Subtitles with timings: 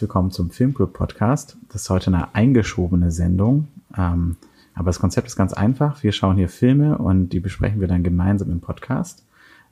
[0.00, 1.58] Willkommen zum Filmclub Podcast.
[1.70, 3.68] Das ist heute eine eingeschobene Sendung.
[3.96, 4.36] Ähm,
[4.74, 6.02] aber das Konzept ist ganz einfach.
[6.02, 9.26] Wir schauen hier Filme und die besprechen wir dann gemeinsam im Podcast.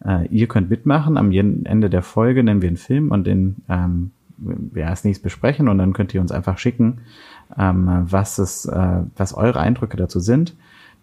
[0.04, 1.16] Äh, ihr könnt mitmachen.
[1.16, 5.66] Am Ende der Folge nennen wir einen Film und den ähm, wir als nächstes besprechen
[5.66, 7.00] und dann könnt ihr uns einfach schicken,
[7.56, 10.54] ähm, was es, äh, was eure Eindrücke dazu sind.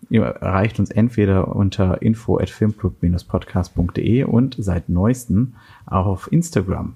[0.10, 5.56] Ihr erreicht uns entweder unter info at filmclub-podcast.de und seit neuestem
[5.88, 6.94] auch auf Instagram.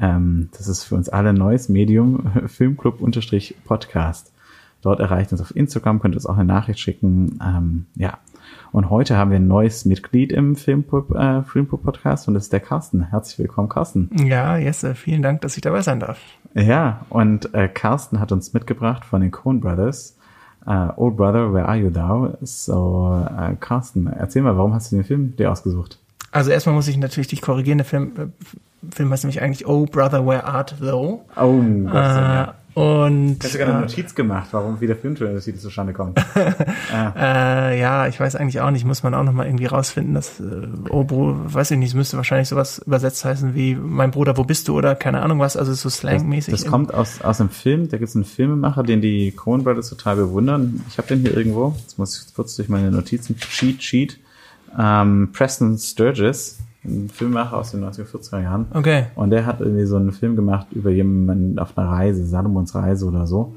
[0.00, 4.32] Ähm, das ist für uns alle ein neues Medium, Filmclub-Podcast.
[4.82, 7.38] Dort erreicht uns auf Instagram, könnt ihr uns auch eine Nachricht schicken.
[7.42, 8.18] Ähm, ja.
[8.72, 12.52] Und heute haben wir ein neues Mitglied im Filmclub, äh, Filmclub Podcast und das ist
[12.52, 13.08] der Carsten.
[13.08, 14.10] Herzlich willkommen, Carsten.
[14.26, 16.18] Ja, Jesse, vielen Dank, dass ich dabei sein darf.
[16.54, 20.16] Ja, und äh, Carsten hat uns mitgebracht von den Coen Brothers.
[20.66, 22.38] Uh, Old Brother, Where Are You Thou?
[22.40, 25.98] So, uh, Carsten, erzähl mal, warum hast du den Film dir ausgesucht?
[26.30, 27.78] Also erstmal muss ich natürlich dich korrigieren.
[27.78, 28.26] Der Film, äh,
[28.92, 31.24] Film heißt nämlich eigentlich Oh Brother, Where Art Thou?
[31.36, 32.54] Oh, Gott, äh, ja.
[32.74, 36.18] Und hast du gerade eine Notiz gemacht, warum wie der Filmtitel zustande kommt?
[36.92, 37.12] ah.
[37.70, 40.40] äh, ja, ich weiß eigentlich auch nicht, muss man auch noch mal irgendwie rausfinden, dass
[40.40, 44.36] äh, oh Bro, weiß ich nicht, es müsste wahrscheinlich sowas übersetzt heißen wie mein Bruder,
[44.36, 46.50] wo bist du oder keine Ahnung was, also so slangmäßig.
[46.50, 49.62] Das, das kommt aus aus einem Film, da gibt es einen Filmemacher, den die Coen
[49.62, 50.80] Brothers total bewundern.
[50.88, 51.76] Ich habe den hier irgendwo.
[51.78, 54.18] Jetzt muss ich kurz durch meine Notizen Cheat Sheet.
[54.76, 58.66] Ähm, Preston Sturges ein Filmemacher aus den 1940er Jahren.
[58.72, 59.06] Okay.
[59.14, 63.06] Und der hat irgendwie so einen Film gemacht über jemanden auf einer Reise, Salomons Reise
[63.06, 63.54] oder so.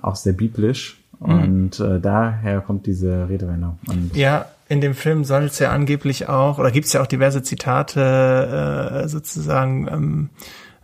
[0.00, 1.00] Auch sehr biblisch.
[1.20, 1.42] Mhm.
[1.42, 3.78] Und äh, daher kommt diese Redewendung.
[3.88, 7.06] Und ja, in dem Film soll es ja angeblich auch, oder gibt es ja auch
[7.06, 10.30] diverse Zitate äh, sozusagen ähm,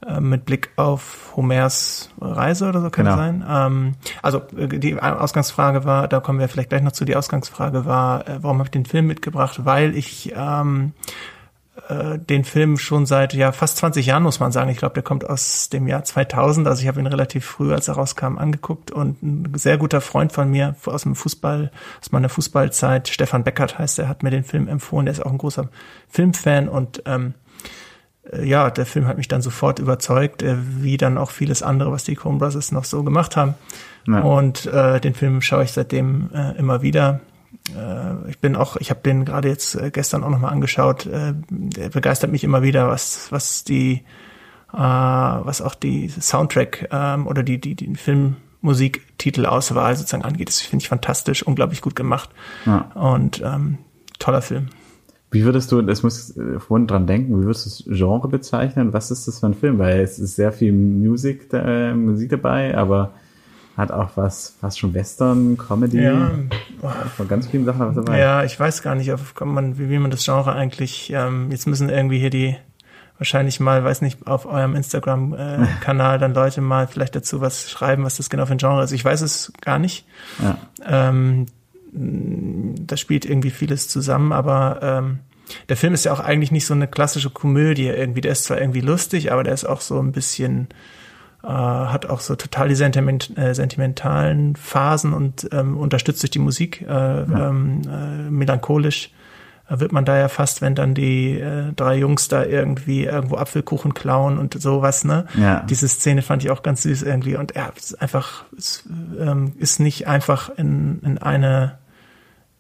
[0.06, 3.16] äh, mit Blick auf Homers Reise oder so kann genau.
[3.16, 3.44] sein.
[3.48, 7.86] Ähm, also äh, die Ausgangsfrage war, da kommen wir vielleicht gleich noch zu, die Ausgangsfrage
[7.86, 9.64] war, äh, warum habe ich den Film mitgebracht?
[9.64, 10.92] Weil ich ähm,
[11.88, 14.70] äh, den Film schon seit ja fast 20 Jahren, muss man sagen.
[14.70, 16.66] Ich glaube, der kommt aus dem Jahr 2000.
[16.66, 18.90] Also ich habe ihn relativ früh, als er rauskam, angeguckt.
[18.90, 21.70] Und ein sehr guter Freund von mir aus dem Fußball,
[22.00, 25.06] aus meiner Fußballzeit, Stefan Beckert heißt er, hat mir den Film empfohlen.
[25.06, 25.68] Der ist auch ein großer
[26.08, 27.34] Filmfan und ähm,
[28.32, 31.92] äh, ja, der Film hat mich dann sofort überzeugt, äh, wie dann auch vieles andere,
[31.92, 33.54] was die Coen Brothers noch so gemacht haben.
[34.06, 34.20] Ja.
[34.20, 37.20] Und äh, den Film schaue ich seitdem äh, immer wieder
[38.28, 41.06] ich bin auch, ich habe den gerade jetzt äh, gestern auch nochmal angeschaut.
[41.06, 44.04] Äh, der begeistert mich immer wieder, was was die
[44.72, 50.48] äh, was auch die Soundtrack ähm, oder die die die Filmmusiktitelauswahl sozusagen angeht.
[50.48, 52.30] Das finde ich fantastisch, unglaublich gut gemacht
[52.66, 52.90] ja.
[52.94, 53.78] und ähm,
[54.18, 54.68] toller Film.
[55.32, 58.92] Wie würdest du, das muss äh, vorhin dran denken, wie würdest du das Genre bezeichnen?
[58.92, 59.78] Was ist das für ein Film?
[59.78, 63.12] Weil es ist sehr viel Musik, äh, Musik dabei, aber
[63.76, 66.02] hat auch was, fast schon Western, Comedy.
[66.02, 66.30] Ja.
[67.16, 68.18] Von ganz vielen Sachen was dabei.
[68.18, 71.66] Ja, ich weiß gar nicht, auf, man, wie, wie man das Genre eigentlich, ähm, jetzt
[71.66, 72.56] müssen irgendwie hier die,
[73.18, 78.16] wahrscheinlich mal, weiß nicht, auf eurem Instagram-Kanal dann Leute mal vielleicht dazu was schreiben, was
[78.16, 78.92] das genau für ein Genre ist.
[78.92, 80.06] Ich weiß es gar nicht.
[80.42, 80.58] Ja.
[80.86, 81.46] Ähm,
[81.92, 85.18] da spielt irgendwie vieles zusammen, aber ähm,
[85.68, 88.20] der Film ist ja auch eigentlich nicht so eine klassische Komödie irgendwie.
[88.20, 90.68] Der ist zwar irgendwie lustig, aber der ist auch so ein bisschen
[91.46, 96.40] äh, hat auch so total die sentiment, äh, sentimentalen Phasen und ähm, unterstützt durch die
[96.40, 97.48] Musik äh, ja.
[97.48, 99.12] ähm, äh, melancholisch
[99.68, 103.36] äh, wird man da ja fast, wenn dann die äh, drei Jungs da irgendwie irgendwo
[103.36, 105.26] Apfelkuchen klauen und sowas, ne?
[105.38, 105.60] Ja.
[105.60, 108.84] Diese Szene fand ich auch ganz süß irgendwie und es ist einfach, es
[109.18, 111.78] ähm, ist nicht einfach in, in eine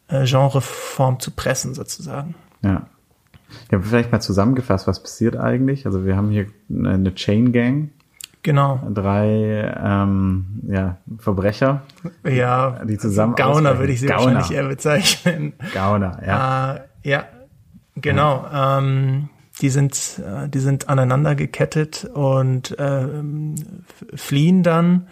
[0.08, 2.36] äh, Genreform zu pressen sozusagen.
[2.62, 2.86] Ja.
[3.70, 5.86] Ja, vielleicht mal zusammengefasst, was passiert eigentlich?
[5.86, 7.90] Also wir haben hier eine Chain Gang,
[8.46, 8.80] Genau.
[8.94, 11.82] Drei ähm, ja, Verbrecher.
[12.24, 13.34] Ja, die zusammen.
[13.34, 14.36] Gauner würde ich sie Gauner.
[14.36, 15.54] wahrscheinlich eher bezeichnen.
[15.74, 16.74] Gauner, ja.
[16.76, 17.24] Äh, ja,
[17.96, 18.44] genau.
[18.44, 18.78] Ja.
[18.78, 23.08] Ähm, die sind, äh, die sind aneinander gekettet und äh,
[24.14, 25.08] fliehen dann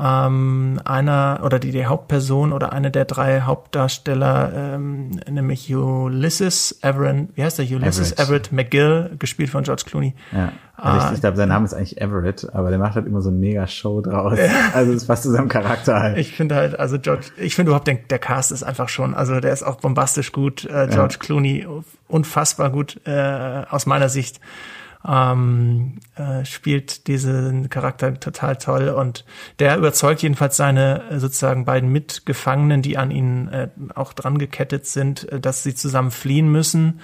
[0.00, 7.28] ähm, einer oder die, die Hauptperson oder eine der drei Hauptdarsteller, ähm, nämlich Ulysses Everett,
[7.34, 7.66] wie heißt der?
[7.66, 10.14] Ulysses Everett, Everett McGill, gespielt von George Clooney.
[10.32, 10.52] Ja.
[10.76, 13.30] Also ich, ich glaube, sein Name ist eigentlich Everett, aber der macht halt immer so
[13.30, 14.38] ein mega Show draus.
[14.72, 16.18] Also es passt zu seinem Charakter halt.
[16.18, 19.40] Ich finde halt, also George, ich finde überhaupt, der, der Cast ist einfach schon, also
[19.40, 20.64] der ist auch bombastisch gut.
[20.64, 21.18] Äh, George ja.
[21.18, 21.66] Clooney
[22.06, 24.40] unfassbar gut äh, aus meiner Sicht
[25.08, 29.24] ähm, äh, spielt diesen Charakter total toll und
[29.58, 34.86] der überzeugt jedenfalls seine äh, sozusagen beiden Mitgefangenen, die an ihn äh, auch dran gekettet
[34.86, 37.00] sind, äh, dass sie zusammen fliehen müssen.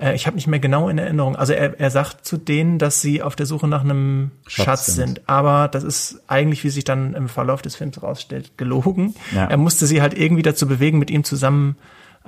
[0.00, 1.34] Äh, ich habe nicht mehr genau in Erinnerung.
[1.34, 4.86] Also er, er sagt zu denen, dass sie auf der Suche nach einem Schatz, Schatz
[4.86, 4.94] sind.
[4.96, 5.28] sind.
[5.28, 9.14] Aber das ist eigentlich, wie sich dann im Verlauf des Films rausstellt, gelogen.
[9.34, 9.46] Ja.
[9.46, 11.76] Er musste sie halt irgendwie dazu bewegen, mit ihm zusammen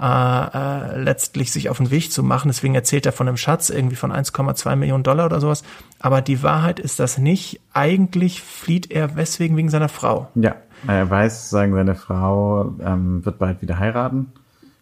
[0.01, 2.49] äh, äh, letztlich sich auf den Weg zu machen.
[2.49, 5.63] Deswegen erzählt er von einem Schatz irgendwie von 1,2 Millionen Dollar oder sowas.
[6.01, 7.61] Aber die Wahrheit ist das nicht.
[7.73, 10.29] Eigentlich flieht er weswegen wegen seiner Frau.
[10.35, 10.57] Ja,
[10.87, 14.33] er weiß sozusagen, seine Frau ähm, wird bald wieder heiraten.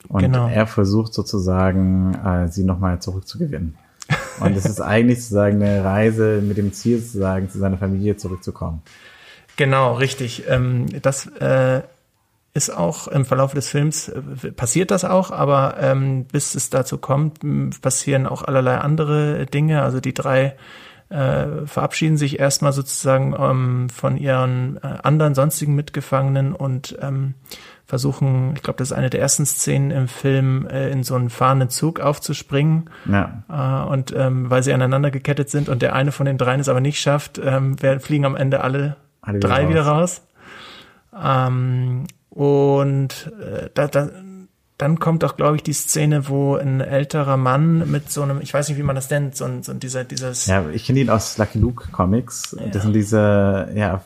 [0.08, 0.48] Und Genau.
[0.48, 3.76] er versucht sozusagen, äh, sie nochmal zurückzugewinnen.
[4.40, 8.82] Und es ist eigentlich sozusagen eine Reise mit dem Ziel, sozusagen zu seiner Familie zurückzukommen.
[9.56, 10.44] Genau, richtig.
[10.48, 11.82] Ähm, das äh,
[12.54, 16.98] ist auch im Verlauf des Films äh, passiert das auch, aber ähm, bis es dazu
[16.98, 17.40] kommt,
[17.80, 19.82] passieren auch allerlei andere Dinge.
[19.82, 20.56] Also die drei
[21.08, 27.34] äh, verabschieden sich erstmal sozusagen ähm, von ihren äh, anderen sonstigen Mitgefangenen und ähm,
[27.86, 31.28] versuchen, ich glaube, das ist eine der ersten Szenen im Film, äh, in so einen
[31.28, 32.88] fahrenden Zug aufzuspringen.
[33.10, 36.60] Ja, Äh, und ähm, weil sie aneinander gekettet sind und der eine von den dreien
[36.60, 39.70] es aber nicht schafft, ähm, wer- fliegen am Ende alle, Alle wieder drei raus.
[39.70, 40.22] wieder raus.
[41.22, 42.04] Ähm,
[42.34, 44.08] und äh, da, da,
[44.78, 48.52] dann kommt auch, glaube ich, die Szene, wo ein älterer Mann mit so einem, ich
[48.52, 51.00] weiß nicht, wie man das nennt, so ein, so ein dieser, dieses, ja ich kenne
[51.00, 52.56] ihn aus Lucky Luke Comics.
[52.72, 54.02] Das sind diese, ja,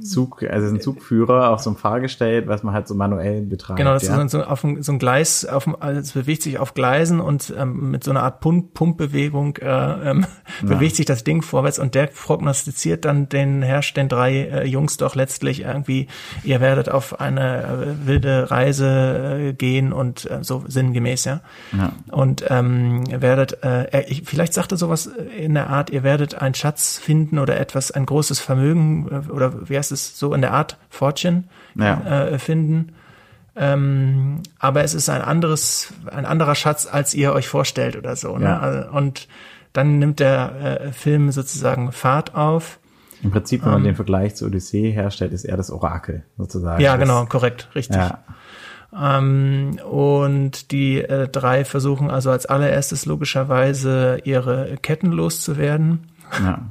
[0.00, 3.78] Zug, also ein Zugführer auf so einem Fahrgestell, was man halt so manuell betreibt.
[3.78, 4.20] Genau, das ja.
[4.22, 7.20] ist so, auf ein, so ein Gleis, auf dem, also es bewegt sich auf Gleisen
[7.20, 10.26] und ähm, mit so einer Art Pump, Pumpbewegung äh, ähm,
[10.62, 14.96] bewegt sich das Ding vorwärts und der prognostiziert dann den Herrsch, den drei äh, Jungs
[14.96, 16.08] doch letztlich irgendwie,
[16.44, 21.40] ihr werdet auf eine äh, wilde Reise äh, gehen und äh, so sinngemäß, ja.
[21.76, 21.92] Ja.
[22.10, 26.34] Und ähm, ihr werdet, äh, ich, vielleicht sagt er sowas in der Art, ihr werdet
[26.34, 30.42] einen Schatz finden oder etwas, ein großes Vermögen äh, oder wie heißt es so in
[30.42, 31.44] der Art, Fortune
[31.74, 32.00] Ja.
[32.26, 32.92] äh, finden.
[33.56, 38.36] Ähm, aber es ist ein anderes, ein anderer Schatz, als ihr euch vorstellt oder so.
[38.38, 38.44] Ne?
[38.44, 38.58] Ja.
[38.60, 39.26] Also, Und
[39.72, 42.78] dann nimmt der äh, Film sozusagen Fahrt auf.
[43.22, 46.78] Im Prinzip, wenn man den Vergleich zur Odyssee herstellt, ist er das Orakel sozusagen.
[46.80, 46.84] Ähm.
[46.84, 47.96] Ja, das, genau, korrekt, richtig.
[47.96, 48.20] Ja,
[48.96, 56.08] Ähm, und die äh, drei versuchen also als allererstes logischerweise ihre Ketten loszuwerden.
[56.40, 56.60] Ja.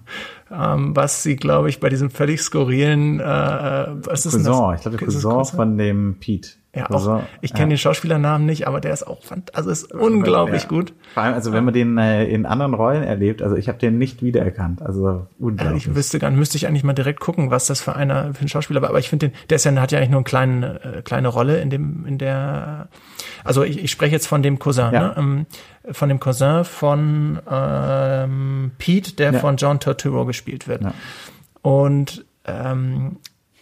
[0.49, 4.55] Ähm, was sie, glaube ich, bei diesem völlig skurrilen, äh, äh, was ist denn das?
[4.55, 6.51] Cousin, ich glaube, der es Cousin von dem Pete.
[6.75, 9.91] Ja, Cousin, auch, ich kenne den Schauspielernamen nicht, aber der ist auch, fant- also ist
[9.91, 10.67] unglaublich ja.
[10.69, 10.93] gut.
[11.15, 13.97] Vor allem, also wenn man den äh, in anderen Rollen erlebt, also ich habe den
[13.97, 14.83] nicht wiedererkannt.
[14.83, 15.87] Also unglaublich.
[15.87, 18.45] Ich wüsste gar nicht, müsste ich eigentlich mal direkt gucken, was das für einer für
[18.45, 18.89] ein Schauspieler war.
[18.89, 21.29] Aber ich finde den, der ist ja, hat ja eigentlich nur eine kleine, äh, kleine
[21.29, 22.89] Rolle in dem, in der.
[23.43, 24.99] Also ich, ich spreche jetzt von dem Cousin, Ja.
[25.01, 25.13] ne?
[25.17, 25.45] ähm,
[25.91, 29.39] von dem Cousin von ähm, Pete, der Ja.
[29.39, 30.83] von John Turturro gespielt wird.
[30.83, 30.93] Ja.
[31.61, 33.17] Und ähm,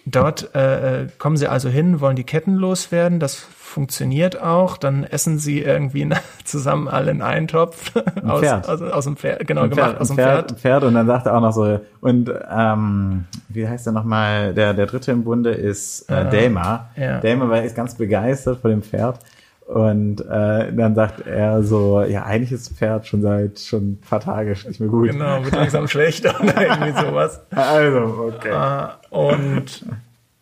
[0.05, 3.19] dort äh, kommen sie also hin, wollen die Ketten loswerden.
[3.19, 4.77] Das funktioniert auch.
[4.77, 6.09] Dann essen sie irgendwie
[6.43, 7.91] zusammen alle in einen Topf
[8.23, 10.59] aus, aus, aus dem Pferd, genau Ein gemacht Pferd, aus dem Pferd, Pferd.
[10.59, 14.73] Pferd und dann sagt er auch noch so, und ähm, wie heißt er nochmal, der,
[14.73, 16.91] der dritte im Bunde ist äh, Delmar.
[16.95, 17.19] ja.
[17.19, 19.19] Delmar war ist ganz begeistert von dem Pferd.
[19.65, 23.97] Und äh, dann sagt er so, ja, eigentlich ist das Pferd schon seit schon ein
[24.07, 25.09] paar Tage nicht mehr gut.
[25.11, 27.41] Genau, wird langsam schlechter oder irgendwie sowas.
[27.49, 28.49] Also, okay.
[28.51, 29.85] Äh, und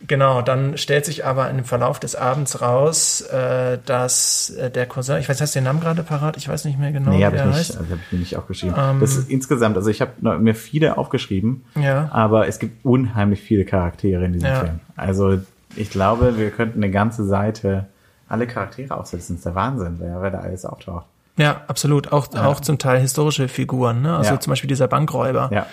[0.05, 5.19] genau, dann stellt sich aber im Verlauf des Abends raus, äh, dass äh, der Cousin,
[5.19, 6.36] ich weiß, hast du den Namen gerade parat?
[6.36, 7.77] Ich weiß nicht mehr genau, Nee, wie habe ich er nicht, heißt.
[7.77, 8.75] also hab ich mir nicht aufgeschrieben.
[8.77, 12.09] Ähm, das ist insgesamt, also ich habe mir viele aufgeschrieben, Ja.
[12.12, 14.55] aber es gibt unheimlich viele Charaktere in diesem Ja.
[14.59, 14.79] Film.
[14.98, 15.38] Also
[15.77, 17.86] ich glaube, wir könnten eine ganze Seite
[18.33, 19.35] alle Charaktere aufsetzen.
[19.35, 21.05] Das ist der Wahnsinn, wer, wer da alles auftaucht.
[21.37, 22.11] Ja, absolut.
[22.11, 24.17] Auch, auch zum Teil historische Figuren, ne?
[24.17, 24.39] Also Ja.
[24.39, 25.49] zum Beispiel dieser Bankräuber.
[25.53, 25.65] Ja,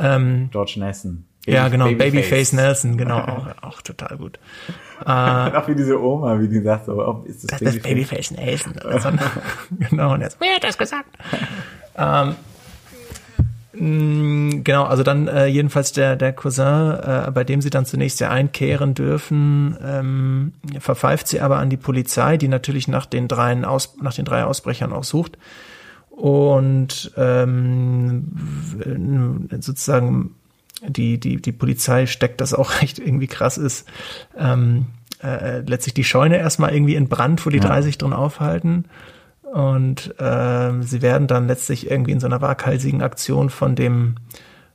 [0.00, 1.24] Ähm, George Nelson.
[1.46, 2.12] ja, genau, Babyface.
[2.12, 4.38] Babyface Nelson, genau, auch, auch total gut.
[5.00, 5.06] Und
[5.54, 8.72] auch wie diese Oma, wie die sagt, so, ist das, Das ist Babyface Nelson.
[8.84, 9.10] Oder so.
[9.90, 11.08] genau, und jetzt, wer hat das gesagt?
[11.96, 12.34] ähm,
[13.78, 16.64] genau, also dann äh, jedenfalls der, der Cousin,
[16.94, 21.76] äh, bei dem sie dann zunächst ja einkehren dürfen, ähm, verpfeift sie aber an die
[21.76, 25.36] Polizei, die natürlich nach den, dreien Aus, nach den drei Ausbrechern auch sucht.
[26.10, 28.28] Und ähm,
[29.60, 30.34] sozusagen
[30.86, 33.86] die, die, die Polizei steckt, das auch echt irgendwie krass ist,
[34.38, 34.86] ähm,
[35.22, 37.64] äh, letztlich die Scheune erstmal irgendwie in Brand, wo die Ja.
[37.64, 38.86] drei sich drin aufhalten.
[39.52, 44.16] Und ähm, sie werden dann letztlich irgendwie in so einer waghalsigen Aktion von dem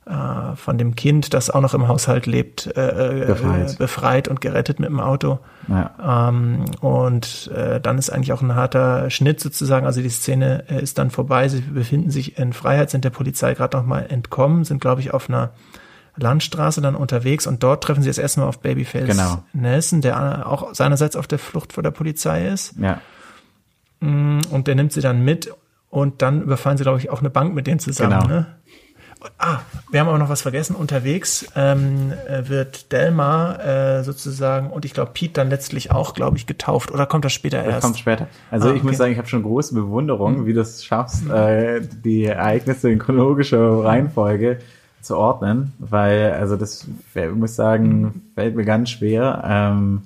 [0.04, 3.72] äh, von dem Kind, das auch noch im Haushalt lebt, äh, Befreit.
[3.72, 5.38] äh, befreit und gerettet mit dem Auto.
[5.68, 6.28] Ja.
[6.28, 9.86] Ähm, und äh, dann ist eigentlich auch ein harter Schnitt sozusagen.
[9.86, 11.48] Also die Szene äh, ist dann vorbei.
[11.48, 15.14] Sie befinden sich in Freiheit, sind der Polizei gerade noch mal entkommen, sind glaube ich
[15.14, 15.50] auf einer
[16.16, 19.44] Landstraße dann unterwegs und dort treffen sie das erste Mal auf Babyface Genau.
[19.52, 22.74] Nelson, der auch seinerseits auf der Flucht vor der Polizei ist.
[22.78, 23.00] Ja.
[24.02, 25.52] Und der nimmt sie dann mit
[25.90, 28.18] und dann überfallen sie, glaube ich, auch eine Bank mit denen zusammen.
[28.20, 28.26] Genau.
[28.28, 28.46] Ne?
[29.38, 29.60] Ah,
[29.92, 30.74] wir haben aber noch was vergessen.
[30.74, 36.36] Unterwegs ähm, äh, wird Delmar äh, sozusagen und ich glaube Pete dann letztlich auch, glaube
[36.36, 36.90] ich, getauft.
[36.90, 37.76] Oder kommt das später erst?
[37.76, 38.26] Das kommt später.
[38.50, 40.46] Also Ah, ich muss sagen, ich habe schon große Bewunderung, Mhm.
[40.46, 44.58] wie du es schaffst, äh, die Ereignisse in chronologischer Reihenfolge
[45.02, 48.22] zu ordnen, weil also das, ich muss sagen, Mhm.
[48.34, 50.02] fällt mir ganz schwer, ähm,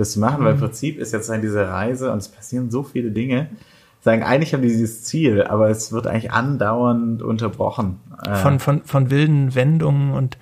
[0.00, 2.82] das zu machen, weil im Prinzip ist jetzt halt diese Reise und es passieren so
[2.82, 3.48] viele Dinge.
[4.02, 8.00] Sagen, eigentlich haben die dieses Ziel, aber es wird eigentlich andauernd unterbrochen.
[8.24, 10.38] Äh, von, von, von wilden Wendungen und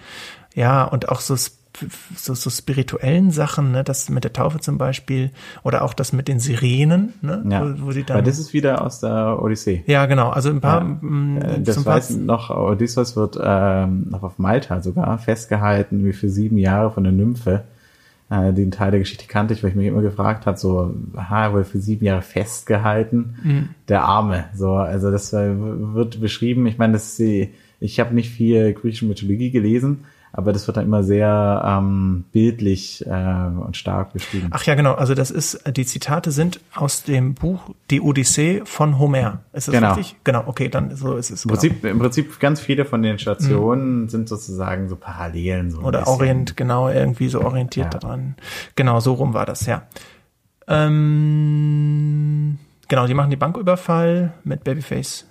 [0.54, 5.30] ja, und auch so, so, so spirituellen Sachen, ne, das mit der Taufe zum Beispiel,
[5.62, 7.62] oder auch das mit den Sirenen, ne, ja.
[7.62, 8.24] wo, wo sie weil dann.
[8.24, 9.82] das ist wieder aus der Odyssee.
[9.86, 11.40] ja, genau, also ein paar, Ja.
[11.40, 16.58] Äh, Das weiß noch, Odysseus wird ähm, noch auf Malta sogar festgehalten, wie für sieben
[16.58, 17.64] Jahre von der Nymphe.
[18.30, 21.52] Äh, den Teil der Geschichte kannte ich, weil ich mich immer gefragt habe, so, aha,
[21.54, 23.68] wohl für sieben Jahre festgehalten, Mhm.
[23.88, 24.44] der Arme.
[24.54, 26.66] So, also das äh, wird beschrieben.
[26.66, 30.04] Ich meine, das ist die, ich habe nicht viel griechische Mythologie gelesen,
[30.38, 34.48] aber das wird dann immer sehr ähm, bildlich äh, und stark beschrieben.
[34.52, 34.94] Ach ja, genau.
[34.94, 39.40] Also das ist, die Zitate sind aus dem Buch Die Odyssee von Homer.
[39.52, 39.94] Ist das Genau.
[39.94, 40.16] richtig?
[40.22, 41.44] Genau, okay, dann so ist es.
[41.44, 41.60] Im Genau.
[41.60, 45.72] Prinzip, Im Prinzip ganz viele von den Stationen sind sozusagen so Parallelen.
[45.72, 46.06] So Oder.
[46.06, 47.98] Orient, genau, irgendwie so orientiert Ja.
[48.00, 48.36] daran.
[48.76, 49.82] Genau, so rum war das, ja.
[50.68, 55.26] Ähm, genau, die machen die Banküberfall mit Babyface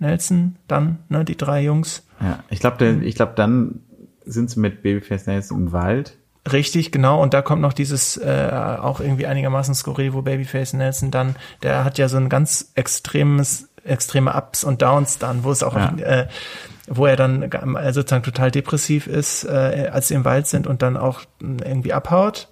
[0.00, 2.04] Nelson, dann, ne, die drei Jungs.
[2.20, 3.80] Ja, ich glaube, ich glaube, dann
[4.28, 6.16] sind sie mit Babyface Nelson im Wald.
[6.50, 7.20] Richtig, genau.
[7.20, 11.84] Und da kommt noch dieses äh, auch irgendwie einigermaßen skurril, wo Babyface Nelson dann, der
[11.84, 15.94] hat ja so ein ganz extremes, extreme Ups und Downs dann, wo es auch, Ja.
[15.98, 16.28] äh,
[16.88, 20.80] wo er dann äh, sozusagen total depressiv ist, äh, als sie im Wald sind und
[20.80, 22.48] dann auch äh, irgendwie abhaut.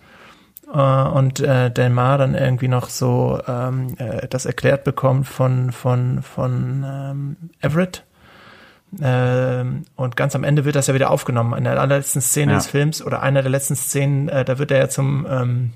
[0.72, 6.22] Äh, und äh, Delmar dann irgendwie noch so ähm, äh, das erklärt bekommt von von
[6.22, 8.04] von ähm, Everett.
[9.02, 11.52] Ähm, und ganz am Ende wird das ja wieder aufgenommen.
[11.58, 12.58] In der allerletzten Szene Ja.
[12.58, 15.70] des Films oder einer der letzten Szenen, äh, da wird er ja zum ähm,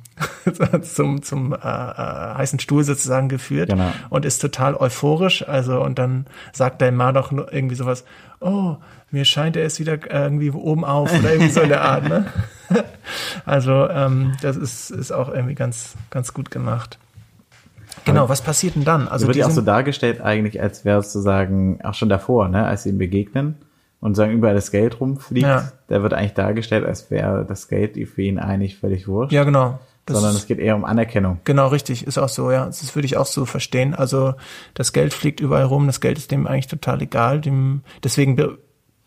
[0.82, 3.90] zum zum äh, äh, heißen Stuhl sozusagen geführt Genau.
[4.08, 5.46] und ist total euphorisch.
[5.46, 8.04] Also und dann sagt Delmar doch nur irgendwie sowas:
[8.40, 8.76] Oh,
[9.10, 12.08] mir scheint er ist wieder irgendwie oben auf oder irgendwie so in der Art.
[12.08, 12.26] Ne?
[13.44, 16.98] Also ähm, das ist ist auch irgendwie ganz ganz gut gemacht.
[18.04, 19.08] Genau, was passiert denn dann?
[19.08, 22.64] Also wird ja auch so dargestellt eigentlich, als wäre es sozusagen auch schon davor, ne,
[22.66, 23.56] als sie ihm begegnen
[24.00, 25.46] und sagen überall das Geld rumfliegt.
[25.46, 25.70] Ja.
[25.88, 29.32] Der wird eigentlich dargestellt, als wäre das Geld für ihn eigentlich völlig wurscht.
[29.32, 29.78] ja genau.
[30.06, 31.38] Das sondern es geht eher um Anerkennung.
[31.44, 32.64] Genau, richtig, ist auch so, ja.
[32.66, 33.94] Das würde ich auch so verstehen.
[33.94, 34.34] Also
[34.74, 37.40] das Geld fliegt überall rum, das Geld ist dem eigentlich total egal.
[37.40, 38.36] Dem, deswegen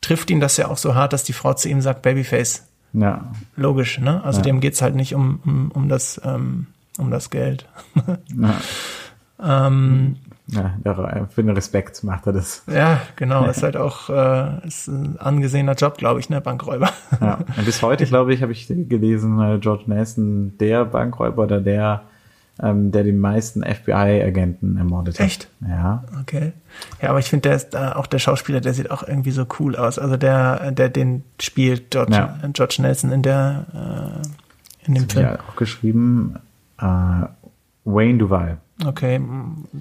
[0.02, 2.68] trifft ihn das ja auch so hart, dass die Frau zu ihm sagt, Babyface.
[2.94, 3.32] Ja.
[3.56, 4.24] Logisch, ne?
[4.24, 4.44] Also Ja.
[4.44, 7.68] dem geht's halt nicht um, um, um das, ähm, um das Geld.
[9.42, 10.76] Ähm, ja
[11.30, 12.64] für den Respekt macht er das.
[12.72, 16.90] ja, genau, ist halt auch äh, ist ein angesehener Job, glaube ich, ne, Bankräuber.
[17.20, 17.40] Ja.
[17.58, 22.04] Und bis heute, glaube ich, habe ich gelesen, äh, George Nelson, der Bankräuber oder der,
[22.62, 25.26] ähm, der die meisten FBI-Agenten ermordet hat.
[25.26, 25.48] Echt?
[25.68, 26.04] Ja.
[26.22, 26.54] Okay.
[27.02, 29.46] Ja, aber ich finde, der ist äh, auch der Schauspieler, der sieht auch irgendwie so
[29.60, 29.98] cool aus.
[29.98, 32.38] Also der, der den spielt, George, Ja.
[32.54, 35.26] George Nelson in der äh, in dem Film.
[35.26, 36.36] Ja, auch geschrieben,
[36.80, 37.25] äh,
[37.86, 38.58] Wayne Duval.
[38.86, 39.22] Okay,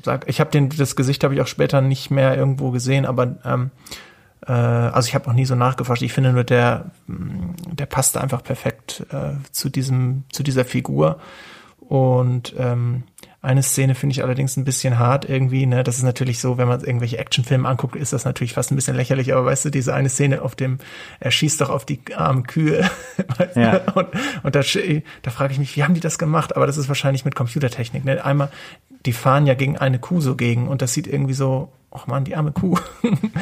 [0.03, 3.37] sag, ich habe den das Gesicht habe ich auch später nicht mehr irgendwo gesehen, aber
[3.45, 3.71] ähm,
[4.47, 6.03] äh, also ich habe auch nie so nachgeforscht.
[6.03, 11.19] Ich finde nur der m, der passte einfach perfekt äh, zu diesem zu dieser Figur
[11.81, 13.05] und ähm,
[13.43, 15.83] eine Szene finde ich allerdings ein bisschen hart irgendwie, ne?
[15.83, 18.95] Das ist natürlich so, wenn man irgendwelche Actionfilme anguckt, ist das natürlich fast ein bisschen
[18.95, 20.79] lächerlich, aber weißt du, diese eine Szene auf dem,
[21.19, 22.89] er schießt doch auf die armen Kühe.
[23.39, 23.61] weißt du?
[23.61, 23.81] Ja.
[23.95, 24.09] Und,
[24.45, 24.61] und da,
[25.23, 26.55] da frage ich mich, wie haben die das gemacht?
[26.55, 28.05] Aber das ist wahrscheinlich mit Computertechnik.
[28.05, 28.25] Ne?
[28.25, 28.49] Einmal,
[29.05, 32.23] die fahren ja gegen eine Kuh so gegen und das sieht irgendwie so, ach man,
[32.23, 32.79] die arme Kuh.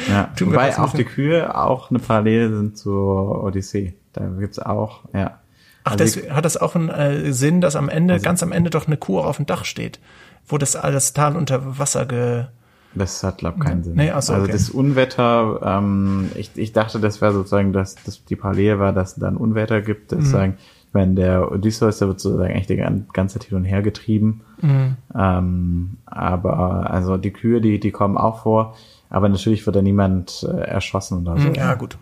[0.08, 0.32] Ja.
[0.40, 3.92] Wobei ein auch die Kühe auch eine Parallele sind zur Odyssee.
[4.14, 5.40] Da gibt's auch, ja.
[5.84, 8.70] Ach, Also das, hat das auch einen äh, Sinn, dass am Ende, ganz am Ende
[8.70, 9.98] doch eine Kuh auf dem Dach steht,
[10.46, 12.44] wo das alles Tal unter Wasser ge...
[12.92, 13.94] Das hat, glaube keinen Sinn.
[13.94, 14.52] Nee, ach so, also okay.
[14.52, 19.12] das Unwetter, ähm, ich, ich dachte, das wäre sozusagen, dass, dass die Parallele war, dass
[19.12, 20.10] es da ein Unwetter gibt.
[20.10, 20.16] Mhm.
[20.18, 20.56] Das sagen,
[20.88, 23.80] ich meine, der Odysseus, der wird sozusagen echt die gan- ganze Zeit hin und her
[23.82, 24.40] getrieben.
[24.60, 24.96] Mhm.
[25.16, 28.74] Ähm, aber also die Kühe, die, die kommen auch vor,
[29.08, 31.48] aber natürlich wird da niemand äh, erschossen oder so.
[31.50, 31.96] Ja, gut.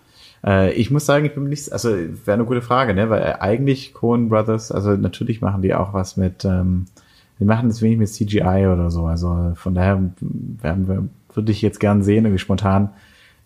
[0.44, 3.10] Äh, ich muss sagen, ich bin nicht, also wäre eine gute Frage, ne?
[3.10, 6.86] Weil eigentlich Coen Brothers, also natürlich machen die auch was mit, ähm,
[7.38, 9.06] die machen das wenig mit CGI oder so.
[9.06, 12.90] Also von daher werden wir, würde ich jetzt gern sehen, irgendwie spontan,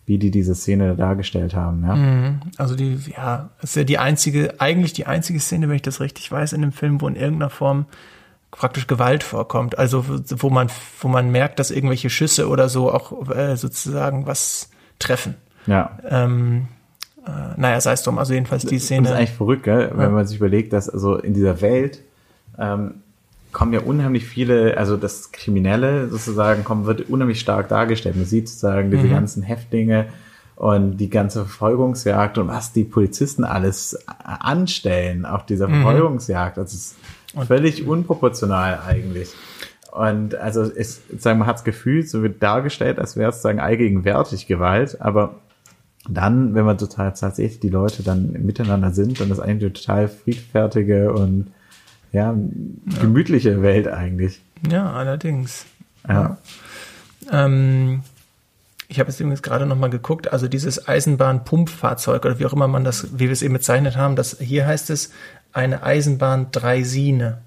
[0.05, 1.95] wie die diese Szene dargestellt haben, ja.
[1.95, 2.39] Mhm.
[2.57, 6.29] Also die, ja, ist ja die einzige, eigentlich die einzige Szene, wenn ich das richtig
[6.31, 7.85] weiß, in dem Film, wo in irgendeiner Form
[8.51, 9.77] praktisch Gewalt vorkommt.
[9.77, 10.67] Also wo man,
[10.99, 14.69] wo man merkt, dass irgendwelche Schüsse oder so auch äh, sozusagen was
[14.99, 15.35] treffen.
[15.65, 15.97] Ja.
[16.07, 16.67] Ähm,
[17.25, 19.03] äh, naja, sei es drum, also jedenfalls die Szene.
[19.03, 19.91] Das ist eigentlich verrückt, gell?
[19.95, 22.01] wenn man sich überlegt, dass also in dieser Welt
[22.57, 22.95] ähm,
[23.53, 28.15] kommen ja unheimlich viele, also das Kriminelle sozusagen kommt, wird unheimlich stark dargestellt.
[28.15, 29.11] Man sieht sozusagen diese mhm.
[29.11, 30.07] ganzen Häftlinge
[30.55, 35.81] und die ganze Verfolgungsjagd und was die Polizisten alles anstellen auf dieser mhm.
[35.81, 36.57] Verfolgungsjagd.
[36.57, 36.95] Das ist
[37.47, 39.33] völlig unproportional eigentlich.
[39.91, 43.59] Und also ist, sagen man hat das Gefühl, so wird dargestellt, als wäre es sozusagen
[43.59, 45.35] allgegenwärtig Gewalt, aber
[46.07, 50.07] dann, wenn man total tatsächlich die Leute dann miteinander sind, dann ist eigentlich eine total
[50.09, 51.47] friedfertige und
[52.11, 52.35] ja,
[52.99, 53.61] gemütliche ja.
[53.61, 54.41] Welt eigentlich.
[54.69, 55.65] Ja, allerdings.
[56.07, 56.37] Ja.
[57.31, 57.45] ja.
[57.45, 58.03] Ähm,
[58.89, 62.67] ich habe jetzt übrigens gerade noch mal geguckt, also dieses Eisenbahnpumpfahrzeug oder wie auch immer
[62.67, 65.11] man das, wie wir es eben bezeichnet haben, das hier heißt es
[65.53, 67.39] eine Eisenbahn Dreisine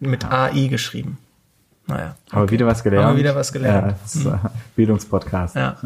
[0.00, 0.44] mit ja.
[0.44, 1.18] AI geschrieben.
[1.86, 2.16] Naja.
[2.26, 2.36] Okay.
[2.36, 3.06] Aber wieder was gelernt.
[3.06, 3.86] Aber wieder was gelernt.
[3.86, 4.38] Ja, das ist, hm.
[4.76, 5.56] Bildungspodcast.
[5.56, 5.76] Ja.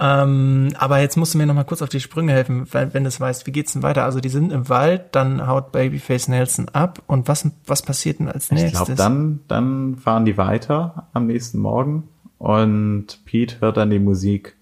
[0.00, 3.04] Ähm, aber jetzt musst du mir noch mal kurz auf die Sprünge helfen, weil, wenn
[3.04, 4.04] du es weißt, wie geht's denn weiter?
[4.04, 8.28] Also die sind im Wald, dann haut Babyface Nelson ab und was, was passiert denn
[8.28, 8.80] als nächstes?
[8.80, 13.98] Ich glaube, dann, dann fahren die weiter am nächsten Morgen und Pete hört dann die
[13.98, 14.56] Musik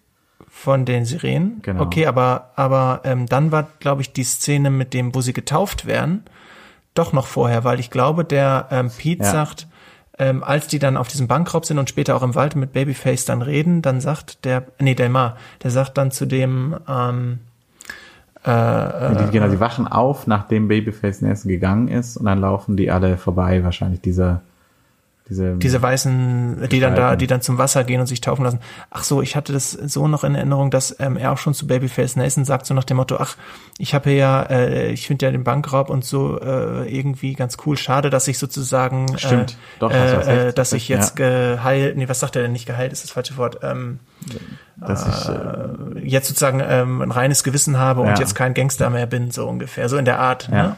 [0.49, 1.61] von den Sirenen.
[1.61, 1.83] Genau.
[1.83, 5.85] Okay, aber aber ähm, dann war, glaube ich, die Szene mit dem, wo sie getauft
[5.85, 6.25] werden,
[6.95, 9.31] doch noch vorher, weil ich glaube, der ähm, Pete ja.
[9.31, 9.69] sagt,
[10.19, 13.25] ähm, als die dann auf diesem Bankraub sind und später auch im Wald mit Babyface
[13.25, 17.41] dann reden, dann sagt der, nee, Delmar, der sagt dann zu dem, ähm,
[18.45, 22.91] äh, die, genau, die wachen auf, nachdem Babyface Nelson gegangen ist und dann laufen die
[22.91, 24.41] alle vorbei, wahrscheinlich dieser
[25.29, 28.61] diese, diese weißen, die dann da, die dann zum Wasser gehen und sich taufen lassen.
[28.91, 31.67] Ach so, ich hatte das so noch in Erinnerung, dass ähm, er auch schon zu
[31.67, 33.37] Babyface Nelson sagt, so nach dem Motto, ach,
[33.77, 37.77] ich habe ja, äh, ich finde ja den Bankraub und so äh, irgendwie ganz cool.
[37.77, 41.57] Schade, dass ich sozusagen, äh, Stimmt, doch, äh, äh, dass ich jetzt ja.
[41.57, 43.99] geheilt, nee, was sagt er denn nicht geheilt, ist das falsche Wort, ähm,
[44.77, 48.11] dass ich äh, jetzt sozusagen ähm, ein reines Gewissen habe ja.
[48.11, 50.49] und jetzt kein Gangster mehr bin, so ungefähr, so in der Art.
[50.53, 50.63] Ja.
[50.63, 50.77] Ne?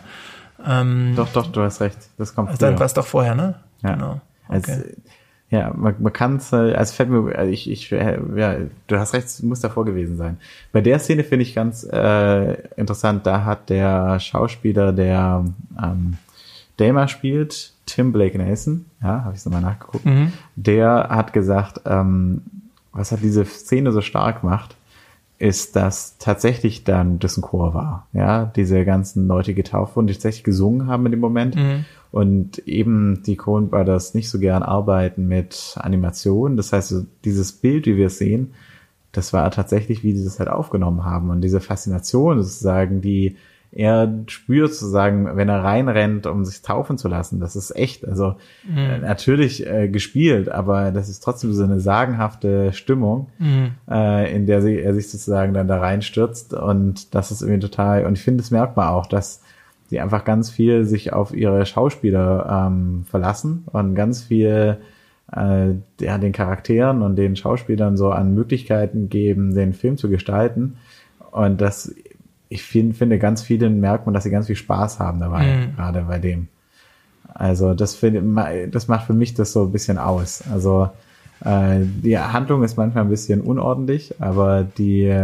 [0.66, 1.98] Ähm, doch, doch, du hast recht.
[2.16, 2.48] Das kommt.
[2.48, 3.56] Also dann war es doch vorher, ne?
[3.82, 3.92] Ja.
[3.92, 4.20] Genau.
[4.48, 4.56] Okay.
[4.56, 4.70] Als,
[5.50, 8.56] ja, man, man kann es, also fällt mir, also ich, ich, ja,
[8.86, 10.36] du hast recht, muss davor gewesen sein.
[10.72, 15.44] Bei der Szene finde ich ganz äh, interessant, da hat der Schauspieler, der
[15.82, 16.18] ähm,
[16.76, 20.32] Dama spielt, Tim Blake Nelson, ja, habe ich nochmal nachgeguckt, mhm.
[20.56, 22.42] der hat gesagt, ähm,
[22.92, 24.76] was hat diese Szene so stark macht,
[25.38, 30.12] ist, dass tatsächlich dann das ein Chor war, ja, diese ganzen Leute getauft wurden, die
[30.12, 31.56] tatsächlich gesungen haben in dem Moment.
[31.56, 31.84] Mhm.
[32.10, 36.56] Und eben die Coen Brothers nicht so gern arbeiten mit Animationen.
[36.56, 36.94] Das heißt,
[37.24, 38.54] dieses Bild, wie wir es sehen,
[39.12, 41.30] das war tatsächlich, wie sie das halt aufgenommen haben.
[41.30, 43.36] Und diese Faszination sozusagen, die
[43.70, 47.38] er spürt sozusagen, wenn er reinrennt, um sich taufen zu lassen.
[47.38, 48.78] Das ist echt, also mhm.
[48.78, 53.72] äh, natürlich äh, gespielt, aber das ist trotzdem so eine sagenhafte Stimmung, mhm.
[53.90, 56.54] äh, in der sie, er sich sozusagen dann da reinstürzt.
[56.54, 59.42] Und das ist irgendwie total, und ich finde, das merkt man auch, dass
[59.90, 64.78] die einfach ganz viel sich auf ihre Schauspieler ähm, verlassen und ganz viel
[65.34, 65.70] äh,
[66.00, 70.78] ja, den Charakteren und den Schauspielern so an Möglichkeiten geben, den Film zu gestalten.
[71.30, 71.94] Und das,
[72.48, 75.76] ich find, finde, ganz vielen merkt man, dass sie ganz viel Spaß haben dabei, mhm.
[75.76, 76.48] gerade bei dem.
[77.34, 80.42] Also das finde, das macht für mich das so ein bisschen aus.
[80.50, 80.90] Also
[81.44, 85.14] äh, die Handlung ist manchmal ein bisschen unordentlich, aber die,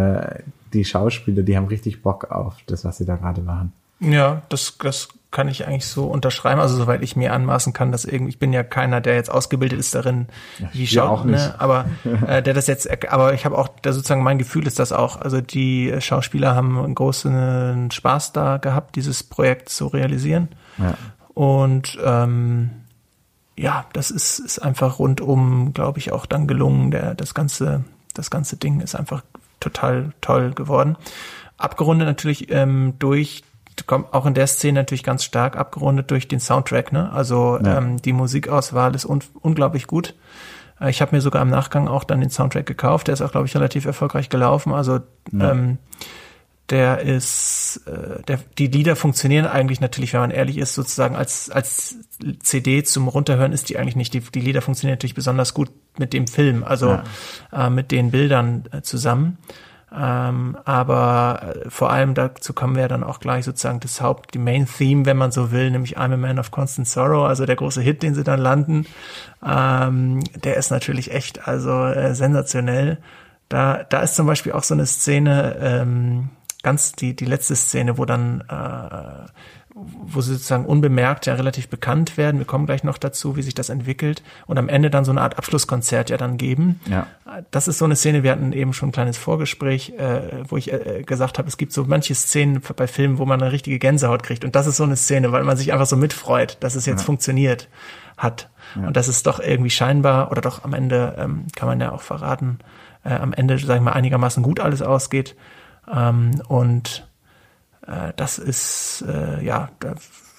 [0.72, 3.72] die Schauspieler, die haben richtig Bock auf das, was sie da gerade machen.
[4.04, 6.60] Ja, das, das kann ich eigentlich so unterschreiben.
[6.60, 9.80] Also soweit ich mir anmaßen kann, dass irgendwie, ich bin ja keiner, der jetzt ausgebildet
[9.80, 10.28] ist darin,
[10.60, 11.38] ja, wie schaut, auch nicht.
[11.38, 11.54] Ne?
[11.58, 11.86] aber
[12.26, 15.20] äh, der das jetzt, aber ich habe auch, der sozusagen mein Gefühl ist das auch.
[15.20, 20.50] Also die Schauspieler haben einen großen Spaß da gehabt, dieses Projekt zu realisieren.
[20.78, 20.94] Ja.
[21.34, 22.70] Und ähm,
[23.56, 26.92] ja, das ist, ist einfach rundum, glaube ich, auch dann gelungen.
[26.92, 29.22] Der, das ganze, das ganze Ding ist einfach
[29.58, 30.96] total toll geworden.
[31.56, 33.42] Abgerundet natürlich ähm, durch
[33.86, 36.92] kommt auch in der Szene natürlich ganz stark abgerundet durch den Soundtrack.
[36.92, 37.12] Ne?
[37.12, 37.78] Also ja.
[37.78, 40.14] ähm, die Musikauswahl ist un unglaublich gut.
[40.80, 43.08] Äh, ich habe mir sogar im Nachgang auch dann den Soundtrack gekauft.
[43.08, 44.72] Der ist auch, glaube ich, relativ erfolgreich gelaufen.
[44.72, 45.00] Also
[45.32, 45.52] ja.
[45.52, 45.78] ähm,
[46.70, 51.50] der ist, äh, der, die Lieder funktionieren eigentlich natürlich, wenn man ehrlich ist, sozusagen als
[51.50, 51.96] als
[52.40, 54.14] CD zum Runterhören ist die eigentlich nicht.
[54.14, 57.04] Die, die Lieder funktionieren natürlich besonders gut mit dem Film, also ja.
[57.52, 59.36] äh, mit den Bildern äh, zusammen.
[59.96, 64.38] Ähm, aber äh, vor allem dazu kommen wir dann auch gleich sozusagen das Haupt, die
[64.38, 67.56] Main Theme, wenn man so will, nämlich I'm a Man of Constant Sorrow, also der
[67.56, 68.86] große Hit, den sie dann landen.
[69.46, 72.98] Ähm, der ist natürlich echt also äh, sensationell.
[73.48, 76.30] Da, da ist zum Beispiel auch so eine Szene, ähm,
[76.62, 79.28] ganz die, die letzte Szene, wo dann, äh,
[79.74, 82.38] wo sie sozusagen unbemerkt ja relativ bekannt werden.
[82.38, 85.20] Wir kommen gleich noch dazu, wie sich das entwickelt und am Ende dann so eine
[85.20, 86.80] Art Abschlusskonzert ja dann geben.
[86.86, 87.08] Ja.
[87.50, 90.72] Das ist so eine Szene, wir hatten eben schon ein kleines Vorgespräch, äh, wo ich
[90.72, 94.22] äh, gesagt habe, es gibt so manche Szenen bei Filmen, wo man eine richtige Gänsehaut
[94.22, 96.86] kriegt und das ist so eine Szene, weil man sich einfach so mitfreut, dass es
[96.86, 97.06] jetzt ja.
[97.06, 97.68] funktioniert
[98.16, 98.50] hat.
[98.76, 98.86] Ja.
[98.86, 102.02] Und das ist doch irgendwie scheinbar, oder doch am Ende ähm, kann man ja auch
[102.02, 102.60] verraten,
[103.02, 105.34] äh, am Ende, sagen wir mal, einigermaßen gut alles ausgeht.
[105.92, 107.08] Ähm, und
[107.86, 109.94] äh, das ist, äh, ja, da,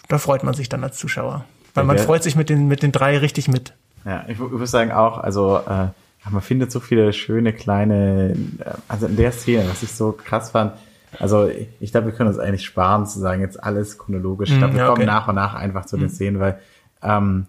[0.07, 1.45] da freut man sich dann als Zuschauer.
[1.73, 3.73] Weil man freut sich mit den, mit den drei richtig mit.
[4.05, 5.87] Ja, ich, würde sagen auch, also äh,
[6.29, 10.51] man findet so viele schöne kleine, äh, also in der Szene, was ich so krass
[10.51, 10.73] fand,
[11.19, 14.51] also ich, ich glaube, wir können uns eigentlich sparen zu sagen, jetzt alles chronologisch.
[14.51, 14.95] Ich glaube, wir ja, okay.
[14.95, 16.11] kommen nach und nach einfach zu den mhm.
[16.11, 16.59] Szenen, weil
[17.01, 17.47] ähm,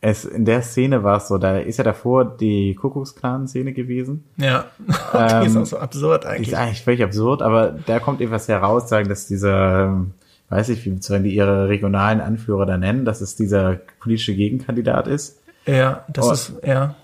[0.00, 4.24] es in der Szene war es so, da ist ja davor die Kuckucksklan-Szene gewesen.
[4.36, 6.48] Ja, die ist ähm, auch so absurd eigentlich.
[6.48, 10.06] Die ist eigentlich völlig absurd, aber da kommt etwas heraus, sagen, dass dieser,
[10.50, 15.40] weiß ich, wie die ihre regionalen Anführer da nennen, dass es dieser politische Gegenkandidat ist.
[15.66, 16.94] Ja, das oh, ist, ja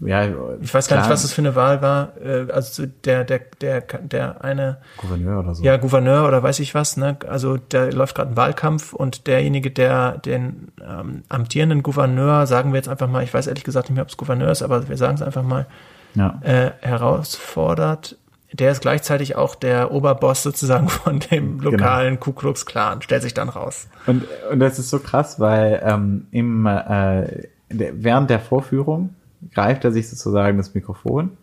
[0.00, 0.28] ja,
[0.60, 2.12] ich weiß gar nicht, was das für eine Wahl war.
[2.20, 5.62] Äh, also der, der, der, der eine Gouverneur oder so.
[5.62, 6.96] Ja, Gouverneur oder weiß ich was.
[6.96, 7.16] Ne?
[7.28, 12.76] Also da läuft gerade ein Wahlkampf und derjenige, der den ähm, amtierenden Gouverneur, sagen wir
[12.76, 14.96] jetzt einfach mal, ich weiß ehrlich gesagt nicht mehr, ob es Gouverneur ist, aber wir
[14.96, 15.66] sagen es einfach mal,
[16.14, 16.40] ja.
[16.42, 18.16] äh, herausfordert.
[18.52, 21.70] Der ist gleichzeitig auch der Oberboss sozusagen von dem genau.
[21.70, 22.20] lokalen genau.
[22.20, 23.88] Ku Klux Klan, stellt sich dann raus.
[24.06, 29.14] Und, und das ist so krass, weil ähm, im, äh, während der Vorführung
[29.52, 31.36] greift er sich sozusagen das Mikrofon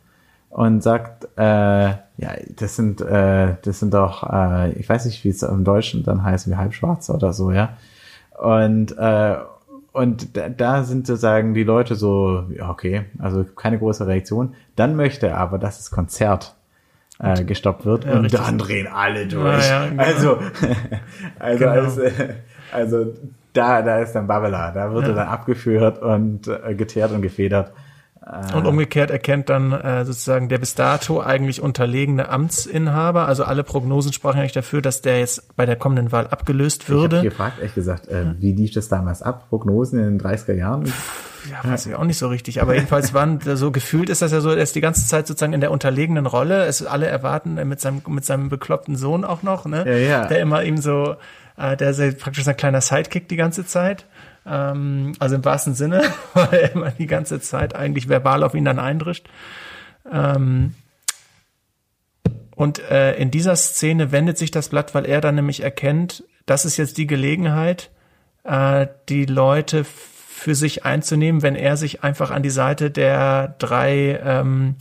[0.50, 5.30] und sagt, äh, ja, das sind, äh, das sind doch, äh, ich weiß nicht, wie
[5.30, 7.78] es im Deutschen dann heißt, wie Halbschwarze oder so, ja.
[8.38, 9.38] Und, äh,
[9.94, 14.56] und da, da sind sozusagen die Leute so, ja, okay, also keine große Reaktion.
[14.76, 16.56] Dann möchte er aber, dass das Konzert
[17.20, 19.68] äh, gestoppt wird ja, und dann drehen alle durch.
[19.68, 20.04] Ja, ja, genau.
[20.04, 20.40] Also,
[21.40, 21.72] also, genau.
[21.72, 22.02] also,
[22.72, 23.14] also
[23.54, 27.74] da, da ist dann Babela, da wird er dann abgeführt und äh, geteert und gefedert.
[28.56, 34.13] Und umgekehrt erkennt dann äh, sozusagen der bis dato eigentlich unterlegene Amtsinhaber, also alle Prognosen
[34.13, 37.17] sprachen eigentlich dafür, dass der jetzt bei der kommenden Wahl abgelöst würde.
[37.17, 39.50] Ich habe gefragt, ehrlich gesagt, äh, wie lief das damals ab?
[39.50, 40.86] Prognosen in den 30er Jahren?
[41.50, 42.62] Ja, weiß ich auch nicht so richtig.
[42.62, 45.54] Aber jedenfalls waren so gefühlt ist das ja so, er ist die ganze Zeit sozusagen
[45.54, 46.65] in der unterlegenen Rolle.
[46.65, 49.84] Es alle erwarten äh, mit seinem mit seinem bekloppten Sohn auch noch, ne?
[49.86, 50.28] Ja, ja.
[50.28, 51.15] Der immer ihm so,
[51.58, 54.06] äh, der ist praktisch ein kleiner Sidekick die ganze Zeit.
[54.46, 58.66] Ähm, also im wahrsten Sinne, weil er immer die ganze Zeit eigentlich verbal auf ihn
[58.66, 59.28] dann eindrischt.
[60.12, 60.74] Ähm,
[62.56, 66.66] und äh, in dieser Szene wendet sich das Blatt, weil er dann nämlich erkennt, das
[66.66, 67.90] ist jetzt die Gelegenheit,
[68.44, 74.20] äh, die Leute für sich einzunehmen, wenn er sich einfach an die Seite der drei,
[74.24, 74.76] ähm,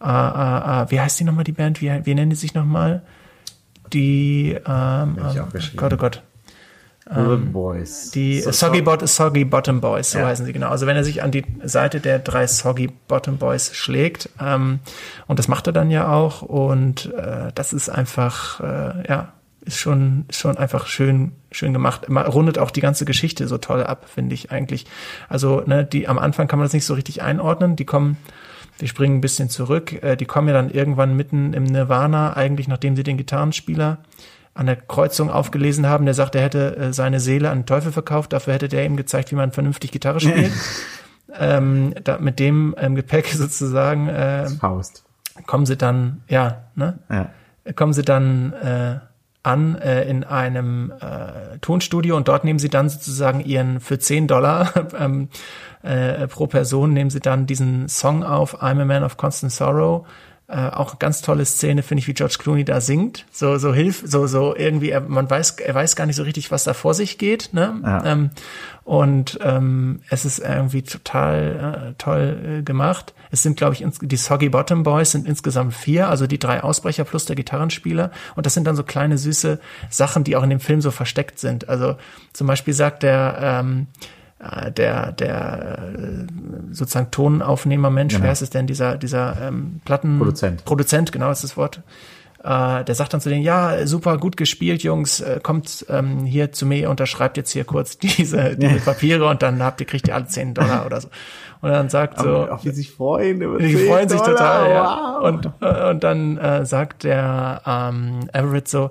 [0.00, 1.80] äh, äh, äh wie heißt die nochmal, die Band?
[1.80, 3.02] Wie, wie nennen die sich nochmal?
[3.92, 6.22] Die, ähm, äh, Gott, oh Gott.
[7.08, 8.10] Ähm, Boys.
[8.10, 10.26] Die so, Soggy, Bot Soggy Bottom Boys, so ja.
[10.26, 10.68] heißen sie genau.
[10.68, 14.80] Also wenn er sich an die Seite der drei Soggy Bottom Boys schlägt, ähm,
[15.26, 19.32] und das macht er dann ja auch, und äh, das ist einfach, äh, ja,
[19.62, 22.08] ist schon, ist schon einfach schön, schön gemacht.
[22.08, 24.86] Man rundet auch die ganze Geschichte so toll ab, finde ich eigentlich.
[25.28, 27.76] Also, ne, die am Anfang kann man das nicht so richtig einordnen.
[27.76, 28.16] Die kommen,
[28.80, 30.02] die springen ein bisschen zurück.
[30.02, 33.98] Äh, die kommen ja dann irgendwann mitten im Nirvana, eigentlich nachdem sie den Gitarrenspieler
[34.60, 37.92] an der Kreuzung aufgelesen haben, der sagt, er hätte äh, seine Seele an den Teufel
[37.92, 40.52] verkauft, dafür hätte der ihm gezeigt, wie man vernünftig Gitarre spielt.
[41.38, 45.02] ähm, da, mit dem ähm, Gepäck sozusagen äh, Faust.
[45.46, 46.98] kommen sie dann, ja, ne?
[47.08, 47.30] Ja.
[47.74, 48.98] Kommen sie dann äh,
[49.42, 54.26] an äh, in einem äh, Tonstudio und dort nehmen sie dann sozusagen ihren für 10
[54.26, 55.30] Dollar ähm,
[55.82, 60.06] äh, pro Person nehmen sie dann diesen Song auf, I'm a Man of Constant Sorrow
[60.50, 63.24] äh, auch ganz tolle Szene, finde ich, wie George Clooney da singt.
[63.30, 66.50] So, so hilf, so, so irgendwie, er, man weiß, er weiß gar nicht so richtig,
[66.50, 67.50] was da vor sich geht.
[67.52, 67.80] Ne?
[67.82, 68.04] Ja.
[68.04, 68.30] Ähm,
[68.84, 73.14] und ähm, es ist irgendwie total äh, toll äh, gemacht.
[73.30, 76.62] Es sind, glaube ich, ins, die Soggy Bottom Boys sind insgesamt vier, also die drei
[76.62, 78.10] Ausbrecher plus der Gitarrenspieler.
[78.34, 81.38] Und das sind dann so kleine süße Sachen, die auch in dem Film so versteckt
[81.38, 81.68] sind.
[81.68, 81.96] Also
[82.32, 84.19] zum Beispiel sagt der ähm, äh,
[84.70, 86.26] der, der äh,
[86.72, 88.24] sozusagen Tonaufnehmermensch, genau.
[88.24, 90.18] wer ist es denn, dieser, dieser ähm, Platten...
[90.18, 90.64] Produzent.
[90.64, 91.82] Produzent, genau ist das Wort.
[92.42, 96.52] Äh, der sagt dann zu denen, ja, super, gut gespielt, Jungs, äh, kommt ähm, hier
[96.52, 100.14] zu mir, unterschreibt jetzt hier kurz diese, diese Papiere und dann habt ihr, kriegt ihr
[100.14, 101.08] alle 10 Dollar oder so.
[101.60, 102.50] Und dann sagt so...
[102.50, 105.18] Auch wie sich freuen über Die freuen sich Dollar, total, ja.
[105.20, 105.24] Wow.
[105.28, 108.90] Und, äh, und dann äh, sagt der ähm, Everett so,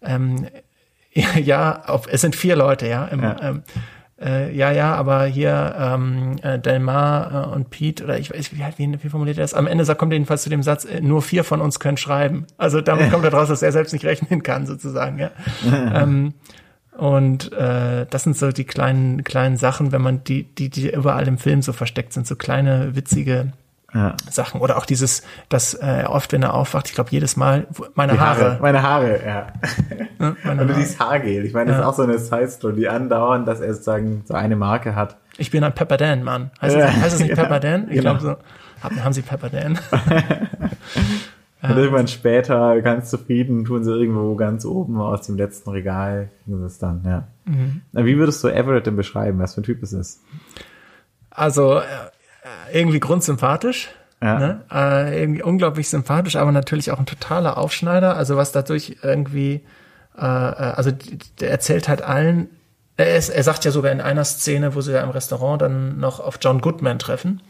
[0.00, 0.46] ähm,
[1.12, 3.36] ja, auf, es sind vier Leute, ja, im, ja.
[3.42, 3.62] Ähm,
[4.20, 8.62] äh, ja, ja, aber hier ähm, äh, Delmar äh, und Pete, oder ich weiß, wie,
[8.76, 9.52] wie, wie formuliert er das?
[9.52, 12.46] Am Ende sagt, kommt jedenfalls zu dem Satz, äh, nur vier von uns können schreiben.
[12.56, 15.30] Also damit kommt daraus, dass er selbst nicht rechnen kann, sozusagen, ja.
[15.94, 16.34] ähm,
[16.96, 21.28] und äh, das sind so die kleinen, kleinen Sachen, wenn man die, die, die überall
[21.28, 23.52] im Film so versteckt sind, so kleine, witzige
[23.96, 24.14] ja.
[24.30, 24.60] Sachen.
[24.60, 28.40] Oder auch dieses, dass äh, oft, wenn er aufwacht, ich glaube jedes Mal, meine Haare.
[28.42, 28.58] Haare.
[28.60, 29.46] Meine Haare, ja.
[30.18, 31.44] ja meine Oder dieses Haargel.
[31.44, 31.82] Ich meine, das ja.
[31.82, 35.16] ist auch so eine Side-Story, die andauern, dass er sozusagen so eine Marke hat.
[35.38, 36.50] Ich bin ein Pepper Dan, Mann.
[36.60, 36.86] Heißt, ja.
[36.86, 37.88] es, heißt es nicht Pepper Dan?
[37.88, 38.16] Ich genau.
[38.16, 38.36] glaube so.
[38.82, 39.78] Haben, Sie Pepper Dan?
[41.62, 46.58] Und irgendwann später, ganz zufrieden, tun sie irgendwo ganz oben aus dem letzten Regal, kriegen
[46.60, 47.28] sie es dann, ja.
[47.44, 47.82] Mhm.
[47.92, 49.38] Wie würdest du Everett denn beschreiben?
[49.38, 50.22] Was für ein Typ ist es?
[51.30, 51.82] Also, äh,
[52.72, 53.88] irgendwie grundsympathisch.
[54.22, 54.38] Ja.
[54.38, 54.60] Ne?
[54.72, 58.16] Äh, irgendwie unglaublich sympathisch, aber natürlich auch ein totaler Aufschneider.
[58.16, 59.62] Also was dadurch irgendwie,
[60.16, 60.90] äh, äh also
[61.40, 62.48] der erzählt halt allen,
[62.96, 65.98] er, ist, er sagt ja sogar in einer Szene, wo sie ja im Restaurant dann
[65.98, 67.42] noch auf John Goodman treffen,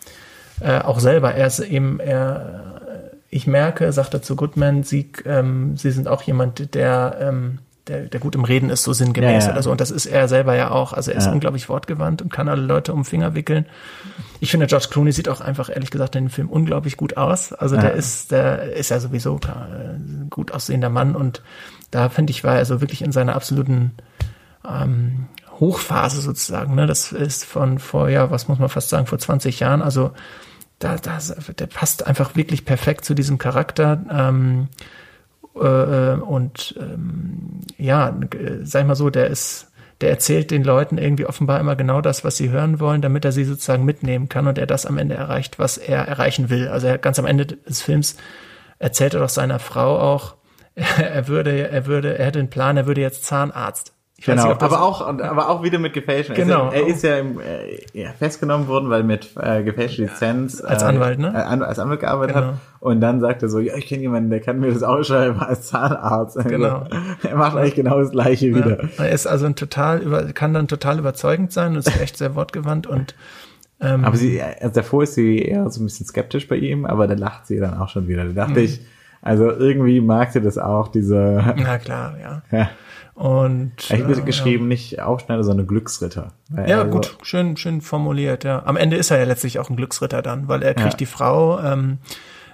[0.61, 2.81] äh, auch selber, er ist eben, er,
[3.31, 8.03] ich merke, sagt er zu Goodman, sie, ähm, sie sind auch jemand, der ähm, der,
[8.03, 9.53] der gut im Reden ist, so sinngemäß ja, ja.
[9.55, 9.71] oder so.
[9.71, 10.93] Und das ist er selber ja auch.
[10.93, 11.33] Also er ist ja.
[11.33, 13.67] unglaublich wortgewandt und kann alle Leute um den Finger wickeln.
[14.41, 17.53] Ich finde, George Clooney sieht auch einfach, ehrlich gesagt, in dem Film unglaublich gut aus.
[17.53, 21.43] Also der ist, der ist ja sowieso ein gut aussehender Mann und
[21.91, 23.93] da finde ich, war er so wirklich in seiner absoluten
[24.69, 25.27] ähm,
[25.61, 26.75] Hochphase sozusagen.
[26.75, 26.87] Ne?
[26.87, 29.81] Das ist von vor, ja, was muss man fast sagen, vor 20 Jahren.
[29.81, 30.11] Also
[30.81, 31.19] da, da,
[31.59, 34.05] der passt einfach wirklich perfekt zu diesem Charakter.
[34.11, 35.06] Ähm, äh,
[35.61, 38.19] und ähm, ja,
[38.63, 42.25] sag ich mal so, der ist, der erzählt den Leuten irgendwie offenbar immer genau das,
[42.25, 45.15] was sie hören wollen, damit er sie sozusagen mitnehmen kann und er das am Ende
[45.15, 46.69] erreicht, was er erreichen will.
[46.69, 48.17] Also er, ganz am Ende des Films
[48.79, 50.37] erzählt er doch seiner Frau auch,
[50.75, 53.96] er würde, er würde, er hätte einen Plan, er würde jetzt Zahnarzt.
[54.19, 56.35] Ich genau, nicht, aber auch, aber auch wieder mit gefälschten.
[56.35, 56.69] Genau.
[56.69, 60.83] Also, er ist ja, im, äh, ja, festgenommen worden, weil mit äh, gefälschter Lizenz als
[60.83, 61.35] Anwalt, ne?
[61.35, 62.47] Äh, als Anwalt gearbeitet genau.
[62.47, 62.55] hat.
[62.81, 65.67] Und dann sagt er so, ja, ich kenne jemanden, der kann mir das ausschreiben als
[65.67, 66.39] Zahnarzt.
[66.39, 66.85] Also, genau.
[67.23, 68.57] er macht eigentlich genau das Gleiche ja.
[68.57, 68.89] wieder.
[68.97, 72.35] Er ist also ein total über, kann dann total überzeugend sein und ist echt sehr
[72.35, 73.15] wortgewandt und
[73.79, 77.07] ähm, aber sie, also davor ist sie eher so ein bisschen skeptisch bei ihm, aber
[77.07, 78.25] da lacht sie dann auch schon wieder.
[78.25, 78.65] Da dachte mhm.
[78.65, 78.81] ich,
[79.21, 81.55] also irgendwie mag sie das auch, diese.
[81.57, 82.43] Na klar, ja.
[82.51, 82.71] ja.
[83.17, 84.69] Und ich habe äh, geschrieben, ja.
[84.69, 86.33] nicht Aufschneider, sondern Glücksritter.
[86.55, 88.45] Ja, also, gut, schön, schön formuliert.
[88.45, 90.97] Ja, am Ende ist er ja letztlich auch ein Glücksritter dann, weil er kriegt ja.
[90.99, 91.59] die Frau.
[91.59, 91.99] Ähm,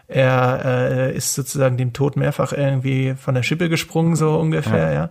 [0.06, 4.92] er äh, ist sozusagen dem Tod mehrfach irgendwie von der Schippe gesprungen, so ungefähr.
[4.92, 5.10] Ja.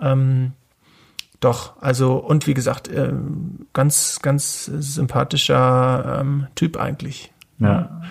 [0.00, 0.12] ja.
[0.12, 0.52] Ähm,
[1.38, 3.12] doch, also und wie gesagt, äh,
[3.72, 7.32] ganz, ganz sympathischer ähm, Typ eigentlich.
[7.60, 8.02] Ja.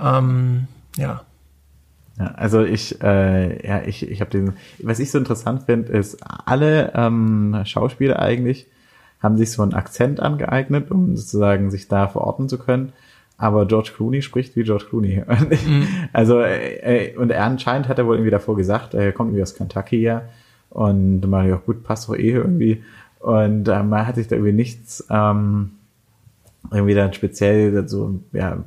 [0.00, 1.22] Ähm, ja.
[2.18, 6.18] Ja, also ich, äh, ja, ich, ich habe den, was ich so interessant finde, ist,
[6.22, 8.66] alle ähm, Schauspieler eigentlich
[9.22, 12.92] haben sich so einen Akzent angeeignet, um sozusagen sich da verorten zu können.
[13.36, 15.22] Aber George Clooney spricht wie George Clooney.
[15.66, 15.86] Mhm.
[16.12, 19.54] Also, äh, und er anscheinend hat er wohl irgendwie davor gesagt, er kommt irgendwie aus
[19.54, 20.22] Kentucky ja.
[20.70, 22.82] Und Mario, gut, passt doch eh irgendwie.
[23.20, 25.70] Und äh, man hat sich da irgendwie nichts ähm,
[26.70, 28.58] irgendwie dann speziell so, ja,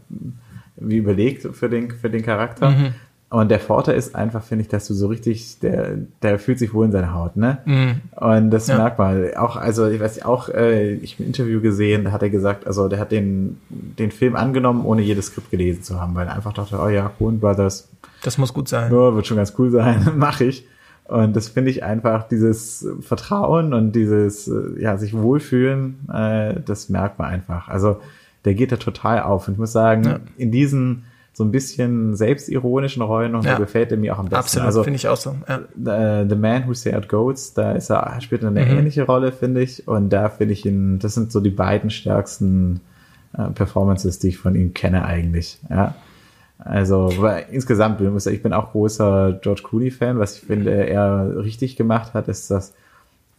[0.77, 2.69] wie überlegt für den, für den Charakter.
[2.69, 2.93] Mhm.
[3.31, 6.73] Und der Vorteil ist einfach, finde ich, dass du so richtig, der, der fühlt sich
[6.73, 7.59] wohl in seiner Haut, ne?
[7.63, 8.21] Mm.
[8.21, 8.75] Und das ja.
[8.75, 9.33] merkt man.
[9.37, 12.67] Auch, also ich weiß auch, äh, ich habe ein Interview gesehen, da hat er gesagt,
[12.67, 16.35] also der hat den, den Film angenommen, ohne jedes Skript gelesen zu haben, weil er
[16.35, 17.87] einfach dachte, oh ja, Coen Brothers.
[18.21, 18.91] Das muss gut sein.
[18.91, 20.67] Ja, wird schon ganz cool sein, mache ich.
[21.05, 26.89] Und das finde ich einfach, dieses Vertrauen und dieses, äh, ja, sich wohlfühlen, äh, das
[26.89, 27.69] merkt man einfach.
[27.69, 28.01] Also
[28.43, 29.47] der geht da total auf.
[29.47, 30.19] Und ich muss sagen, ja.
[30.35, 33.53] in diesen so ein bisschen selbstironischen Rollen und ja.
[33.53, 34.37] so gefällt er mir auch am besten.
[34.37, 35.35] Absolut, also, finde ich auch so.
[35.47, 35.59] Ja.
[35.75, 38.79] The, the Man Who Said Goats, da ist er, spielt er eine mhm.
[38.79, 39.87] ähnliche Rolle, finde ich.
[39.87, 42.81] Und da finde ich ihn, das sind so die beiden stärksten
[43.37, 45.59] äh, Performances, die ich von ihm kenne eigentlich.
[45.69, 45.95] Ja.
[46.59, 50.19] Also weil insgesamt, ich bin auch großer George Clooney-Fan.
[50.19, 52.73] Was ich finde, er richtig gemacht hat, ist das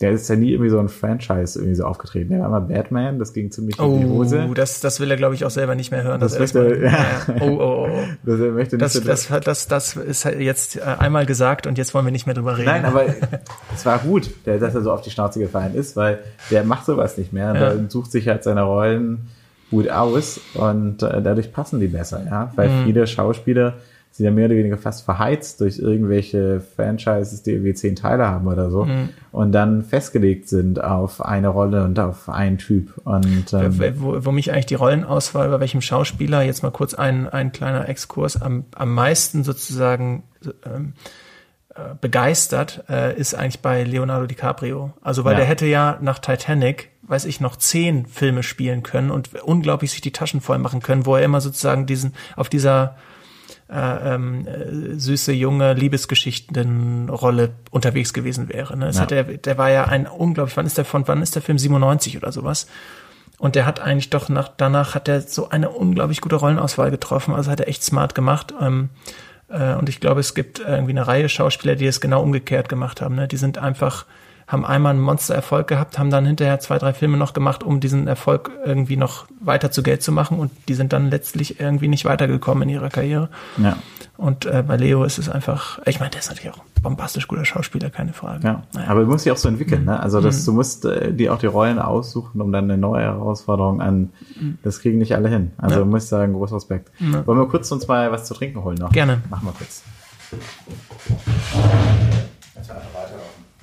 [0.03, 2.31] der ist ja nie irgendwie so ein Franchise irgendwie so aufgetreten.
[2.31, 4.47] Der war mal Batman, das ging ziemlich oh, in die Hose.
[4.51, 6.21] Oh, das, das will er, glaube ich, auch selber nicht mehr hören.
[6.21, 7.07] Das, möchte, ja.
[7.41, 7.89] Oh, oh, oh.
[7.89, 7.99] oh.
[8.25, 11.69] Das, er möchte nicht das, so das, das, das ist halt jetzt äh, einmal gesagt
[11.69, 12.67] und jetzt wollen wir nicht mehr drüber reden.
[12.67, 13.07] Nein, aber
[13.75, 16.19] es war gut, dass er so auf die Schnauze gefallen ist, weil
[16.51, 17.55] der macht sowas nicht mehr.
[17.55, 17.75] Ja.
[17.75, 19.29] Der sucht sich halt seine Rollen
[19.71, 22.53] gut aus und äh, dadurch passen die besser, ja.
[22.57, 22.85] Weil mhm.
[22.87, 23.75] viele Schauspieler
[24.13, 28.47] sind ja mehr oder weniger fast verheizt durch irgendwelche Franchises, die irgendwie zehn Teile haben
[28.47, 29.09] oder so mhm.
[29.33, 32.93] und dann festgelegt sind auf eine Rolle und auf einen Typ.
[33.05, 37.27] Und ähm, wo, wo mich eigentlich die Rollenauswahl bei welchem Schauspieler jetzt mal kurz ein
[37.29, 40.25] ein kleiner Exkurs am am meisten sozusagen
[40.67, 40.93] ähm,
[41.75, 44.93] äh, begeistert äh, ist eigentlich bei Leonardo DiCaprio.
[45.01, 45.39] Also weil ja.
[45.39, 50.01] der hätte ja nach Titanic weiß ich noch, zehn Filme spielen können und unglaublich sich
[50.01, 52.97] die Taschen voll machen können, wo er immer sozusagen diesen, auf dieser
[53.71, 58.77] äh, ähm, äh, süße junge Liebesgeschichtenrolle unterwegs gewesen wäre.
[58.77, 58.91] Ne?
[58.93, 59.07] Ja.
[59.07, 62.17] der, der war ja ein unglaublich, wann ist der von, wann ist der Film 97
[62.17, 62.67] oder sowas?
[63.39, 67.35] Und der hat eigentlich doch nach, danach hat er so eine unglaublich gute Rollenauswahl getroffen.
[67.35, 68.55] Also hat er echt smart gemacht.
[68.61, 68.91] Ähm,
[69.49, 73.01] äh, und ich glaube, es gibt irgendwie eine Reihe Schauspieler, die es genau umgekehrt gemacht
[73.01, 73.17] haben.
[73.17, 73.27] Ne?
[73.27, 74.07] Die sind einfach,
[74.49, 78.07] haben einmal einen Monstererfolg gehabt, haben dann hinterher zwei, drei Filme noch gemacht, um diesen
[78.07, 80.39] Erfolg irgendwie noch weiter zu Geld zu machen.
[80.39, 83.29] Und die sind dann letztlich irgendwie nicht weitergekommen in ihrer Karriere.
[83.59, 83.77] Ja.
[84.19, 87.27] Und äh, bei Leo ist es einfach, ich meine, der ist natürlich auch ein bombastisch
[87.29, 88.47] guter Schauspieler, keine Frage.
[88.47, 88.89] Ja, Naja.
[88.89, 89.99] aber du musst dich auch so entwickeln, ne?
[89.99, 93.81] Also das, du musst äh, dir auch die Rollen aussuchen, um dann eine neue Herausforderung
[93.81, 94.11] an.
[94.63, 95.53] Das kriegen nicht alle hin.
[95.59, 95.85] Also Ja.
[95.85, 96.91] muss ich sagen, großen Respekt.
[97.01, 97.27] Ja.
[97.27, 98.93] Wollen wir kurz uns mal was zu trinken holen noch?
[98.93, 99.23] Gerne.
[99.31, 99.83] Machen wir kurz.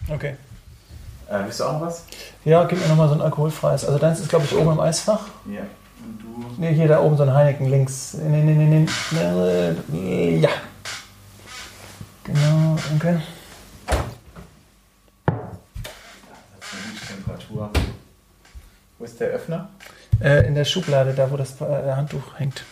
[0.10, 0.36] Okay.
[1.30, 2.06] Äh, willst du auch noch was?
[2.44, 3.86] Ja, gib mir nochmal so ein alkoholfreies.
[3.86, 5.28] Also deins ist, glaube ich, oben im Eisfach.
[5.46, 5.62] Ja.
[6.04, 6.46] Und du?
[6.58, 8.16] Nee, hier da oben so ein Heineken links.
[8.16, 8.88] Nee, nee, nee,
[9.90, 10.38] nee.
[10.40, 10.50] Ja.
[12.24, 13.22] Genau, danke.
[17.08, 17.70] Temperatur.
[18.98, 19.70] Wo ist der Öffner?
[20.20, 22.64] Äh, in der Schublade, da wo das äh, Handtuch hängt.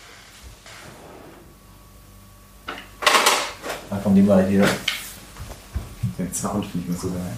[4.04, 4.68] Komm, die mal hier.
[6.18, 7.38] Den Sound finde ich mir so geil.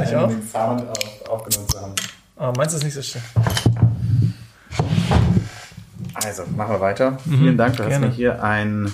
[0.00, 0.30] Soll ich auch?
[0.50, 1.94] Sound auf, aufgenommen zu haben.
[2.36, 3.22] Oh, meinst du ist nicht so schön?
[6.14, 7.18] Also, machen wir weiter.
[7.28, 8.06] Vielen Dank, du hast gerne.
[8.06, 8.92] mir hier ein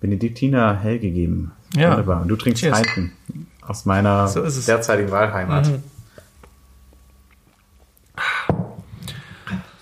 [0.00, 1.52] Benediktiner Hell gegeben.
[1.76, 1.90] Ja.
[1.92, 2.22] Wunderbar.
[2.22, 2.76] Und du trinkst Cheers.
[2.76, 3.12] Heineken
[3.66, 4.66] aus meiner So es.
[4.66, 5.68] derzeitigen Wahlheimat.
[5.68, 5.82] Mhm.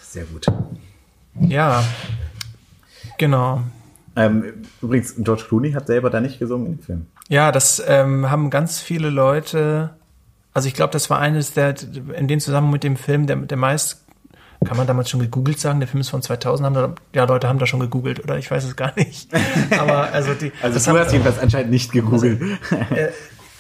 [0.01, 0.47] Sehr gut.
[1.41, 1.85] Ja.
[3.19, 3.63] Genau.
[4.17, 7.07] Ähm, übrigens, George Clooney hat selber da nicht gesungen im Film.
[7.29, 9.91] Ja, das ähm, haben ganz viele Leute.
[10.59, 11.75] Also ich glaube, das war eines der
[12.17, 14.05] in dem Zusammenhang mit dem Film der der meist
[14.67, 15.79] kann man damals schon gegoogelt sagen.
[15.79, 16.67] Der Film ist von 2000.
[16.67, 19.31] Haben da, ja, Leute haben da schon gegoogelt oder ich weiß es gar nicht.
[19.79, 20.51] Aber also die.
[20.61, 22.43] Also du haben- hast jedenfalls anscheinend nicht gegoogelt.
[22.91, 23.11] äh,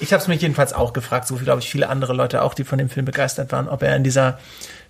[0.00, 2.52] ich habe es mich jedenfalls auch gefragt, so wie glaube ich viele andere Leute auch,
[2.54, 4.38] die von dem Film begeistert waren, ob er in dieser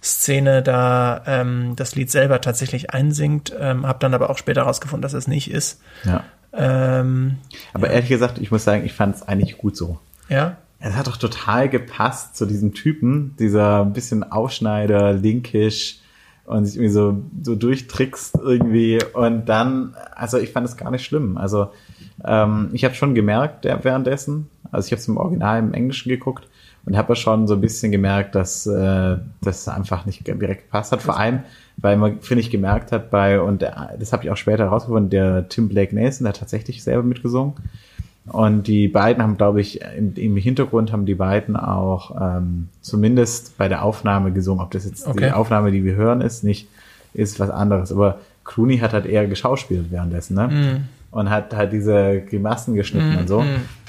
[0.02, 3.52] Szene da ähm, das Lied selber tatsächlich einsingt.
[3.60, 5.80] Ähm, habe dann aber auch später herausgefunden, dass es nicht ist.
[6.04, 6.24] ja.
[6.54, 7.36] Ähm,
[7.74, 9.98] Aber ehrlich gesagt, ich muss sagen, ich fand es eigentlich gut so.
[10.30, 16.00] ja, Es hat doch total gepasst zu diesem Typen, dieser ein bisschen Aufschneider, linkisch
[16.44, 18.98] und sich irgendwie so, so durchtrickst irgendwie.
[19.12, 21.36] Und dann, also ich fand es gar nicht schlimm.
[21.36, 21.70] Also
[22.24, 26.10] ähm, ich habe schon gemerkt ja, währenddessen, also ich habe es im Original im Englischen
[26.10, 26.48] geguckt
[26.84, 31.02] und habe schon so ein bisschen gemerkt, dass äh, das einfach nicht direkt gepasst hat.
[31.02, 31.40] Vor allem,
[31.76, 35.10] weil man, finde ich, gemerkt hat bei, und der, das habe ich auch später herausgefunden,
[35.10, 37.54] der Tim Blake Nelson, der hat tatsächlich selber mitgesungen.
[38.30, 43.56] Und die beiden haben, glaube ich, im, im Hintergrund haben die beiden auch ähm, zumindest
[43.58, 44.62] bei der Aufnahme gesungen.
[44.62, 45.26] Ob das jetzt Okay.
[45.26, 46.68] die Aufnahme, die wir hören, ist, nicht,
[47.14, 47.90] ist was anderes.
[47.92, 50.48] Aber Clooney hat halt eher geschauspielt währenddessen, ne?
[50.48, 50.84] Mhm.
[51.10, 53.42] Und hat halt diese Grimassen geschnitten und so.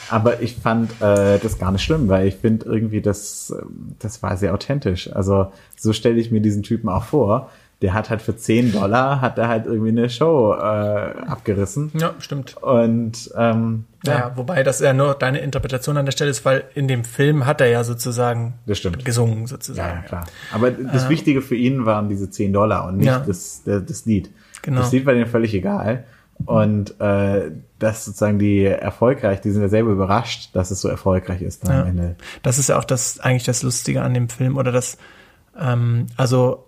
[0.10, 3.54] Aber ich fand äh, das gar nicht schlimm, weil ich finde irgendwie, das,
[4.00, 5.14] das war sehr authentisch.
[5.14, 7.50] Also so stelle ich mir diesen Typen auch vor.
[7.82, 11.92] Der hat halt für 10 Dollar, hat er halt irgendwie eine Show äh, abgerissen.
[11.94, 12.58] ja, stimmt.
[12.62, 14.14] Und ähm, Ja.
[14.20, 17.46] ja, wobei das ja nur deine Interpretation an der Stelle ist, weil in dem Film
[17.46, 19.06] hat er ja sozusagen das stimmt.
[19.06, 20.02] gesungen, sozusagen.
[20.02, 20.26] ja, klar.
[20.54, 23.20] Aber das Wichtige für ihn waren diese 10 Dollar und nicht Ja.
[23.20, 24.30] das, das, das Lied.
[24.62, 24.82] Genau.
[24.82, 26.04] Das Lied war denen völlig egal.
[26.46, 31.42] Und äh, das sozusagen die erfolgreich, die sind ja selber überrascht, dass es so erfolgreich
[31.42, 31.82] ist Ja.
[31.82, 32.16] am Ende.
[32.44, 34.98] Das ist ja auch das eigentlich das Lustige an dem Film oder das,
[35.60, 36.66] ähm, also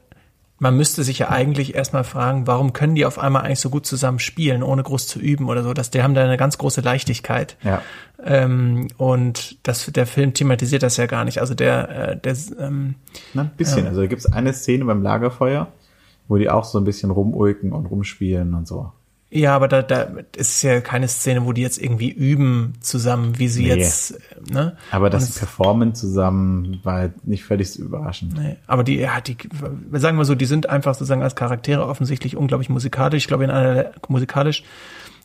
[0.61, 3.87] man müsste sich ja eigentlich erstmal fragen, warum können die auf einmal eigentlich so gut
[3.87, 5.73] zusammen spielen, ohne groß zu üben oder so.
[5.73, 7.57] Dass die haben da eine ganz große Leichtigkeit.
[7.63, 7.81] Ja.
[8.23, 11.39] Ähm, und das, der Film thematisiert das ja gar nicht.
[11.39, 12.93] Also der, äh, der ähm,
[13.33, 13.87] Na, ein bisschen.
[13.87, 15.67] Also da gibt's eine Szene beim Lagerfeuer,
[16.27, 18.91] wo die auch so ein bisschen rumulken und rumspielen und so.
[19.33, 23.47] Ja, aber da, da ist ja keine Szene, wo die jetzt irgendwie üben zusammen, wie
[23.47, 23.69] sie Nee.
[23.75, 24.19] jetzt,
[24.51, 24.75] ne?
[24.91, 28.37] Aber das es- Performen zusammen war halt nicht völlig überraschend.
[28.37, 29.37] Nee, aber die, ja, die,
[29.93, 33.23] sagen wir so, die sind einfach sozusagen als Charaktere offensichtlich unglaublich musikalisch.
[33.23, 34.63] Ich glaube, in einer musikalisch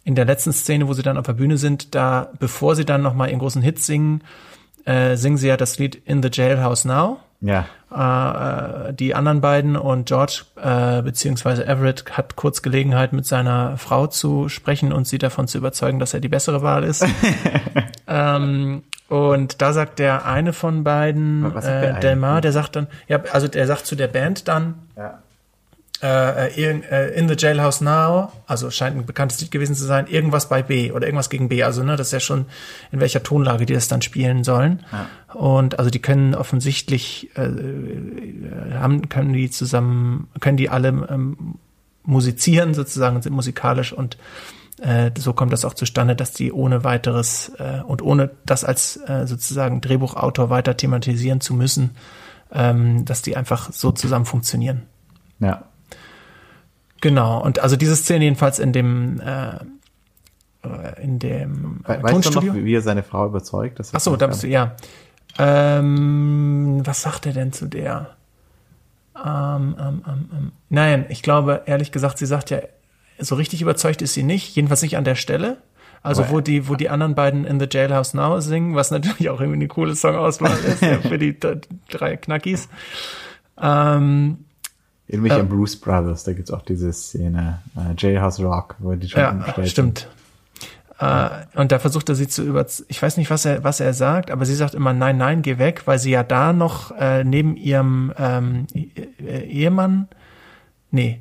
[0.05, 3.03] in der letzten Szene, wo sie dann auf der Bühne sind, da, bevor sie dann
[3.03, 4.23] nochmal ihren großen Hit singen,
[4.85, 7.19] äh, singen sie ja das Lied In the Jailhouse Now.
[7.41, 7.67] Ja.
[7.97, 14.07] Äh, die anderen beiden und George äh, beziehungsweise Everett hat kurz Gelegenheit mit seiner Frau
[14.07, 17.07] zu sprechen und sie davon zu überzeugen, dass er die bessere Wahl ist.
[18.07, 21.99] ähm, und da sagt der eine von beiden, äh?
[22.01, 25.21] Delmar, der sagt dann, ja, also der sagt zu der Band dann, Ja.
[26.03, 30.49] Äh, äh, In the Jailhouse Now, also scheint ein bekanntes Lied gewesen zu sein, irgendwas
[30.49, 31.63] bei B oder irgendwas gegen B.
[31.63, 32.47] Also ne, das ist ja schon
[32.93, 34.85] in welcher Tonlage die das dann spielen sollen.
[34.93, 35.35] Ja.
[35.35, 37.49] Und also die können offensichtlich äh,
[38.75, 41.57] haben können die zusammen können die alle ähm,
[42.05, 44.17] musizieren sozusagen sind musikalisch und
[44.81, 48.99] äh, so kommt das auch zustande, dass die ohne weiteres äh, und ohne das als
[49.09, 51.97] äh, sozusagen Drehbuchautor weiter thematisieren zu müssen,
[52.53, 54.83] ähm, dass die einfach so zusammen funktionieren.
[55.41, 55.65] Ja.
[57.01, 59.59] Genau, und also diese Szene jedenfalls in dem äh,
[61.01, 62.53] in dem äh, weißt Tonstudio.
[62.53, 63.81] Du noch, wie er seine Frau überzeugt?
[63.93, 64.75] Ach so, da bist du, ja.
[65.39, 68.17] Ähm, was sagt er denn zu der?
[69.17, 72.59] Ähm, ähm, ähm, ähm, nein, ich glaube, ehrlich gesagt, sie sagt ja,
[73.19, 75.59] so richtig überzeugt ist sie nicht, jedenfalls nicht an der Stelle.
[76.03, 79.41] Also wo die, wo die anderen beiden in the Jailhouse Now singen, was natürlich auch
[79.41, 81.37] irgendwie eine coole Songauswahl ist ja, für die
[81.91, 82.69] drei Knackis.
[83.61, 84.45] Ähm,
[85.09, 88.93] in mich äh, an Bruce Brothers, da gibt's auch diese Szene, äh, Jailhouse Rock, wo
[88.95, 90.09] die schon Ja, stimmt.
[90.99, 93.93] Äh, und da versucht er sie zu über, ich weiß nicht, was er, was er
[93.93, 97.23] sagt, aber sie sagt immer, nein, nein, geh weg, weil sie ja da noch äh,
[97.23, 98.67] neben ihrem ähm,
[99.19, 100.09] Ehemann,
[100.91, 101.21] nee,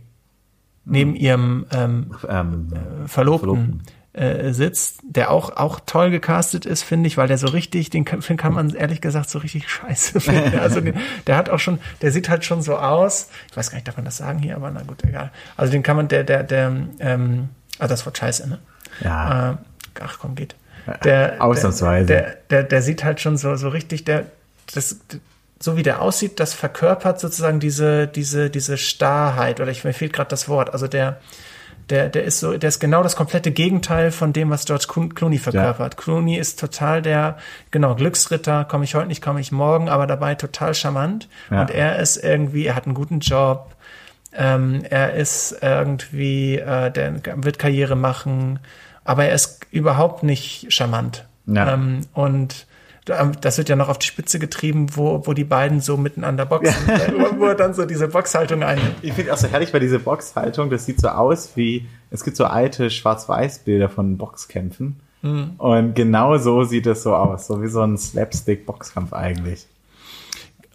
[0.85, 1.19] neben hm.
[1.19, 2.73] ihrem ähm, ähm,
[3.05, 3.81] Verlobten, Verlobten
[4.15, 8.05] äh, sitzt, der auch auch toll gecastet ist, finde ich, weil der so richtig, den
[8.05, 10.57] Film kann man ehrlich gesagt so richtig scheiße finden.
[10.57, 10.95] Also den,
[11.27, 13.29] der hat auch schon, der sieht halt schon so aus.
[13.51, 15.31] Ich weiß gar nicht, darf man das sagen hier, aber na gut, egal.
[15.57, 17.49] Also den kann man, der, der, der, ähm,
[17.79, 18.59] ah, das war scheiße, ne?
[19.01, 19.51] Ja.
[19.51, 19.55] Äh,
[19.99, 20.55] ach komm, geht.
[21.03, 22.05] Der, Ausnahmsweise.
[22.05, 24.27] Der, der, der sieht halt schon so, so richtig, der,
[24.73, 24.97] das,
[25.59, 30.13] so wie der aussieht, das verkörpert sozusagen diese, diese, diese Starrheit, oder ich, mir fehlt
[30.13, 30.71] gerade das Wort.
[30.71, 31.19] Also der,
[31.89, 35.37] der, der ist so, der ist genau das komplette Gegenteil von dem, was George Clooney
[35.37, 35.93] verkörpert.
[35.93, 35.99] Ja.
[35.99, 37.37] Clooney ist total der,
[37.71, 41.27] genau, Glücksritter, komme ich heute nicht, komme ich morgen, aber dabei total charmant.
[41.51, 41.61] Ja.
[41.61, 43.75] Und er ist irgendwie, er hat einen guten Job,
[44.33, 48.59] ähm, er ist irgendwie, äh, der wird Karriere machen,
[49.03, 51.25] aber er ist überhaupt nicht charmant.
[51.45, 51.73] Ja.
[51.73, 52.65] Ähm, und
[53.05, 56.73] das wird ja noch auf die Spitze getrieben, wo, wo die beiden so miteinander boxen,
[56.87, 57.13] ja.
[57.37, 58.95] wo er dann so diese Boxhaltung einnimmt.
[59.03, 62.35] Ich finde auch so herrlich, weil diese Boxhaltung, das sieht so aus wie, es gibt
[62.35, 64.99] so alte Schwarz-Weiß-Bilder von Boxkämpfen.
[65.21, 65.51] Mhm.
[65.57, 69.67] Und genau so sieht es so aus, so wie so ein Slapstick-Boxkampf eigentlich.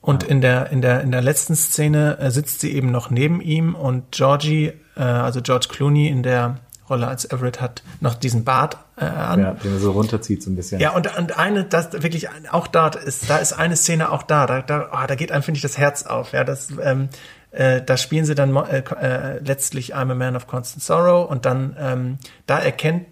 [0.00, 3.40] Und in der, in der, in der letzten Szene äh, sitzt sie eben noch neben
[3.40, 6.58] ihm und Georgie, äh, also George Clooney in der
[6.88, 9.40] Rolle als Everett hat noch diesen Bart äh, an.
[9.40, 10.80] Ja, den er so runterzieht so ein bisschen.
[10.80, 14.46] Ja, und, und eine, das wirklich auch da ist, da ist eine Szene auch da,
[14.46, 16.32] da, da, oh, da geht einem finde ich das Herz auf.
[16.32, 17.08] Ja, das, ähm,
[17.50, 21.46] äh, da spielen sie dann äh, äh, letztlich I'm a Man of Constant Sorrow und
[21.46, 23.06] dann ähm, da erkennt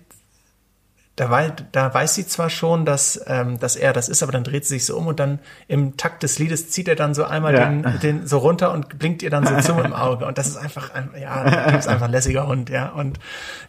[1.18, 4.44] da, wei da weiß sie zwar schon, dass, ähm, dass er das ist, aber dann
[4.44, 7.24] dreht sie sich so um und dann im Takt des Liedes zieht er dann so
[7.24, 7.68] einmal ja.
[7.68, 10.26] den, den so runter und blinkt ihr dann so zu im Auge.
[10.26, 12.90] Und das ist einfach, ein, ja, das ist einfach ein lässiger Hund, ja.
[12.90, 13.18] Und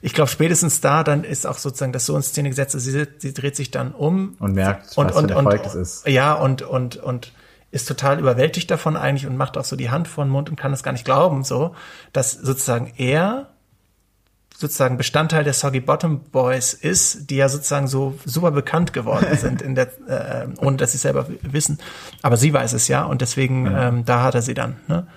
[0.01, 3.33] ich glaube, spätestens da dann ist auch sozusagen das so in Szene gesetzt, sie, sie
[3.33, 6.07] dreht sich dann um und merkt, und, was und, für und, Erfolg das ist.
[6.07, 7.33] Ja, und, und, und
[7.71, 10.55] ist total überwältigt davon eigentlich und macht auch so die Hand vor den Mund und
[10.55, 11.75] kann es gar nicht glauben, so,
[12.13, 13.47] dass sozusagen er
[14.59, 19.61] sozusagen Bestandteil der Soggy Bottom Boys ist, die ja sozusagen so super bekannt geworden sind,
[19.61, 21.77] in der, äh, ohne dass sie selber wissen.
[22.23, 23.87] Aber sie weiß es ja und deswegen, ja.
[23.87, 24.75] ähm, da hat er sie dann.
[24.89, 25.07] Ne?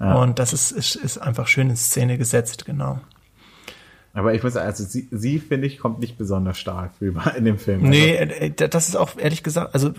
[0.00, 0.14] Ja.
[0.14, 2.98] Und das ist, ist, ist einfach schön in Szene gesetzt, genau.
[4.12, 7.44] Aber ich muss sagen, also sie, sie finde ich, kommt nicht besonders stark rüber in
[7.44, 7.82] dem Film.
[7.82, 9.92] Nee, also, äh, das ist auch ehrlich gesagt, also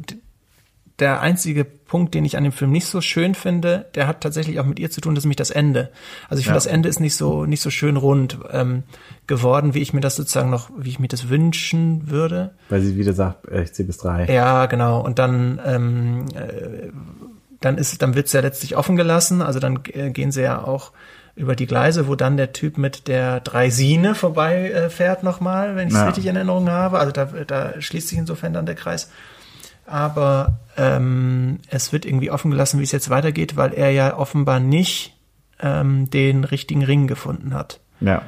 [1.02, 4.60] der einzige Punkt, den ich an dem Film nicht so schön finde, der hat tatsächlich
[4.60, 5.92] auch mit ihr zu tun, das ist nämlich das Ende.
[6.30, 6.64] Also ich finde, ja.
[6.64, 8.84] das Ende ist nicht so nicht so schön rund ähm,
[9.28, 12.52] geworden, wie ich mir das sozusagen noch, wie ich mir das wünschen würde.
[12.70, 14.26] Weil sie wieder sagt, äh, ich zähle bis drei.
[14.32, 15.02] Ja, genau.
[15.02, 16.92] Und dann ähm, äh,
[17.62, 19.42] dann ist, dann wird's ja letztlich offen gelassen.
[19.42, 20.92] Also dann äh, gehen sie ja auch
[21.36, 25.94] über die Gleise, wo dann der Typ mit der Dreisine vorbei äh, nochmal, wenn ich
[25.94, 26.06] es ja.
[26.06, 27.00] richtig in Erinnerung habe.
[27.00, 29.10] Also da, da schließt sich insofern dann der Kreis
[29.86, 34.60] aber ähm, es wird irgendwie offen gelassen, wie es jetzt weitergeht, weil er ja offenbar
[34.60, 35.18] nicht
[35.60, 37.80] ähm, den richtigen Ring gefunden hat.
[38.00, 38.24] Ja.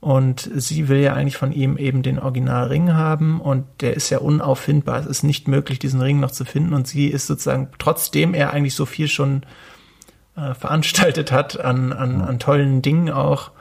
[0.00, 4.18] Und sie will ja eigentlich von ihm eben den Originalring haben und der ist ja
[4.18, 4.98] unauffindbar.
[4.98, 8.52] Es ist nicht möglich, diesen Ring noch zu finden und sie ist sozusagen, trotzdem er
[8.52, 9.42] eigentlich so viel schon
[10.34, 13.52] äh, veranstaltet hat an, an, an tollen Dingen auch,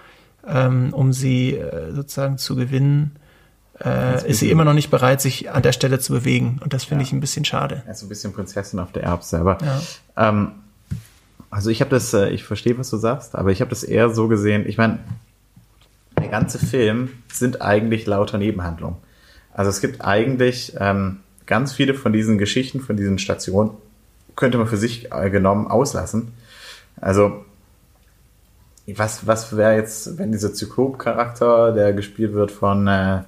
[0.48, 3.18] ähm, um sie äh, sozusagen zu gewinnen,
[3.84, 6.60] äh, ist sie immer noch nicht bereit, sich an der Stelle zu bewegen.
[6.64, 7.08] Und das finde ja.
[7.08, 7.84] ich ein bisschen schade.
[7.88, 9.40] Also ein bisschen Prinzessin auf der Erbse.
[9.40, 10.30] Aber ja.
[10.30, 10.52] ähm,
[11.50, 14.10] also ich habe das, äh, ich verstehe, was du sagst, aber ich habe das eher
[14.10, 14.66] so gesehen.
[14.68, 15.00] Ich meine,
[16.18, 18.98] der ganze Film sind eigentlich lauter Nebenhandlungen.
[19.54, 23.72] Also es gibt eigentlich ähm, ganz viele von diesen Geschichten, von diesen Stationen,
[24.36, 26.34] könnte man für sich äh, genommen auslassen.
[27.00, 27.44] Also
[28.88, 33.22] was, was wäre jetzt, wenn dieser Zyklop-Charakter, der gespielt wird von äh,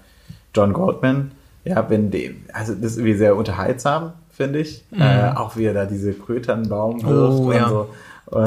[0.53, 1.31] John Goldman,
[1.65, 4.83] ja, wenn die, also das ist irgendwie sehr unterhaltsam, finde ich.
[4.91, 5.01] Mhm.
[5.01, 7.69] Äh, auch wie er da diese Kröternbaum wirft oh, und ja.
[7.69, 7.89] so.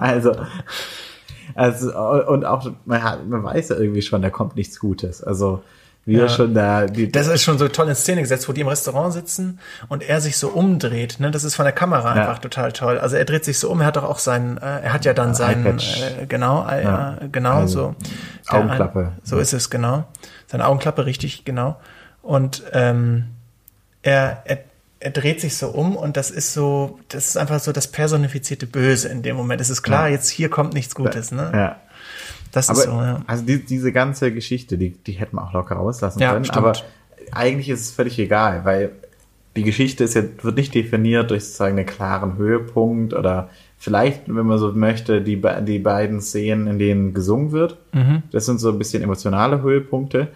[0.00, 0.36] Also,
[1.54, 5.22] also, und auch, man, hat, man weiß ja irgendwie schon, da kommt nichts Gutes.
[5.22, 5.62] Also,
[6.06, 6.28] wie ja.
[6.28, 6.86] schon da.
[6.86, 9.58] Die, das ist schon so toll in Szene gesetzt, wo die im Restaurant sitzen
[9.88, 11.18] und er sich so umdreht.
[11.18, 11.32] Ne?
[11.32, 12.22] Das ist von der Kamera ja.
[12.22, 12.98] einfach total toll.
[12.98, 15.14] Also er dreht sich so um, er hat doch auch seinen, äh, er hat ja
[15.14, 17.18] dann seinen, äh, genau, äh, ja.
[17.32, 17.96] genau also,
[18.48, 18.56] so.
[18.56, 19.00] Augenklappe.
[19.00, 20.04] Ein, so ist es, genau.
[20.46, 21.76] Seine Augenklappe, richtig, genau.
[22.22, 23.26] Und ähm,
[24.02, 24.58] er, er,
[25.00, 28.66] er dreht sich so um und das ist so, das ist einfach so das personifizierte
[28.66, 29.60] Böse in dem Moment.
[29.60, 31.50] Es ist klar, jetzt hier kommt nichts Gutes, ne?
[31.52, 31.80] Ja.
[32.52, 33.22] Das aber, ist so, ja.
[33.26, 36.44] Also die, diese ganze Geschichte, die, die hätten wir auch locker rauslassen ja, können.
[36.44, 36.58] Stimmt.
[36.58, 36.72] Aber
[37.32, 38.92] eigentlich ist es völlig egal, weil
[39.56, 44.46] die Geschichte ist ja, wird nicht definiert durch sozusagen einen klaren Höhepunkt oder vielleicht, wenn
[44.46, 47.76] man so möchte, die, die beiden Szenen, in denen gesungen wird.
[47.92, 48.22] Mhm.
[48.32, 50.28] Das sind so ein bisschen emotionale Höhepunkte.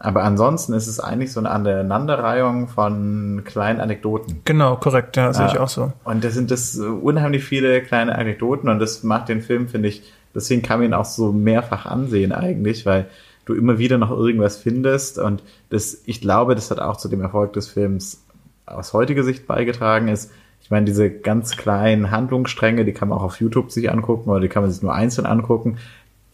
[0.00, 4.42] Aber ansonsten ist es eigentlich so eine Aneinanderreihung von kleinen Anekdoten.
[4.44, 5.92] Genau, korrekt, ja, sehe ich auch so.
[6.04, 10.04] Und das sind das unheimlich viele kleine Anekdoten und das macht den Film, finde ich,
[10.34, 13.06] Deswegen kann man ihn auch so mehrfach ansehen eigentlich, weil
[13.44, 17.22] du immer wieder noch irgendwas findest und das, ich glaube, das hat auch zu dem
[17.22, 18.22] Erfolg des Films
[18.66, 20.30] aus heutiger Sicht beigetragen ist.
[20.68, 24.40] Ich meine, diese ganz kleinen Handlungsstränge, die kann man auch auf YouTube sich angucken oder
[24.40, 25.78] die kann man sich nur einzeln angucken.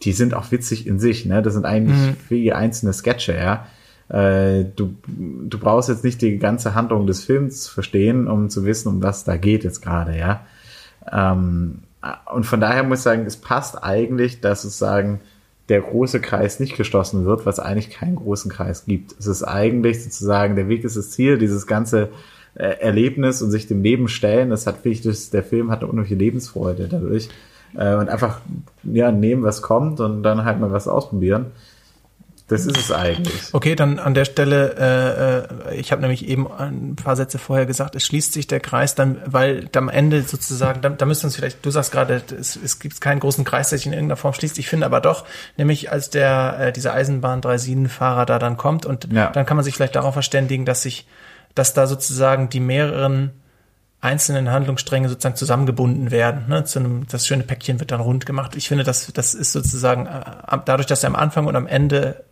[0.01, 1.41] Die sind auch witzig in sich, ne?
[1.41, 2.15] Das sind eigentlich mhm.
[2.27, 3.65] wie einzelne Sketche, ja.
[4.09, 8.89] Äh, du, du brauchst jetzt nicht die ganze Handlung des Films verstehen, um zu wissen,
[8.89, 10.41] um was da geht jetzt gerade, ja.
[11.09, 11.83] Ähm,
[12.33, 15.21] und von daher muss ich sagen, es passt eigentlich, dass es sagen,
[15.69, 19.15] der große Kreis nicht geschlossen wird, was eigentlich keinen großen Kreis gibt.
[19.17, 22.09] Es ist eigentlich sozusagen, der Weg ist das Ziel, dieses ganze
[22.55, 25.89] äh, Erlebnis und sich dem Leben stellen, das hat, finde ich, der Film hat eine
[25.91, 27.29] unheimliche Lebensfreude dadurch.
[27.75, 28.39] Äh, und einfach,
[28.83, 31.47] ja, nehmen, was kommt und dann halt mal was ausprobieren.
[32.47, 33.53] Das ist es eigentlich.
[33.53, 37.65] Okay, dann an der Stelle, äh, äh, ich habe nämlich eben ein paar Sätze vorher
[37.65, 41.35] gesagt, es schließt sich der Kreis dann, weil am Ende sozusagen, da, da müssen uns
[41.35, 44.35] vielleicht, du sagst gerade, es, es gibt keinen großen Kreis, der sich in irgendeiner Form
[44.35, 44.59] schließt.
[44.59, 45.25] Ich finde aber doch,
[45.57, 49.31] nämlich als der äh, dieser Eisenbahn 37 Fahrer da dann kommt und ja.
[49.31, 51.07] dann kann man sich vielleicht darauf verständigen, dass sich,
[51.55, 53.31] dass da sozusagen die mehreren
[54.01, 56.47] einzelnen Handlungsstränge sozusagen zusammengebunden werden.
[56.47, 56.63] Ne?
[56.63, 58.55] Zu einem, das schöne Päckchen wird dann rund gemacht.
[58.55, 62.23] Ich finde, das, das ist sozusagen äh, dadurch, dass er am Anfang und am Ende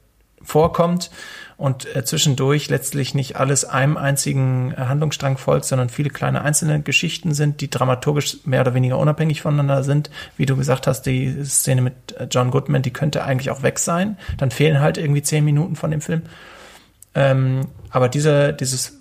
[0.43, 1.09] vorkommt
[1.57, 6.81] und äh, zwischendurch letztlich nicht alles einem einzigen äh, Handlungsstrang folgt, sondern viele kleine einzelne
[6.81, 10.11] Geschichten sind, die dramaturgisch mehr oder weniger unabhängig voneinander sind.
[10.37, 13.79] Wie du gesagt hast, die Szene mit äh, John Goodman, die könnte eigentlich auch weg
[13.79, 14.17] sein.
[14.37, 16.23] Dann fehlen halt irgendwie zehn Minuten von dem Film.
[17.15, 18.99] Ähm, aber diese, dieses,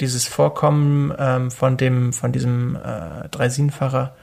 [0.00, 4.14] dieses Vorkommen ähm, von dem, von diesem äh, Dreisinenfahrer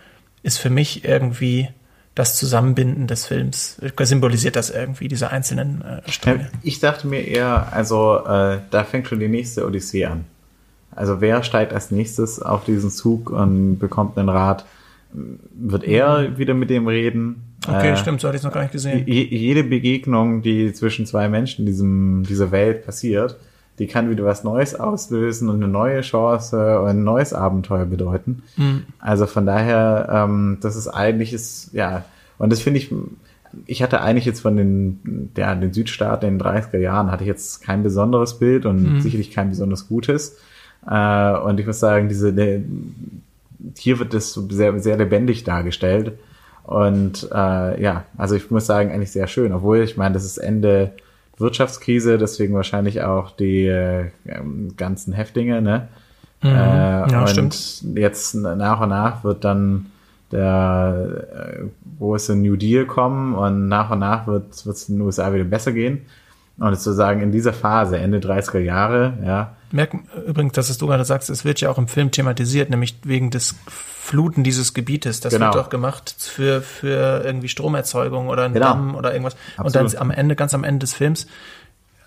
[0.43, 1.69] ist für mich irgendwie
[2.15, 6.49] das Zusammenbinden des Films symbolisiert das irgendwie, diese einzelnen äh, Stränge.
[6.61, 10.25] Ich dachte mir eher, also äh, da fängt schon die nächste Odyssee an.
[10.95, 14.65] Also wer steigt als nächstes auf diesen Zug und bekommt einen Rat?
[15.11, 17.55] Wird er wieder mit dem reden?
[17.67, 19.07] Okay, äh, stimmt, so hatte ich es noch gar nicht gesehen.
[19.07, 23.37] Jede Begegnung, die zwischen zwei Menschen in diesem, dieser Welt passiert,
[23.79, 28.43] die kann wieder was Neues auslösen und eine neue Chance und ein neues Abenteuer bedeuten.
[28.55, 28.83] Mhm.
[28.99, 32.05] Also von daher, ähm, das ist eigentlich ist, ja,
[32.37, 32.93] und das finde ich,
[33.65, 37.27] ich hatte eigentlich jetzt von den, ja, den Südstaaten in den 30er Jahren hatte ich
[37.27, 39.01] jetzt kein besonderes Bild und mhm.
[39.01, 40.37] sicherlich kein besonders gutes.
[40.87, 42.33] Äh, und ich muss sagen, diese,
[43.77, 46.13] hier wird das sehr, sehr lebendig dargestellt.
[46.63, 50.37] Und äh, ja, also ich muss sagen, eigentlich sehr schön, obwohl ich meine, das ist
[50.37, 50.93] Ende
[51.37, 54.09] Wirtschaftskrise, deswegen wahrscheinlich auch die äh,
[54.77, 55.87] ganzen Häftlinge, ne?
[56.41, 56.49] Mhm.
[56.49, 57.83] Äh, ja, und stimmt.
[57.95, 59.87] jetzt nach und nach wird dann
[60.31, 65.33] der äh, große New Deal kommen und nach und nach wird es in den USA
[65.33, 66.01] wieder besser gehen.
[66.57, 69.55] Und sozusagen in dieser Phase, Ende 30er Jahre, ja.
[69.73, 72.95] Merken übrigens, dass es du gerade sagst, es wird ja auch im Film thematisiert, nämlich
[73.03, 75.19] wegen des Fluten dieses Gebietes.
[75.19, 75.53] Das genau.
[75.53, 78.67] wird auch gemacht für, für irgendwie Stromerzeugung oder einen genau.
[78.67, 79.35] Damm oder irgendwas.
[79.57, 79.85] Absolut.
[79.87, 81.25] Und dann am Ende, ganz am Ende des Films,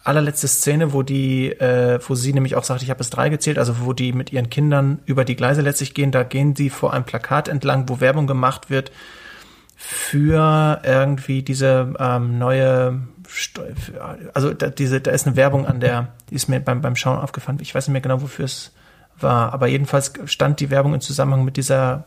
[0.04, 3.58] allerletzte Szene, wo die, äh, wo sie nämlich auch sagt, ich habe es drei gezählt,
[3.58, 6.92] also wo die mit ihren Kindern über die Gleise letztlich gehen, da gehen sie vor
[6.92, 8.92] einem Plakat entlang, wo Werbung gemacht wird
[9.74, 13.00] für irgendwie diese ähm, neue
[14.34, 17.18] also da, diese, da ist eine Werbung an der, die ist mir beim, beim Schauen
[17.18, 17.58] aufgefallen.
[17.60, 18.72] Ich weiß nicht mehr genau, wofür es
[19.18, 22.04] war, aber jedenfalls stand die Werbung im Zusammenhang mit dieser,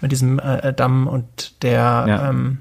[0.00, 2.28] mit diesem äh, Damm und der, ja.
[2.28, 2.58] ähm,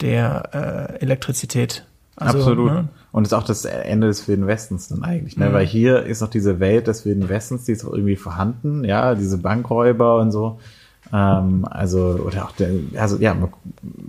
[0.00, 1.86] der äh, Elektrizität.
[2.16, 2.72] Also, Absolut.
[2.72, 2.88] Ne?
[3.10, 5.48] Und ist auch das Ende des Wilden Westens dann eigentlich, ne?
[5.48, 5.52] Mhm.
[5.52, 9.14] Weil hier ist noch diese Welt des Wilden Westens, die ist auch irgendwie vorhanden, ja,
[9.14, 10.60] diese Bankräuber und so.
[11.12, 13.36] Ähm, also, oder auch der, also ja,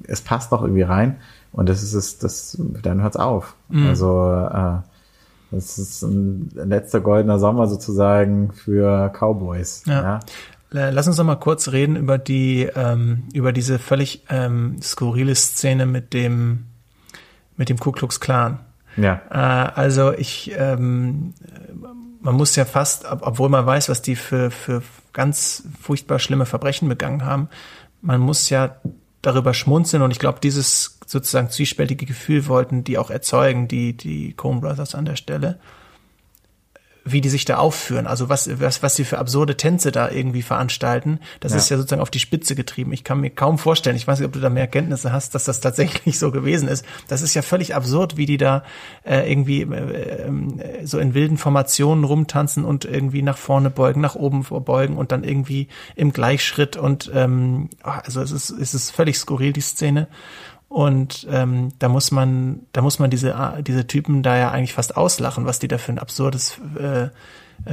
[0.08, 1.18] es passt noch irgendwie rein
[1.54, 3.56] und das ist es, das, dann hört's auf.
[3.70, 3.88] Mhm.
[3.88, 4.80] Also, äh,
[5.52, 9.84] das ist ein letzter goldener Sommer sozusagen für Cowboys.
[9.86, 10.02] Ja.
[10.02, 10.20] ja.
[10.90, 15.86] Lass uns noch mal kurz reden über die, ähm, über diese völlig ähm, skurrile Szene
[15.86, 16.66] mit dem,
[17.56, 18.60] mit dem Ku Klux Klan.
[18.98, 19.22] Ja.
[19.30, 21.36] Äh, also ich, ähm,
[22.22, 24.82] man muss ja fast, obwohl man weiß, was die für, für
[25.14, 27.50] ganz furchtbar schlimme Verbrechen begangen haben,
[28.02, 28.78] man muss ja
[29.22, 34.34] darüber schmunzeln und ich glaube, dieses sozusagen zwiespältige Gefühl wollten die auch erzeugen, die, die
[34.34, 35.60] Coen Brothers an der Stelle
[37.06, 40.42] wie die sich da aufführen, also was, was, was sie für absurde Tänze da irgendwie
[40.42, 41.58] veranstalten, das ja.
[41.58, 42.94] ist ja sozusagen auf die Spitze getrieben.
[42.94, 45.44] Ich kann mir kaum vorstellen, ich weiß nicht, ob du da mehr Kenntnisse hast, dass
[45.44, 46.86] das tatsächlich so gewesen ist.
[47.10, 48.64] Das ist ja völlig absurd, wie die da
[49.04, 54.16] äh, irgendwie äh, äh, so in wilden Formationen rumtanzen und irgendwie nach vorne beugen, nach
[54.16, 59.18] oben vorbeugen und dann irgendwie im Gleichschritt und ähm, also es ist, es ist völlig
[59.18, 60.08] skurril, die Szene.
[60.74, 64.98] Und ähm, da muss man, da muss man diese, diese Typen da ja eigentlich fast
[64.98, 67.10] auslachen, was die da für ein absurdes äh,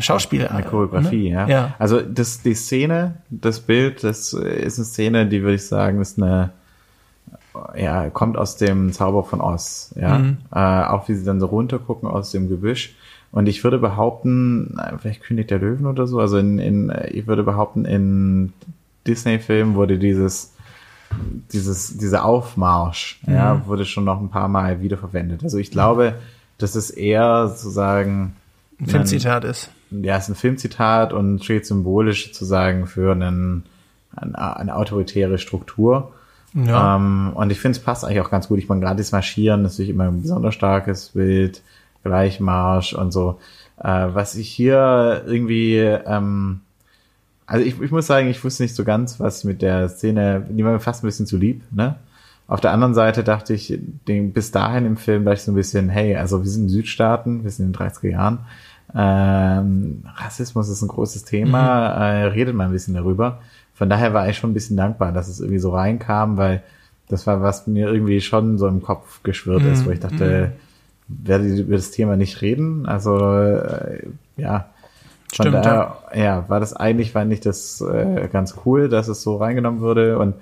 [0.03, 0.47] Schauspiel.
[0.47, 1.35] Eine Choreografie, ne?
[1.35, 1.49] ja.
[1.49, 1.75] ja.
[1.79, 6.23] Also das, die Szene, das Bild, das ist eine Szene, die würde ich sagen, ist
[6.23, 6.51] eine,
[7.75, 10.19] ja, kommt aus dem Zauber von Oz, ja.
[10.19, 10.37] Mhm.
[10.55, 12.97] Äh, auch wie sie dann so runtergucken aus dem Gebüsch.
[13.33, 17.45] Und ich würde behaupten, vielleicht König der Löwen oder so, also in, in ich würde
[17.45, 18.53] behaupten, in
[19.07, 20.53] Disney-Filmen wurde dieses
[21.53, 23.35] dieses, dieser Aufmarsch, mhm.
[23.35, 25.43] ja, wurde schon noch ein paar Mal wiederverwendet.
[25.43, 26.15] Also ich glaube,
[26.59, 28.37] dass es eher sozusagen
[28.81, 29.71] ein Filmzitat ist.
[29.91, 33.65] Ja, es ist ein Filmzitat und steht symbolisch sozusagen für einen,
[34.15, 36.13] eine, eine autoritäre Struktur.
[36.55, 36.97] Ja.
[36.97, 38.59] Ähm, und ich finde, es passt eigentlich auch ganz gut.
[38.59, 41.63] Ich meine, gerade das Marschieren ist natürlich immer ein besonders starkes Bild,
[42.03, 43.39] Gleichmarsch und so.
[43.79, 46.61] Äh, was ich hier irgendwie ähm,
[47.51, 50.65] also ich, ich muss sagen, ich wusste nicht so ganz, was mit der Szene, die
[50.65, 51.97] war mir fast ein bisschen zu lieb, ne?
[52.47, 53.77] Auf der anderen Seite dachte ich,
[54.07, 56.69] den, bis dahin im Film war ich so ein bisschen, hey, also wir sind in
[56.69, 58.39] Südstaaten, wir sind in den 30er Jahren.
[58.95, 62.03] Ähm, Rassismus ist ein großes Thema, mhm.
[62.03, 63.41] äh, redet mal ein bisschen darüber.
[63.75, 66.63] Von daher war ich schon ein bisschen dankbar, dass es irgendwie so reinkam, weil
[67.09, 69.73] das war, was mir irgendwie schon so im Kopf geschwirrt mhm.
[69.73, 70.53] ist, wo ich dachte,
[71.09, 71.27] mhm.
[71.27, 72.87] werde über das Thema nicht reden.
[72.87, 74.71] Also äh, ja,
[75.37, 76.23] von Stimmt, daher, ja.
[76.23, 80.19] ja, war das eigentlich, fand ich das äh, ganz cool, dass es so reingenommen wurde
[80.19, 80.35] und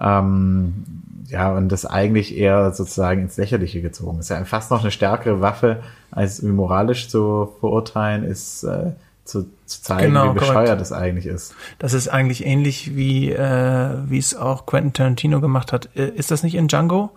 [0.00, 0.84] ähm,
[1.28, 4.30] ja, und das eigentlich eher sozusagen ins Lächerliche gezogen ist.
[4.30, 8.92] Ja fast noch eine stärkere Waffe, als moralisch zu verurteilen, ist äh,
[9.24, 10.80] zu, zu zeigen, genau, wie bescheuert korrekt.
[10.80, 11.54] das eigentlich ist.
[11.78, 15.90] Das ist eigentlich ähnlich wie äh, wie es auch Quentin Tarantino gemacht hat.
[15.94, 17.10] Äh, ist das nicht in Django,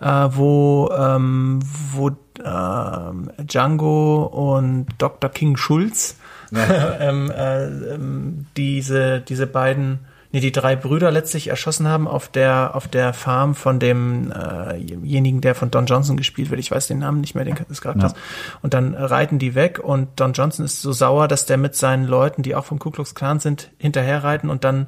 [0.00, 1.60] äh, wo ähm,
[1.92, 5.30] wo äh, Django und Dr.
[5.30, 6.16] King Schulz
[7.00, 10.00] ähm, äh, ähm, diese, diese beiden,
[10.32, 15.42] nee, die drei Brüder letztlich erschossen haben auf der, auf der Farm von demjenigen, äh
[15.42, 16.60] der von Don Johnson gespielt wird.
[16.60, 18.12] Ich weiß den Namen nicht mehr, den des Charakters.
[18.12, 18.18] Ja.
[18.62, 22.06] Und dann reiten die weg und Don Johnson ist so sauer, dass der mit seinen
[22.06, 24.86] Leuten, die auch vom Ku Klux Klan sind, hinterherreiten und dann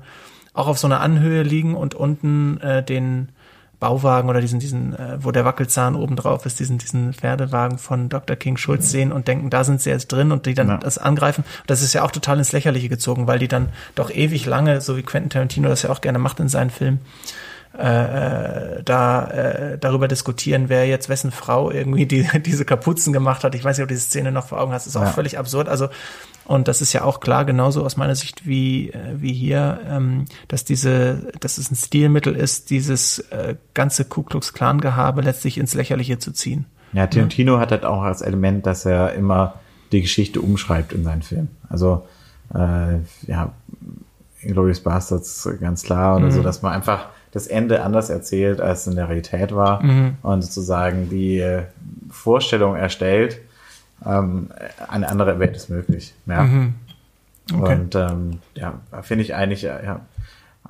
[0.54, 3.30] auch auf so einer Anhöhe liegen und unten äh, den
[3.82, 8.08] Bauwagen oder diesen, diesen, äh, wo der Wackelzahn oben drauf ist, diesen, diesen Pferdewagen von
[8.08, 8.36] Dr.
[8.36, 10.76] King Schulz sehen und denken, da sind sie jetzt drin und die dann ja.
[10.76, 11.42] das angreifen.
[11.66, 14.96] Das ist ja auch total ins Lächerliche gezogen, weil die dann doch ewig lange, so
[14.96, 17.00] wie Quentin Tarantino das ja auch gerne macht in seinen Filmen,
[17.78, 23.44] äh, äh, da äh, darüber diskutieren, wer jetzt wessen Frau irgendwie die, diese Kapuzen gemacht
[23.44, 23.54] hat.
[23.54, 24.86] Ich weiß nicht, ob du diese Szene noch vor Augen hast.
[24.86, 25.12] Das ist auch ja.
[25.12, 25.68] völlig absurd.
[25.68, 25.88] Also
[26.44, 30.24] und das ist ja auch klar, genauso aus meiner Sicht wie, äh, wie hier, ähm,
[30.48, 35.58] dass diese, dass es ein Stilmittel ist, dieses äh, ganze Ku Klux Klan Gehabe letztlich
[35.58, 36.66] ins Lächerliche zu ziehen.
[36.92, 37.60] Ja, Tarantino ja.
[37.60, 39.54] hat halt auch als Element, dass er immer
[39.92, 41.48] die Geschichte umschreibt in seinen Filmen.
[41.68, 42.06] Also,
[42.54, 43.52] äh, ja,
[44.42, 46.32] Glorious Bastards ganz klar oder mhm.
[46.32, 50.16] so, dass man einfach das Ende anders erzählt, als in der Realität war mhm.
[50.22, 51.62] und sozusagen die äh,
[52.10, 53.40] Vorstellung erstellt,
[54.06, 54.50] ähm,
[54.88, 56.14] eine andere Welt ist möglich.
[56.26, 56.42] Ja.
[56.42, 56.74] Mhm.
[57.52, 57.72] Okay.
[57.72, 60.00] Und ähm, ja, finde ich eigentlich ja,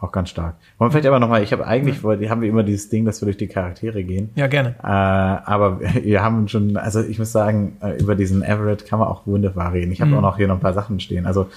[0.00, 0.54] auch ganz stark.
[0.78, 2.30] Wollen wir vielleicht aber nochmal, ich habe eigentlich, ja.
[2.30, 4.30] haben wir immer dieses Ding, dass wir durch die Charaktere gehen.
[4.34, 4.74] Ja, gerne.
[4.82, 9.08] Äh, aber wir haben schon, also ich muss sagen, äh, über diesen Everett kann man
[9.08, 9.92] auch wunderbar reden.
[9.92, 10.18] Ich habe mhm.
[10.18, 11.26] auch noch hier noch ein paar Sachen stehen.
[11.26, 11.48] Also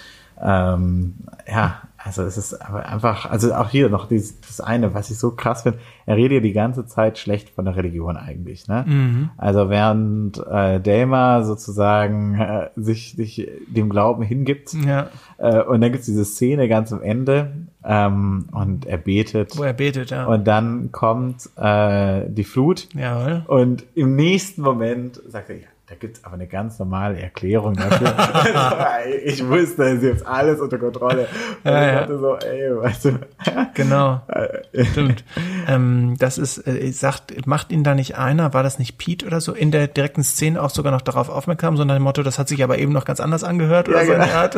[0.42, 1.16] ähm,
[1.48, 5.32] ja, also es ist einfach, also auch hier noch dieses, das eine, was ich so
[5.32, 8.86] krass finde, er redet ja die ganze Zeit schlecht von der Religion eigentlich, ne?
[8.88, 9.30] Mhm.
[9.38, 15.08] Also während äh, Delma sozusagen äh, sich, sich dem Glauben hingibt, ja.
[15.40, 17.52] äh, und dann gibt's diese Szene ganz am Ende,
[17.84, 19.58] ähm, und er betet.
[19.58, 20.26] Wo er betet, ja.
[20.26, 22.88] Und dann kommt äh, die Flut.
[22.94, 23.44] Jawohl.
[23.48, 28.12] Und im nächsten Moment sagt er, ja, da gibt's aber eine ganz normale Erklärung dafür.
[29.24, 31.28] ich wusste, es ist jetzt alles unter Kontrolle.
[31.64, 33.20] Und ja, ich dachte so, ey, weißt du.
[33.76, 34.22] Genau.
[34.92, 35.24] Stimmt.
[35.68, 39.40] Ähm, das ist, äh, sagt, macht ihn da nicht einer, war das nicht Pete oder
[39.42, 42.48] so, in der direkten Szene auch sogar noch darauf aufmerksam, sondern dem Motto, das hat
[42.48, 44.26] sich aber eben noch ganz anders angehört oder ja, so genau.
[44.26, 44.58] Art.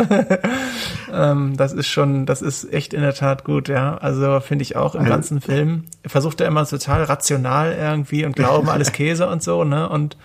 [1.11, 3.97] ähm, das ist schon, das ist echt in der Tat gut, ja.
[3.97, 5.83] Also finde ich auch im also, ganzen Film.
[6.05, 9.89] Versucht er immer total rational irgendwie und glauben alles Käse und so, ne?
[9.89, 10.15] Und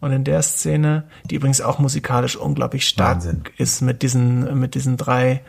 [0.00, 3.44] und in der Szene, die übrigens auch musikalisch unglaublich stark Wahnsinn.
[3.56, 5.42] ist mit diesen, mit diesen drei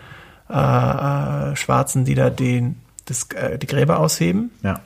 [0.49, 4.51] äh, äh, Schwarzen, die da den, das, äh, die Gräber ausheben.
[4.63, 4.79] Ja.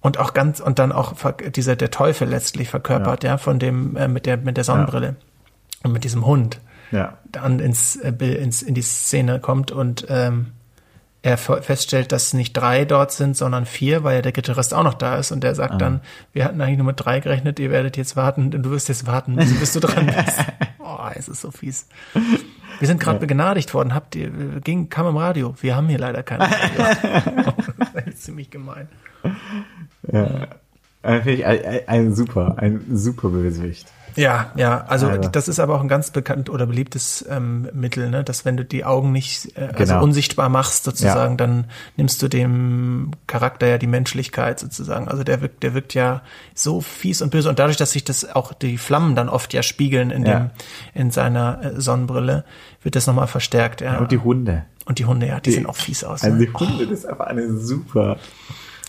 [0.00, 1.14] Und auch ganz, und dann auch
[1.54, 5.06] dieser, der Teufel letztlich verkörpert, ja, ja von dem, äh, mit der, mit der Sonnenbrille.
[5.06, 5.14] Ja.
[5.84, 6.60] Und mit diesem Hund.
[6.92, 7.18] Ja.
[7.30, 10.52] Dann ins, äh, ins, in die Szene kommt und ähm,
[11.22, 14.94] er feststellt, dass nicht drei dort sind, sondern vier, weil ja der Gitarrist auch noch
[14.94, 15.78] da ist und der sagt ah.
[15.78, 16.00] dann,
[16.32, 19.34] wir hatten eigentlich nur mit drei gerechnet, ihr werdet jetzt warten, du wirst jetzt warten,
[19.34, 20.38] bis du dran bist.
[20.78, 21.88] oh, es ist so fies.
[22.78, 23.20] Wir sind gerade ja.
[23.20, 24.30] begnadigt worden, habt ihr,
[24.62, 25.54] ging, kam im Radio.
[25.60, 27.52] Wir haben hier leider kein Radio.
[27.94, 28.88] das ist ziemlich gemein.
[30.12, 30.48] Ja.
[31.02, 33.92] Finde ich ein, ein, super, ein super Bösewicht.
[34.16, 38.08] Ja, ja, also, also, das ist aber auch ein ganz bekannt oder beliebtes ähm, Mittel,
[38.08, 38.24] ne?
[38.24, 40.02] dass wenn du die Augen nicht äh, also genau.
[40.02, 41.36] unsichtbar machst sozusagen, ja.
[41.36, 45.08] dann nimmst du dem Charakter ja die Menschlichkeit sozusagen.
[45.08, 46.22] Also der wirkt, der wirkt ja
[46.54, 49.62] so fies und böse und dadurch, dass sich das auch die Flammen dann oft ja
[49.62, 50.38] spiegeln in ja.
[50.38, 50.50] dem
[50.94, 52.44] in seiner äh, Sonnenbrille,
[52.82, 53.82] wird das nochmal verstärkt.
[53.82, 53.98] Ja.
[53.98, 54.64] Und die Hunde.
[54.86, 56.22] Und die Hunde, ja, die, die sehen auch fies aus.
[56.22, 56.46] Also ne?
[56.46, 58.16] die Hunde, das ist einfach eine super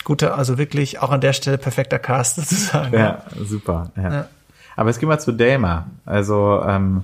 [0.07, 2.93] gute, also wirklich auch an der Stelle perfekter Cast sozusagen.
[2.97, 3.91] Ja, super.
[3.97, 4.13] Ja.
[4.13, 4.27] ja.
[4.77, 5.87] Aber es geht mal zu Dama.
[6.05, 7.03] Also ähm,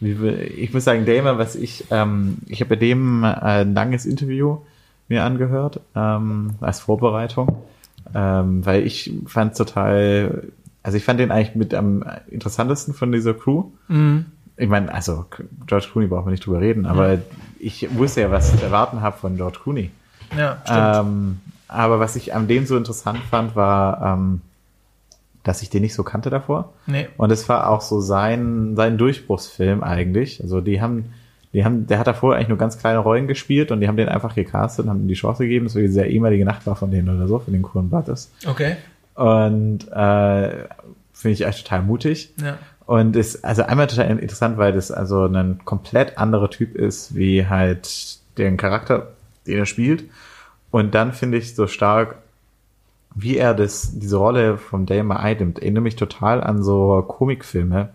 [0.00, 4.58] ich muss sagen, Dama, was ich, ähm, ich habe bei dem äh, ein langes Interview
[5.08, 7.62] mir angehört ähm, als Vorbereitung,
[8.14, 10.48] ähm, weil ich fand total,
[10.82, 13.66] also ich fand den eigentlich mit am interessantesten von dieser Crew.
[13.88, 14.26] Mhm.
[14.56, 15.24] Ich meine, also
[15.66, 17.18] George Clooney braucht man nicht drüber reden, aber ja.
[17.60, 19.90] ich wusste ja, was ich erwarten habe von George Clooney.
[20.36, 20.96] Ja, stimmt.
[20.96, 24.40] Ähm, aber was ich an dem so interessant fand, war, ähm,
[25.44, 26.72] dass ich den nicht so kannte davor.
[26.86, 27.06] Nee.
[27.16, 30.42] Und es war auch so sein, sein Durchbruchsfilm eigentlich.
[30.42, 31.12] Also die haben,
[31.52, 34.08] die haben, der hat davor eigentlich nur ganz kleine Rollen gespielt und die haben den
[34.08, 35.66] einfach gecastet und haben ihm die Chance gegeben.
[35.66, 38.32] Das war dieser ehemalige Nachbar von denen oder so, von den Kuren Butters.
[38.46, 38.76] Okay.
[39.14, 40.64] Und äh,
[41.12, 42.32] finde ich echt total mutig.
[42.42, 42.58] Ja.
[42.86, 47.46] Und ist also einmal total interessant, weil das also ein komplett anderer Typ ist, wie
[47.46, 49.12] halt den Charakter,
[49.46, 50.04] den er spielt.
[50.70, 52.16] Und dann finde ich so stark,
[53.14, 57.90] wie er das, diese Rolle von Dame einnimmt, erinnert mich total an so Komikfilme,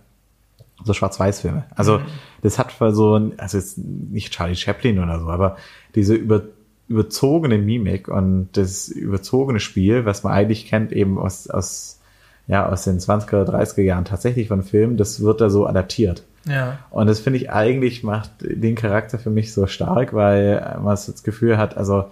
[0.84, 1.66] so Schwarz-Weiß-Filme.
[1.76, 2.04] Also, mhm.
[2.42, 5.58] das hat so, ein, also jetzt nicht Charlie Chaplin oder so, aber
[5.96, 6.44] diese über,
[6.88, 12.00] überzogene Mimik und das überzogene Spiel, was man eigentlich kennt eben aus, aus,
[12.48, 16.24] ja, aus den 20er, 30er Jahren tatsächlich von Filmen, das wird da so adaptiert.
[16.46, 16.80] Ja.
[16.90, 21.24] Und das finde ich eigentlich macht den Charakter für mich so stark, weil man das
[21.24, 22.06] Gefühl hat, also,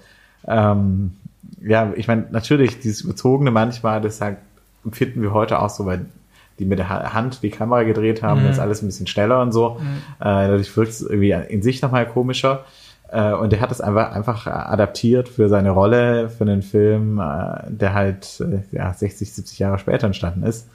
[0.45, 1.13] ähm,
[1.61, 4.37] ja, ich meine, natürlich, dieses Überzogene manchmal, das halt,
[4.85, 6.05] empfinden wir heute auch so, weil
[6.59, 8.49] die mit der Hand die Kamera gedreht haben, mhm.
[8.49, 9.77] ist alles ein bisschen schneller und so.
[9.79, 9.97] Mhm.
[10.19, 12.65] Äh, dadurch wirkt es irgendwie in sich nochmal komischer.
[13.11, 17.69] Äh, und der hat es einfach, einfach adaptiert für seine Rolle, für einen Film, äh,
[17.69, 20.67] der halt äh, ja, 60, 70 Jahre später entstanden ist.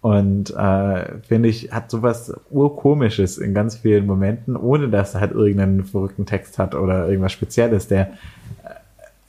[0.00, 5.32] Und äh, finde ich, hat sowas urkomisches in ganz vielen Momenten, ohne dass er halt
[5.32, 8.12] irgendeinen verrückten Text hat oder irgendwas Spezielles, der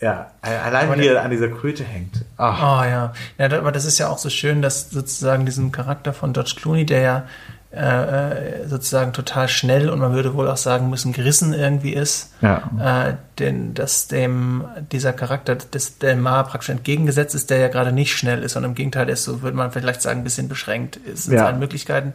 [0.01, 2.25] ja, allein wie er an dieser Kröte hängt.
[2.37, 2.59] Ach.
[2.59, 3.13] Oh ja.
[3.37, 6.87] ja, aber das ist ja auch so schön, dass sozusagen diesen Charakter von George Clooney,
[6.87, 7.23] der ja
[7.71, 13.09] äh, sozusagen total schnell und man würde wohl auch sagen müssen gerissen irgendwie ist, ja.
[13.09, 18.17] äh, denn dass dem dieser Charakter des Delmar praktisch entgegengesetzt ist, der ja gerade nicht
[18.17, 21.27] schnell ist und im Gegenteil ist so würde man vielleicht sagen ein bisschen beschränkt ist
[21.27, 21.45] in ja.
[21.45, 22.13] seinen Möglichkeiten.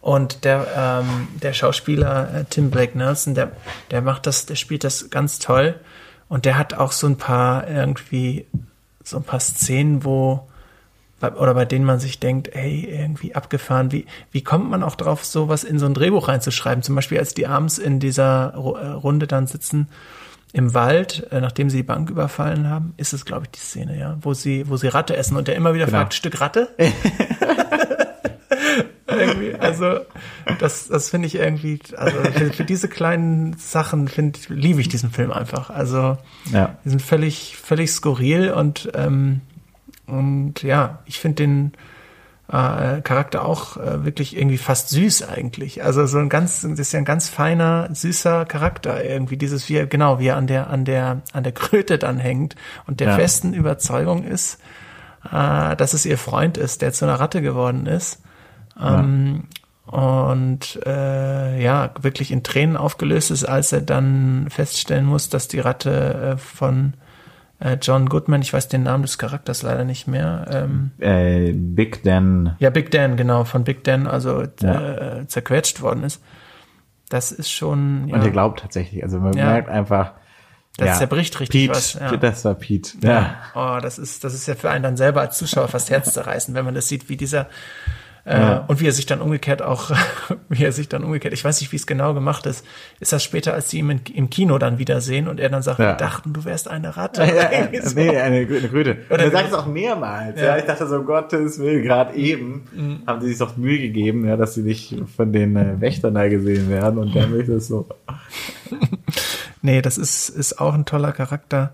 [0.00, 3.50] Und der ähm, der Schauspieler äh, Tim Blake Nelson, der
[3.90, 5.74] der macht das, der spielt das ganz toll
[6.28, 8.46] und der hat auch so ein paar irgendwie,
[9.02, 10.46] so ein paar Szenen, wo,
[11.20, 15.24] oder bei denen man sich denkt, ey, irgendwie abgefahren, wie, wie kommt man auch drauf,
[15.24, 16.82] sowas in so ein Drehbuch reinzuschreiben?
[16.82, 19.88] Zum Beispiel, als die abends in dieser äh, Runde dann sitzen
[20.52, 23.98] im Wald, äh, nachdem sie die Bank überfallen haben, ist es, glaube ich, die Szene,
[23.98, 25.98] ja, wo sie, wo sie Ratte essen und der immer wieder genau.
[25.98, 26.68] fragt, Stück Ratte?
[29.08, 30.00] irgendwie, also
[30.58, 35.10] das, das finde ich irgendwie, also für, für diese kleinen Sachen finde liebe ich diesen
[35.10, 35.70] Film einfach.
[35.70, 36.18] Also
[36.52, 36.76] ja.
[36.84, 39.40] die sind völlig, völlig skurril und ähm,
[40.06, 41.72] und ja, ich finde den
[42.48, 45.84] äh, Charakter auch äh, wirklich irgendwie fast süß eigentlich.
[45.84, 49.36] Also so ein ganz, das ist ja ein ganz feiner, süßer Charakter irgendwie.
[49.36, 52.56] Dieses wie er, genau, wie er an der, an der, an der Kröte dann hängt
[52.86, 53.14] und der ja.
[53.16, 54.60] festen Überzeugung ist,
[55.30, 58.22] äh, dass es ihr Freund ist, der zu einer Ratte geworden ist
[58.80, 59.44] Ähm,
[59.86, 65.60] und äh, ja, wirklich in Tränen aufgelöst ist, als er dann feststellen muss, dass die
[65.60, 66.92] Ratte äh, von
[67.60, 70.46] äh, John Goodman, ich weiß den Namen des Charakters leider nicht mehr.
[70.50, 72.54] Ähm, Äh, Big Dan.
[72.58, 75.20] ja, Big Dan, genau, von Big Dan, also Ja.
[75.20, 76.22] äh, zerquetscht worden ist.
[77.08, 79.46] Das ist schon, ja, Und er glaubt tatsächlich, also man Ja.
[79.46, 80.12] merkt einfach,
[80.76, 81.94] das ja, zerbricht richtig Pete, was.
[81.94, 82.14] Ja.
[82.18, 82.90] das war Pete.
[83.02, 83.36] Ja.
[83.54, 86.66] Oh, das ist, das ist ja für einen dann selber als Zuschauer fast herzzerreißend, wenn
[86.66, 87.46] man das sieht, wie dieser äh,
[88.30, 88.64] Ja.
[88.68, 89.90] und wie er sich dann umgekehrt auch,
[90.48, 92.64] wie er sich dann umgekehrt, ich weiß nicht, wie es genau gemacht ist,
[93.00, 95.78] ist das später, als sie ihn in, im Kino dann wiedersehen und er dann sagt,
[95.78, 95.86] Ja.
[95.92, 97.22] wir dachten, du wärst eine Ratte.
[97.24, 97.94] Ja, so.
[97.98, 98.98] nee, eine, eine Kröte.
[99.08, 100.40] Und er sagt es auch mehrmals.
[100.40, 100.56] Ja.
[100.58, 103.02] Ich dachte so, um Gottes Willen, gerade eben Mhm.
[103.06, 106.28] haben sie sich doch Mühe gegeben, ja, dass sie nicht von den äh, Wächtern da
[106.28, 106.98] gesehen werden.
[106.98, 107.88] Und dann ist es so.
[109.60, 111.72] Nee, das ist, ist auch ein toller Charakter.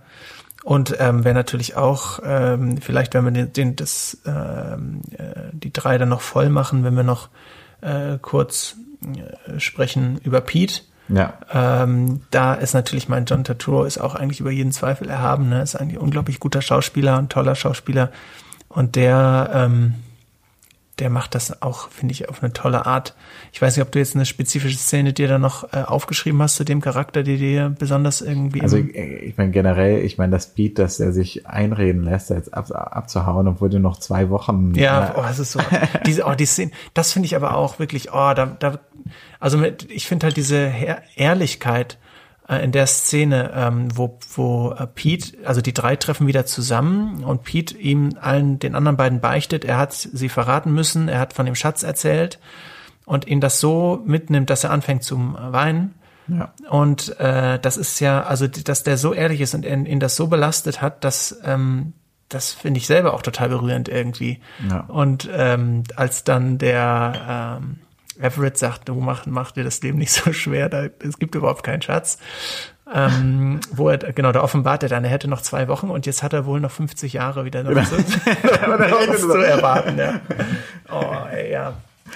[0.65, 5.73] Und ähm, wäre natürlich auch, ähm, vielleicht wenn wir den, den das, ähm, äh, die
[5.73, 7.29] drei dann noch voll machen, wenn wir noch
[7.83, 10.81] äh, kurz äh, sprechen über Pete.
[11.09, 11.35] Ja.
[11.53, 15.51] Ähm, da ist natürlich mein John Turturro ist auch eigentlich über jeden Zweifel erhaben.
[15.51, 15.61] Ne?
[15.61, 18.11] Ist eigentlich ein unglaublich guter Schauspieler, ein toller Schauspieler.
[18.69, 19.97] Und der, ähm,
[20.99, 23.15] der macht das auch, finde ich, auf eine tolle Art.
[23.53, 26.57] Ich weiß nicht, ob du jetzt eine spezifische Szene dir da noch äh, aufgeschrieben hast
[26.57, 28.61] zu dem Charakter, die dir besonders irgendwie.
[28.61, 32.55] Also ich, ich meine generell, ich meine das Pete, dass er sich einreden lässt, jetzt
[32.55, 34.75] ab, abzuhauen, obwohl du noch zwei Wochen.
[34.75, 35.61] Ja, äh, oh, das ist so.
[36.07, 38.79] Diese, oh, die Szene, das finde ich aber auch wirklich, oh, da, da,
[39.41, 42.04] also mit, ich finde halt diese Her Ehrlichkeit äh,
[42.49, 47.43] in der Szene, ähm, wo, wo äh, Pete, also die drei treffen wieder zusammen und
[47.43, 51.47] Pete ihm allen den anderen beiden beichtet, er hat sie verraten müssen, er hat von
[51.47, 52.39] dem Schatz erzählt
[53.07, 55.95] und ihn das so mitnimmt, dass er anfängt zum Weinen.
[56.29, 56.53] ja.
[56.69, 60.15] Und äh, das ist ja, also dass der so ehrlich ist und ihn, ihn das
[60.15, 61.95] so belastet hat, dass ähm,
[62.29, 64.41] das finde ich selber auch total berührend irgendwie.
[64.69, 64.81] Ja.
[64.81, 67.79] Und ähm, als dann der ähm,
[68.21, 71.63] Everett sagt, du mach, mach dir das Leben nicht so schwer, da, es gibt überhaupt
[71.63, 72.19] keinen Schatz.
[72.93, 76.23] Ähm, wo er, genau, da offenbart er dann, er hätte noch zwei Wochen und jetzt
[76.23, 80.21] hat er wohl noch 50 Jahre wieder noch so, noch zu erwarten, ja.
[80.93, 81.73] Oh, ey, ja.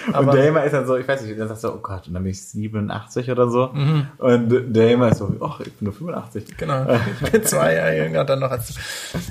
[0.06, 2.12] und Aber, Dama ist dann so, ich weiß nicht, dann sagst du, oh Gott, und
[2.12, 3.70] dann bin ich 87 oder so.
[3.72, 4.08] Mhm.
[4.18, 6.58] Und Dama ist so, ach, ich bin nur 85.
[6.58, 6.86] Genau,
[7.22, 8.74] ich bin zwei Jahre jünger dann noch als.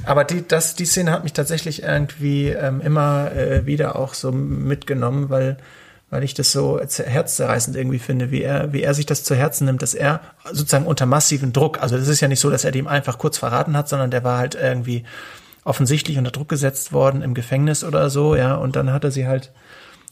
[0.06, 4.32] Aber die, das, die Szene hat mich tatsächlich irgendwie ähm, immer äh, wieder auch so
[4.32, 5.58] mitgenommen, weil,
[6.10, 9.36] weil ich das so zer- herzzerreißend irgendwie finde, wie er, wie er sich das zu
[9.36, 12.64] Herzen nimmt, dass er sozusagen unter massiven Druck, also das ist ja nicht so, dass
[12.64, 15.04] er dem einfach kurz verraten hat, sondern der war halt irgendwie
[15.64, 19.28] offensichtlich unter Druck gesetzt worden im Gefängnis oder so, ja, und dann hat er sie
[19.28, 19.52] halt,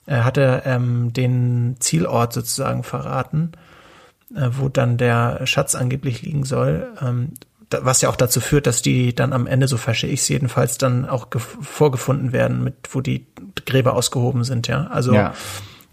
[0.06, 3.54] er hatte ähm, den Zielort sozusagen verraten
[4.36, 7.34] äh, wo dann der Schatz angeblich liegen soll, ähm,
[7.70, 10.78] was ja auch dazu führt, dass die dann am Ende, so verstehe ich es jedenfalls,
[10.78, 13.28] dann auch gef- vorgefunden werden, mit wo die
[13.66, 14.88] Gräber ausgehoben sind, ja.
[14.88, 15.34] Also Ja.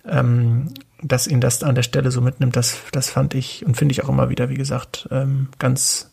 [0.09, 0.69] Ähm,
[1.03, 4.05] dass ihn das an der Stelle so mitnimmt, das, das fand ich und finde ich
[4.05, 6.11] auch immer wieder, wie gesagt, ähm, ganz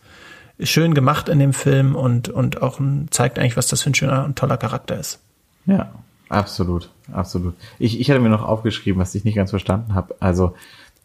[0.61, 2.79] schön gemacht in dem Film und, und auch
[3.11, 5.19] zeigt eigentlich, was das für ein schöner und toller Charakter ist.
[5.65, 5.91] Ja,
[6.27, 7.53] absolut, absolut.
[7.77, 10.15] Ich, ich hatte mir noch aufgeschrieben, was ich nicht ganz verstanden habe.
[10.19, 10.55] Also,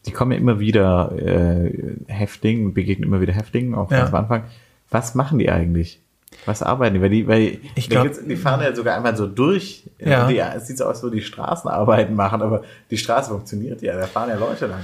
[0.07, 1.71] die kommen ja immer wieder äh,
[2.09, 3.99] Häftlingen, begegnen immer wieder Häftlingen, auch Ja.
[3.99, 4.45] ganz am Anfang.
[4.91, 6.01] Was machen die eigentlich?
[6.47, 7.01] Was arbeiten die?
[7.01, 9.85] Weil die, weil Ich glaub- die fahren ja sogar einmal so durch.
[9.99, 10.27] Ja.
[10.29, 14.07] Die, es sieht so aus, wo die Straßenarbeiten machen, aber die Straße funktioniert ja, da
[14.07, 14.81] fahren ja Leute lang.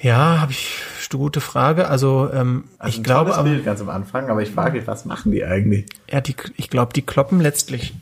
[0.00, 1.88] Ja, habe ich gute Frage.
[1.88, 5.06] Also, ähm, Also ich ein glaube, aber, Bild ganz am Anfang, aber ich frage was
[5.06, 5.86] machen die eigentlich?
[6.10, 7.94] Ja, die, ich glaube, die kloppen letztlich.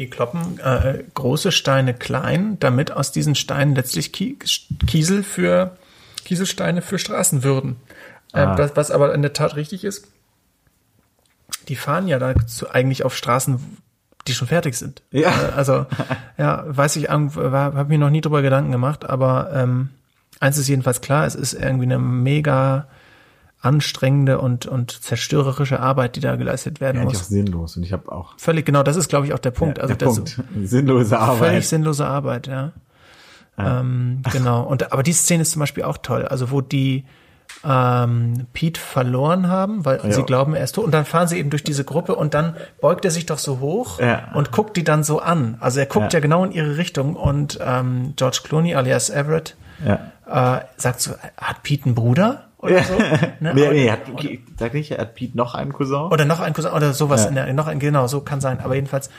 [0.00, 4.36] Die kloppen äh, große Steine klein, damit aus diesen Steinen letztlich Ki
[4.88, 5.76] Kiesel für
[6.24, 7.76] Kieselsteine für Straßen würden.
[8.34, 8.56] Ähm, Ah.
[8.56, 10.08] das, was aber in der Tat richtig ist,
[11.64, 13.58] die fahren ja dazu eigentlich auf Straßen,
[14.26, 15.02] die schon fertig sind.
[15.10, 15.28] Ja.
[15.30, 15.86] Äh, Also,
[16.38, 19.90] ja, weiß ich, habe mir noch nie drüber Gedanken gemacht, aber ähm,
[20.40, 22.86] eins ist jedenfalls klar, es ist irgendwie eine mega
[23.60, 27.28] anstrengende und, und zerstörerische Arbeit, die da geleistet werden Ja, eigentlich auch muss.
[27.28, 27.76] sinnlos.
[27.78, 29.78] Und ich habe auch Völlig genau, das ist, glaube ich, auch der Punkt.
[29.80, 30.40] also der das- Punkt.
[30.68, 31.38] Sinnlose Arbeit.
[31.48, 32.72] Völlig sinnlose Arbeit, ja.
[33.56, 34.64] Ähm, genau.
[34.64, 36.26] Und aber die Szene ist zum Beispiel auch toll.
[36.26, 37.04] Also wo die
[37.66, 40.12] ähm, Pete verloren haben, weil Ja.
[40.12, 40.84] sie glauben, er ist tot.
[40.84, 43.60] Und dann fahren sie eben durch diese Gruppe und dann beugt er sich doch so
[43.60, 44.28] hoch Ja.
[44.34, 45.56] und guckt die dann so an.
[45.60, 46.18] Also er guckt Ja.
[46.18, 51.62] ja, genau in ihre Richtung und ähm, George Clooney alias Everett äh, sagt so, hat
[51.62, 52.94] Pete einen Bruder oder so?
[53.40, 53.52] Ne?
[53.54, 54.00] Nee, nee, hat,
[54.58, 56.10] sag nicht, hat Pete noch einen Cousin?
[56.10, 58.60] Oder noch ein Cousin oder sowas in der, noch ein, genau, so kann sein.
[58.60, 59.10] Aber jedenfalls,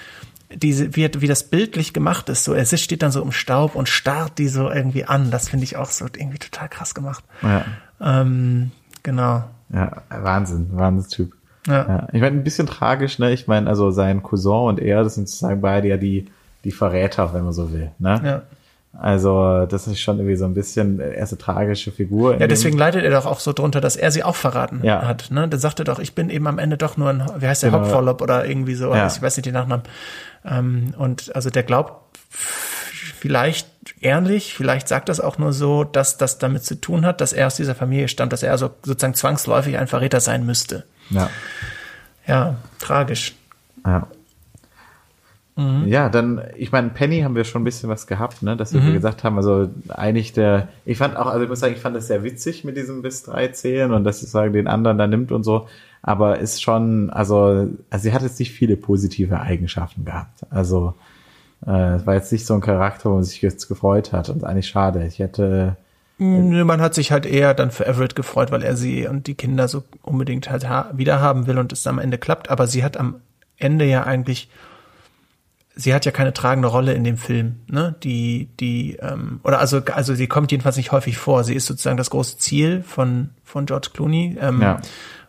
[0.53, 3.89] diese, wie, wie das bildlich gemacht ist, so, er steht dann so im Staub und
[3.89, 5.29] starrt die so irgendwie an.
[5.31, 7.23] Das finde ich auch so irgendwie total krass gemacht.
[7.41, 7.65] Ja.
[8.01, 8.71] Ähm,
[9.03, 9.43] genau.
[9.73, 11.33] Ja, Wahnsinn, Wahnsinnstyp.
[11.67, 11.73] Ja.
[11.87, 12.07] Ja.
[12.13, 13.31] Ich meine, ein bisschen tragisch, ne?
[13.33, 16.27] Ich meine, also sein Cousin und er, das sind sozusagen beide ja die,
[16.63, 17.91] die Verräter, wenn man so will.
[17.97, 18.21] Ne?
[18.23, 18.41] Ja.
[18.97, 22.39] Also das ist schon irgendwie so ein bisschen, er ist eine tragische Figur.
[22.39, 25.05] Ja, deswegen leidet er doch auch so drunter, dass er sie auch verraten Ja.
[25.05, 25.31] hat.
[25.31, 25.47] Ne?
[25.49, 27.71] Dann sagt er doch, ich bin eben am Ende doch nur ein, wie heißt der,
[27.71, 27.83] Genau.
[27.83, 29.07] Hopfollop oder irgendwie so, Ja.
[29.07, 29.83] ich weiß nicht den Nachnamen.
[30.45, 33.67] Ähm, und also der glaubt vielleicht
[34.01, 37.47] ehrlich, vielleicht sagt das auch nur so, dass das damit zu tun hat, dass er
[37.47, 40.83] aus dieser Familie stammt, dass er also sozusagen zwangsläufig ein Verräter sein müsste.
[41.09, 41.29] Ja.
[42.27, 43.35] Ja, tragisch.
[43.85, 44.07] Ja.
[45.55, 45.87] Mhm.
[45.87, 48.81] Ja, dann, ich meine, Penny haben wir schon ein bisschen was gehabt, ne, dass wir
[48.81, 48.93] Mhm.
[48.93, 52.07] gesagt haben, also eigentlich der, ich fand auch, also ich muss sagen, ich fand das
[52.07, 55.31] sehr witzig mit diesem bis drei zählen und dass es sagen den anderen da nimmt
[55.31, 55.69] und so,
[56.01, 60.45] aber ist schon, also, also sie hat jetzt nicht viele positive Eigenschaften gehabt.
[60.49, 60.93] Also
[61.65, 64.67] es war jetzt nicht so ein Charakter, wo man sich jetzt gefreut hat und eigentlich
[64.67, 65.05] schade.
[65.05, 65.77] Ich hätte,
[66.17, 69.35] Nö, Man hat sich halt eher dann für Everett gefreut, weil er sie und die
[69.35, 72.49] Kinder so unbedingt halt ha wieder haben will und es am Ende klappt.
[72.49, 73.15] Aber sie hat am
[73.57, 74.49] Ende ja eigentlich,
[75.75, 77.95] sie hat ja keine tragende Rolle in dem Film, ne?
[78.03, 81.43] Die, die, ähm, oder also, also sie kommt jedenfalls nicht häufig vor.
[81.43, 84.37] Sie ist sozusagen das große Ziel von von George Clooney.
[84.39, 84.79] Ähm, Ja.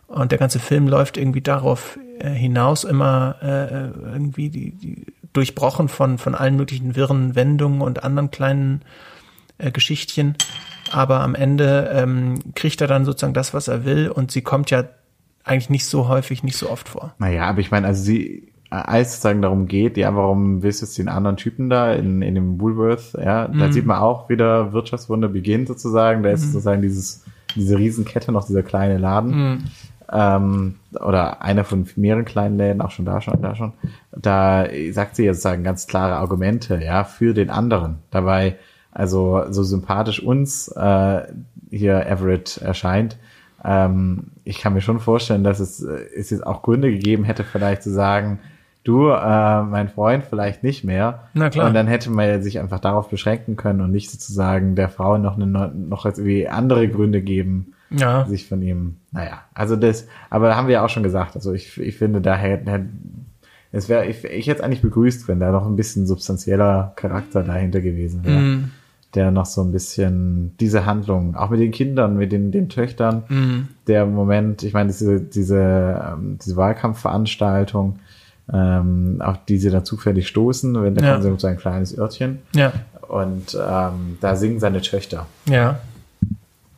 [0.07, 5.05] Und der ganze Film läuft irgendwie darauf äh, hinaus, immer äh, irgendwie die, die
[5.37, 8.81] durchbrochen von von allen möglichen wirren Wendungen und anderen kleinen
[9.59, 10.35] äh, Geschichtchen.
[10.91, 14.09] Aber am Ende ähm, kriegt er dann sozusagen das, was er will.
[14.09, 14.83] Und sie kommt ja
[15.43, 17.13] eigentlich nicht so häufig, nicht so oft vor.
[17.19, 20.85] naja, aber ich meine, also sie, als es sozusagen darum geht, ja, warum willst du
[20.85, 23.59] jetzt den anderen Typen da in, in dem Woolworth, ja, Mhm.
[23.59, 27.23] da sieht man auch wieder Wirtschaftswunder beginnt sozusagen, da ist sozusagen dieses,
[27.55, 29.31] diese Riesenkette noch dieser kleine Laden.
[29.31, 29.63] Mhm.
[30.11, 33.73] Ähm, oder einer von mehreren kleinen Läden, auch schon da schon, da schon.
[34.15, 37.99] Da sagt sie jetzt sagen ganz klare Argumente, ja, für den anderen.
[38.09, 38.55] Dabei,
[38.91, 41.23] also so sympathisch uns äh,
[41.69, 43.17] hier Everett erscheint,
[43.63, 47.43] ähm, ich kann mir schon vorstellen, dass es, äh, es jetzt auch Gründe gegeben hätte,
[47.43, 48.39] vielleicht zu sagen,
[48.83, 51.27] du, äh, mein Freund, vielleicht nicht mehr.
[51.33, 51.67] Na klar.
[51.67, 55.17] Und dann hätte man ja sich einfach darauf beschränken können und nicht sozusagen der Frau
[55.17, 58.25] noch eine noch irgendwie andere Gründe geben, Ja.
[58.25, 61.77] sich von ihm, naja, also das, aber haben wir ja auch schon gesagt, also ich,
[61.79, 62.85] ich finde, da hätte,
[63.71, 67.43] es wäre, ich, ich hätte es eigentlich begrüßt, wenn da noch ein bisschen substanzieller Charakter
[67.43, 68.71] dahinter gewesen wäre, Mhm.
[69.15, 73.23] der noch so ein bisschen diese Handlung, auch mit den Kindern, mit den, den Töchtern,
[73.29, 73.67] Mhm.
[73.87, 75.57] der Moment, ich meine, diese, diese,
[76.13, 77.99] ähm, diese Wahlkampfveranstaltung,
[78.53, 81.19] ähm, auf die sie dann zufällig stoßen, wenn der Ja.
[81.19, 82.71] kommt so ein kleines Örtchen Ja.
[83.09, 85.25] und ähm, da singen seine Töchter.
[85.45, 85.79] Ja.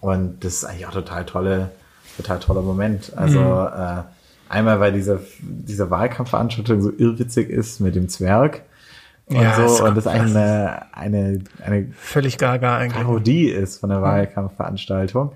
[0.02, 1.72] Und das ist eigentlich auch total tolle,
[2.18, 3.12] total toller Moment.
[3.16, 3.68] Also Mhm.
[3.76, 4.04] äh,
[4.50, 8.62] einmal, weil diese, diese Wahlkampfveranstaltung so irrwitzig ist mit dem Zwerg
[9.28, 9.86] und Ja, so.
[9.86, 13.04] Und das eigentlich eine, eine, eine Völlig gaga eigentlich.
[13.04, 15.34] Parodie ist von der Wahlkampfveranstaltung.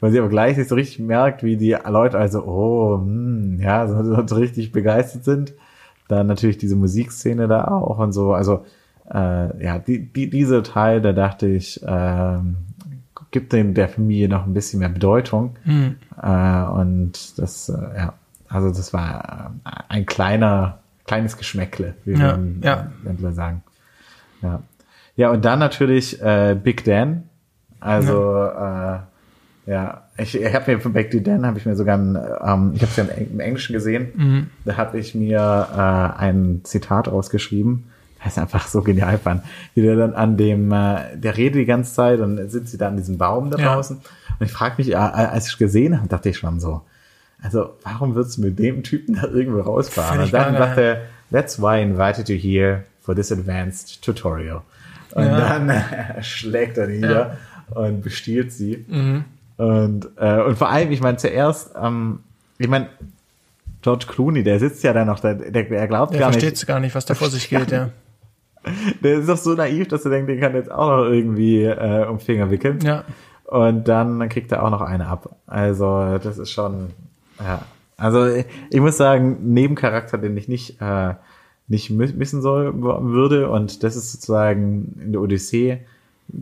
[0.00, 4.26] Weil sie aber gleichzeitig so richtig merkt, wie die Leute also, oh, hm, ja, so,
[4.26, 5.54] so richtig begeistert sind.
[6.08, 8.34] Dann natürlich diese Musikszene da auch und so.
[8.34, 8.66] Also,
[9.10, 12.56] äh, ja, die, die, dieser Teil, da dachte ich, ähm,
[13.36, 15.56] gibt dem der Familie noch ein bisschen mehr Bedeutung.
[15.64, 15.96] Mhm.
[16.22, 18.14] Äh, und das, äh, ja,
[18.48, 22.90] also das war äh, ein kleiner, kleines Geschmäckle, wie Ja, wir ja.
[23.02, 23.62] Wendler sagen.
[24.40, 24.62] Ja.
[25.16, 27.24] Ja, und dann natürlich äh, Big Dan.
[27.78, 29.00] Also äh,
[29.70, 32.80] ja, ich, ich habe mir von Big Dan habe ich mir sogar ein, ähm, ich
[32.80, 34.08] habe es ja im Englischen gesehen.
[34.14, 34.46] Mhm.
[34.64, 37.84] Da habe ich mir äh, ein Zitat rausgeschrieben.
[38.26, 39.42] Das ist einfach so genial fand.
[39.76, 42.78] Wie der dann an dem, äh, der redet die ganze Zeit und dann sitzt sie
[42.78, 43.74] da an diesem Baum da Ja.
[43.74, 43.98] draußen.
[43.98, 46.82] Und ich frage mich, äh, als ich gesehen habe, dachte ich schon so,
[47.40, 50.16] also warum würdest du mit dem Typen da irgendwo rausfahren?
[50.16, 54.62] Völlig Und dann sagt er, that's why I invited you here for this advanced tutorial.
[55.14, 55.36] Und Ja.
[55.38, 57.36] dann äh, schlägt er nieder
[57.70, 58.84] und bestiehlt sie.
[58.88, 59.24] Mhm.
[59.56, 62.18] Und, äh, und vor allem, ich meine, zuerst, ähm,
[62.58, 62.88] ich meine,
[63.82, 66.66] George Clooney, der sitzt ja da noch, der, der, er glaubt Der gar versteht nicht,
[66.66, 67.90] gar nicht, was da vor sich geht, ja.
[69.02, 72.06] Der ist doch so naiv, dass er denkt, den kann jetzt auch noch irgendwie äh,
[72.06, 72.80] um Finger wickeln.
[72.82, 73.04] Ja.
[73.44, 75.36] Und dann, kriegt er auch noch eine ab.
[75.46, 76.88] Also, das ist schon,
[77.38, 77.62] ja.
[77.96, 81.14] Also, ich, muss sagen, Nebencharakter, den ich nicht, äh,
[81.68, 83.48] nicht mi- missen soll, würde.
[83.50, 85.78] Und das ist sozusagen in der Odyssee,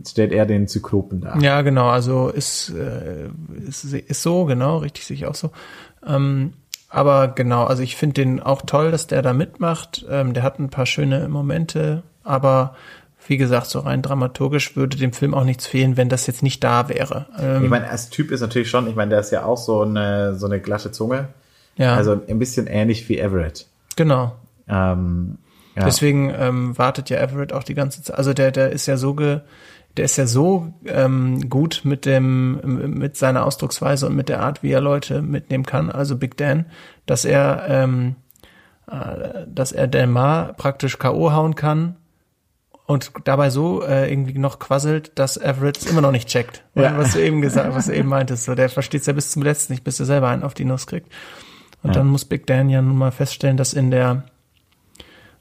[0.07, 1.39] stellt er den Zyklopen dar.
[1.41, 3.29] Ja, genau, also ist, äh,
[3.67, 5.51] ist, ist so, genau, richtig sehe ich auch so.
[6.05, 6.53] Ähm,
[6.89, 10.05] aber genau, also ich finde den auch toll, dass der da mitmacht.
[10.09, 12.75] Ähm, der hat ein paar schöne Momente, aber
[13.27, 16.63] wie gesagt, so rein dramaturgisch würde dem Film auch nichts fehlen, wenn das jetzt nicht
[16.63, 17.25] da wäre.
[17.39, 19.81] Ähm, Ich meine, als Typ ist natürlich schon, ich meine, der ist ja auch so
[19.81, 21.29] eine, so eine glatte Zunge.
[21.77, 23.65] ja, Also ein bisschen ähnlich wie Everett.
[23.95, 24.35] genau.
[24.67, 25.37] Ähm,
[25.75, 25.83] ja.
[25.85, 28.17] Deswegen ähm, wartet ja Everett auch die ganze Zeit.
[28.17, 29.41] Also der, der ist ja so ge,
[29.97, 34.63] der ist ja so ähm, gut mit dem, mit seiner Ausdrucksweise und mit der Art,
[34.63, 36.65] wie er Leute mitnehmen kann, also Big Dan,
[37.05, 38.15] dass er, ähm,
[38.89, 41.31] äh, dass er Delmar praktisch K.O.
[41.33, 41.95] hauen kann,
[42.85, 46.63] und dabei so äh, irgendwie noch quasselt, dass Everett es immer noch nicht checkt.
[46.75, 46.97] Ja.
[46.97, 49.41] Was du eben gesagt, was du eben meintest, so der versteht es ja bis zum
[49.41, 51.11] letzten nicht, bis er selber einen auf die Nuss kriegt.
[51.81, 51.99] Und ja.
[51.99, 54.23] dann muss Big Dan ja nun mal feststellen, dass in der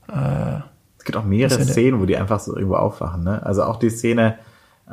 [0.09, 0.61] äh,
[0.99, 3.45] es gibt auch mehrere Szenen, wo die einfach so irgendwo aufwachen, ne?
[3.45, 4.39] Also auch die Szene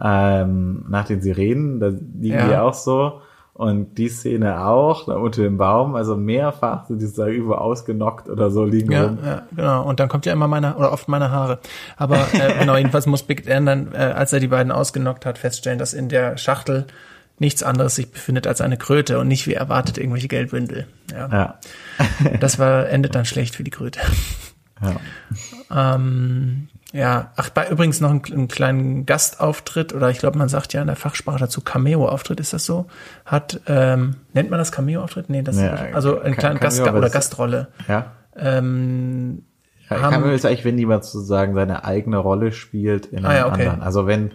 [0.01, 2.47] ähm, nach den Sirenen, da liegen ja.
[2.47, 3.21] die auch so.
[3.53, 8.49] Und die Szene auch, da unter dem Baum, also mehrfach sind die irgendwo ausgenockt oder
[8.49, 9.19] so liegen ja, rum.
[9.23, 9.83] Ja, genau.
[9.83, 11.59] Und dann kommt ja immer meine, oder oft meine Haare.
[11.97, 15.37] Aber äh, genau, jedenfalls muss Big Dan dann, äh, als er die beiden ausgenockt hat,
[15.37, 16.87] feststellen, dass in der Schachtel
[17.39, 20.87] nichts anderes sich befindet als eine Kröte und nicht wie erwartet irgendwelche Geldbündel.
[21.11, 21.27] Ja.
[21.29, 21.59] ja.
[22.39, 23.99] das war, endet dann schlecht für die Kröte.
[24.81, 25.95] Ja.
[25.95, 30.73] ähm, ja, ach, bei übrigens noch einen, einen kleinen Gastauftritt oder ich glaube, man sagt
[30.73, 32.87] ja in der Fachsprache dazu Cameo-Auftritt, ist das so?
[33.25, 35.29] Hat, ähm, nennt man das Cameo-Auftritt?
[35.29, 37.69] Nee, das ja, ist, also einen kleinen Gast oder Gastrolle.
[37.87, 38.11] Ja.
[38.35, 39.43] Ähm,
[39.89, 43.47] ja, Cameo ist eigentlich, wenn jemand sozusagen seine eigene Rolle spielt in einem ah, ja,
[43.47, 43.61] okay.
[43.67, 43.81] anderen.
[43.81, 44.31] Also wenn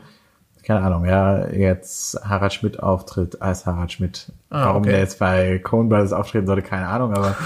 [0.66, 4.32] keine Ahnung, ja, jetzt Harald Schmidt auftritt als Harald Schmidt.
[4.50, 4.90] Ah, Warum okay.
[4.90, 7.36] der jetzt bei Coen Brothers auftreten sollte, keine Ahnung, aber,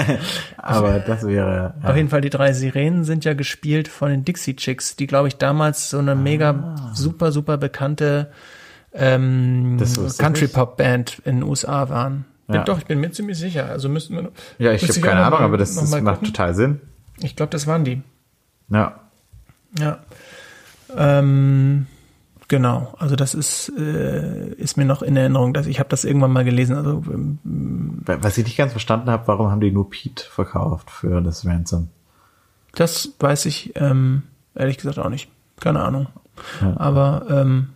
[0.58, 1.74] aber das wäre.
[1.82, 1.88] Ja.
[1.88, 5.28] Auf jeden Fall, die drei Sirenen sind ja gespielt von den Dixie Chicks, die, glaube
[5.28, 6.90] ich, damals so eine mega ah.
[6.92, 8.30] super, super bekannte
[8.92, 9.78] ähm,
[10.18, 12.26] Country-Pop-Band in den USA waren.
[12.48, 12.64] Ja.
[12.64, 13.64] Doch, ich bin mir ziemlich sicher.
[13.70, 14.30] Also müssten wir.
[14.58, 16.82] Ja, ich habe keine Ahnung, aber das, das macht total Sinn.
[17.20, 18.02] Ich glaube, das waren die.
[18.68, 19.00] Ja.
[19.78, 20.00] Ja.
[20.94, 21.86] Ähm,
[22.48, 26.32] Genau, also das ist, äh, ist mir noch in Erinnerung, dass ich habe das irgendwann
[26.32, 26.76] mal gelesen.
[26.76, 27.38] Also ähm,
[28.06, 31.88] was ich nicht ganz verstanden habe, warum haben die nur Pete verkauft für das Ransom?
[32.72, 34.22] Das weiß ich ähm,
[34.54, 35.30] ehrlich gesagt auch nicht.
[35.60, 36.06] Keine Ahnung.
[36.62, 36.74] Ja.
[36.78, 37.68] Aber ähm,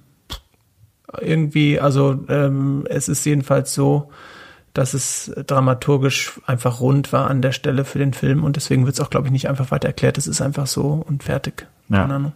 [1.21, 4.11] irgendwie, also ähm, es ist jedenfalls so,
[4.73, 8.95] dass es dramaturgisch einfach rund war an der Stelle für den Film und deswegen wird
[8.95, 10.17] es auch, glaube ich, nicht einfach weiter erklärt.
[10.17, 11.67] Es ist einfach so und fertig.
[11.91, 12.17] Keine ja.
[12.17, 12.33] Ahnung.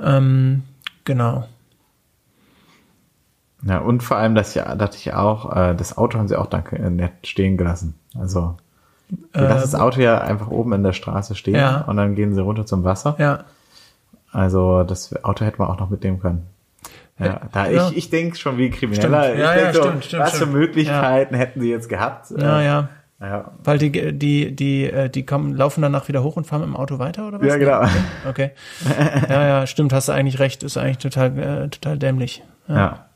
[0.00, 0.62] Ähm,
[1.04, 1.44] Genau.
[3.64, 6.46] Ja, und vor allem, dass ja, dachte ich auch, äh, das Auto haben sie auch
[6.46, 7.94] danke äh, nett stehen gelassen.
[8.18, 8.56] Also,
[9.08, 11.82] die äh, lassen das Auto ja einfach oben in der Straße stehen ja.
[11.82, 13.14] und dann gehen sie runter zum Wasser.
[13.18, 13.44] Ja.
[14.32, 16.46] Also, das Auto hätte man auch noch mitnehmen können.
[17.18, 17.88] Ja, da ja.
[17.88, 19.24] ich, ich denke schon wie Krimineller.
[19.24, 19.38] Stimmt.
[19.38, 22.30] Ja, ich ja, so, stimmt, stimmt, was für Möglichkeiten hätten sie jetzt gehabt?
[22.30, 22.88] Ja, äh, ja.
[23.22, 23.52] Ja.
[23.62, 26.76] Weil die, die, die, äh, die kommen, laufen danach wieder hoch und fahren mit dem
[26.76, 27.46] Auto weiter, oder was?
[27.46, 27.82] Ja, genau.
[28.28, 28.50] Okay.
[29.28, 32.42] Ja, ja, stimmt, hast du eigentlich recht, ist eigentlich total, äh, total dämlich.
[32.66, 32.74] Ja.
[32.74, 33.06] ja.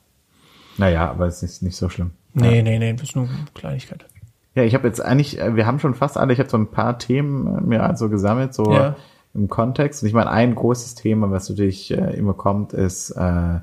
[0.79, 2.13] Naja, aber es ist nicht so schlimm.
[2.35, 2.63] Nee, ja.
[2.63, 4.07] nee, nee, das ist nur Kleinigkeit.
[4.55, 6.71] Ja, ich habe jetzt eigentlich, äh, wir haben schon fast alle, ich habe so ein
[6.71, 8.95] paar Themen äh, mir also gesammelt, so ja.
[9.35, 10.03] im Kontext.
[10.03, 13.59] Und ich meine, ein großes Thema, was natürlich äh, immer kommt, ist äh,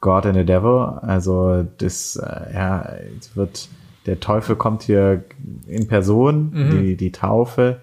[0.00, 1.00] God and the Devil.
[1.02, 2.88] Also das, äh, ja,
[3.18, 3.68] es wird
[4.06, 5.24] der Teufel kommt hier
[5.66, 6.70] in Person, mhm.
[6.70, 7.80] die, die Taufe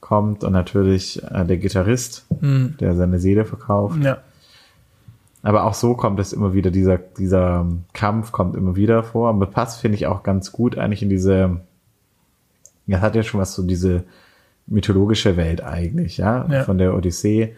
[0.00, 2.76] kommt und natürlich äh, der Gitarrist, mhm.
[2.80, 4.02] der seine Seele verkauft.
[4.02, 4.18] Ja.
[5.42, 9.28] Aber auch so kommt es immer wieder, dieser, dieser Kampf kommt immer wieder vor.
[9.28, 11.60] Aber passt, finde ich, auch ganz gut eigentlich in diese,
[12.86, 14.04] ja, hat ja schon was so diese
[14.66, 16.64] mythologische Welt eigentlich, ja, ja.
[16.64, 17.54] von der Odyssee.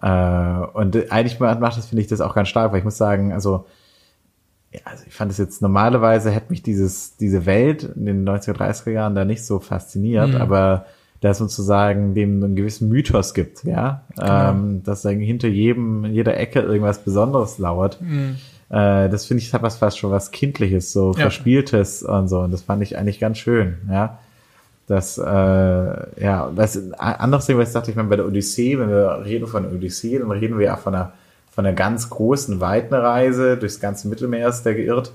[0.00, 3.32] Äh, und eigentlich macht das, finde ich, das auch ganz stark, weil ich muss sagen,
[3.32, 3.66] also
[4.72, 8.90] ja, also ich fand es jetzt normalerweise hätte mich dieses, diese Welt in den 1930er
[8.90, 10.36] Jahren da nicht so fasziniert, mhm.
[10.36, 10.86] aber
[11.20, 14.50] da es sozusagen dem einen gewissen Mythos gibt, ja, genau.
[14.50, 18.00] ähm, dass dann hinter jedem, jeder Ecke irgendwas Besonderes lauert.
[18.00, 18.36] Mhm.
[18.70, 21.20] Äh, das finde ich hat was fast schon was Kindliches, so ja.
[21.20, 22.40] Verspieltes und so.
[22.40, 24.18] Und das fand ich eigentlich ganz schön, ja.
[24.88, 28.88] Das, äh, ja, das anderes Ding, was ich dachte, ich meine, bei der Odyssee, wenn
[28.88, 31.12] wir reden von der Odyssee, dann reden wir ja von einer
[31.52, 35.12] von einer ganz großen, weiten Reise durchs ganze Mittelmeer ist der geirrt.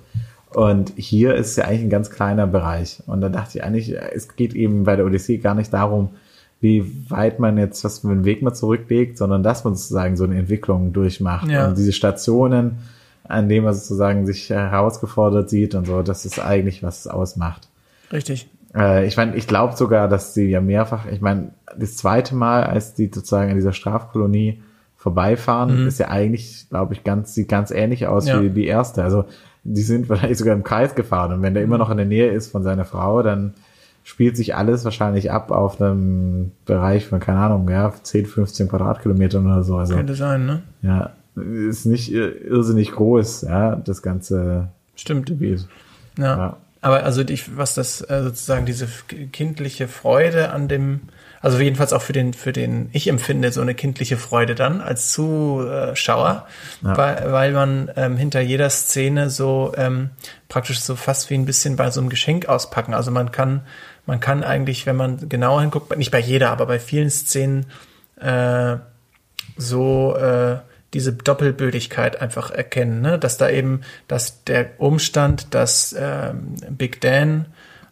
[0.53, 3.01] Und hier ist ja eigentlich ein ganz kleiner Bereich.
[3.05, 6.11] Und da dachte ich eigentlich, es geht eben bei der Odyssee gar nicht darum,
[6.59, 10.23] wie weit man jetzt, was für einen Weg man zurücklegt, sondern dass man sozusagen so
[10.23, 11.49] eine Entwicklung durchmacht.
[11.49, 11.67] Ja.
[11.67, 12.77] Und diese Stationen,
[13.23, 17.67] an denen man sozusagen sich herausgefordert sieht und so, das ist eigentlich, was es ausmacht.
[18.11, 18.47] Richtig.
[18.75, 22.63] Äh, ich meine, ich glaube sogar, dass sie ja mehrfach, ich meine, das zweite Mal,
[22.63, 24.61] als die sozusagen in dieser Strafkolonie
[24.97, 25.87] vorbeifahren, mhm.
[25.87, 28.41] ist ja eigentlich, glaube ich, ganz, sieht ganz ähnlich aus ja.
[28.41, 29.03] wie die erste.
[29.03, 29.25] Also
[29.63, 32.29] die sind wahrscheinlich sogar im Kreis gefahren und wenn der immer noch in der Nähe
[32.31, 33.53] ist von seiner Frau, dann
[34.03, 39.45] spielt sich alles wahrscheinlich ab auf einem Bereich von, keine Ahnung, ja, 10, 15 Quadratkilometern
[39.45, 39.75] oder so.
[39.75, 40.63] Also, Könnte sein, ne?
[40.81, 45.27] Ja, ist nicht irrsinnig groß, ja, das ganze Stimmt.
[45.27, 45.67] Gebiet.
[46.17, 46.37] Ja.
[46.37, 46.57] ja.
[46.81, 48.87] Aber also ich, was das äh, sozusagen diese
[49.31, 51.01] kindliche Freude an dem
[51.41, 55.11] also jedenfalls auch für den, für den, ich empfinde so eine kindliche Freude dann als
[55.11, 56.47] Zuschauer,
[56.83, 56.97] ja.
[56.97, 60.09] weil, weil man ähm, hinter jeder Szene so ähm,
[60.49, 62.93] praktisch so fast wie ein bisschen bei so einem Geschenk auspacken.
[62.93, 63.61] Also man kann,
[64.05, 67.67] man kann eigentlich, wenn man genauer hinguckt, nicht bei jeder, aber bei vielen Szenen
[68.19, 68.77] äh,
[69.57, 70.57] so äh,
[70.93, 73.19] diese Doppelbödigkeit einfach erkennen, ne?
[73.19, 77.45] dass da eben, dass der Umstand, dass ähm, Big Dan,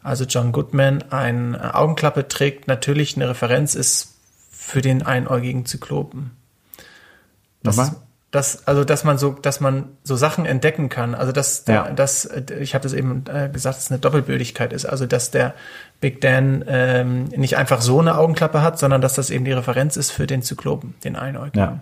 [0.06, 4.14] also John Goodman, eine Augenklappe trägt, natürlich eine Referenz ist
[4.52, 6.32] für den einäugigen Zyklopen.
[7.64, 7.96] Das, Nochmal?
[8.32, 11.16] das, also dass man so, dass man so Sachen entdecken kann.
[11.16, 11.92] Also dass, der, Ja.
[11.92, 12.26] dass
[12.60, 14.86] ich habe das eben äh, gesagt, dass es eine Doppelbödigkeit ist.
[14.86, 15.54] Also dass der
[16.02, 19.98] Big Dan ähm, nicht einfach so eine Augenklappe hat, sondern dass das eben die Referenz
[19.98, 21.60] ist für den Zyklopen, den Einäugigen.
[21.60, 21.80] Ja.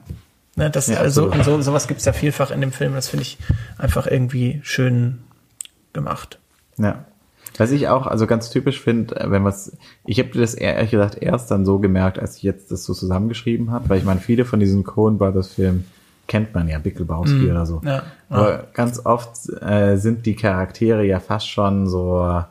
[0.55, 1.35] Ne, das, Ja, also absolut.
[1.35, 2.93] und so, sowas gibt's ja vielfach in dem Film.
[2.93, 3.37] Das finde ich
[3.77, 5.23] einfach irgendwie schön
[5.93, 6.39] gemacht.
[6.77, 7.05] Ja.
[7.57, 11.21] Was ich auch also ganz typisch finde, äh, wenn was, ich habe das ehrlich gesagt
[11.21, 14.45] erst dann so gemerkt, als ich jetzt das so zusammengeschrieben habe, weil ich meine, viele
[14.45, 15.85] von diesen Coen Brothers Filmen
[16.27, 17.81] kennt man ja, Big Lebowski oder so.
[17.83, 18.03] Ja.
[18.29, 22.43] Aber ganz oft äh, sind die Charaktere ja fast schon so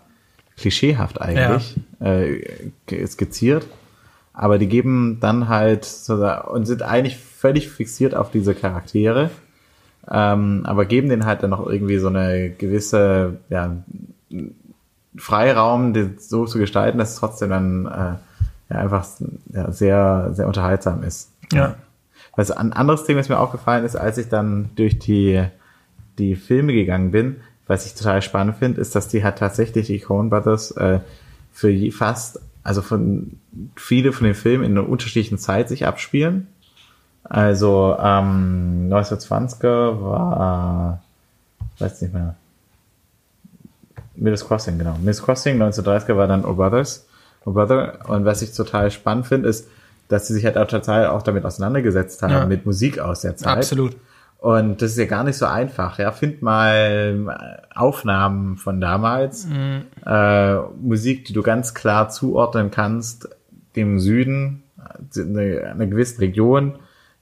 [0.57, 3.67] klischeehaft eigentlich äh, skizziert.
[4.35, 5.87] Aber die geben dann halt
[6.49, 9.31] und sind eigentlich völlig fixiert auf diese Charaktere,
[10.11, 13.77] ähm, aber geben denen halt dann noch irgendwie so eine gewisse ja,
[15.17, 19.07] Freiraum, den so zu gestalten, dass es trotzdem dann äh, ja, einfach
[19.53, 21.31] ja, sehr, sehr unterhaltsam ist.
[21.53, 21.77] Ja.
[22.35, 25.45] Was ein anderes Ding, was mir aufgefallen ist, als ich dann durch die,
[26.19, 27.37] die Filme gegangen bin,
[27.67, 31.01] was ich total spannend finde, ist, dass die halt tatsächlich die Coen Brothers äh,
[31.53, 33.39] für je, fast, also von
[33.77, 36.49] viele von den Filmen in einer unterschiedlichen Zeit sich abspielen.
[37.25, 41.03] Also ähm, 1920er war,
[41.79, 42.35] weiß nicht mehr,
[44.15, 44.97] Mills Crossing, genau.
[45.03, 47.07] Mills Crossing, 1930er war dann Oh Brothers,
[47.45, 47.99] Oh Brother.
[48.09, 49.69] Und was ich total spannend finde, ist,
[50.09, 52.47] dass sie sich halt auch total auch damit auseinandergesetzt haben, Ja.
[52.47, 53.57] mit Musik aus der Zeit.
[53.59, 53.97] Absolut.
[54.39, 55.99] Und das ist ja gar nicht so einfach.
[55.99, 59.47] Ja, find mal Aufnahmen von damals,
[60.05, 63.29] äh, Musik, die du ganz klar zuordnen kannst,
[63.77, 64.65] dem Süden,
[65.17, 66.75] eine, einer gewissen Region.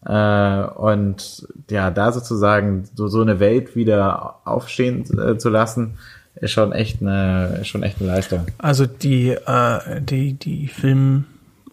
[0.05, 5.99] Äh, und ja, da sozusagen so, so eine Welt wieder aufstehen äh, zu lassen,
[6.37, 8.47] ist schon echt eine, schon echt eine Leistung.
[8.59, 11.25] Also die, äh, die, die Film-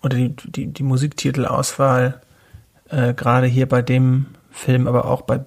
[0.01, 2.21] oder die, die, die Musiktitelauswahl,
[2.89, 5.41] äh, gerade hier bei dem Film, aber auch bei,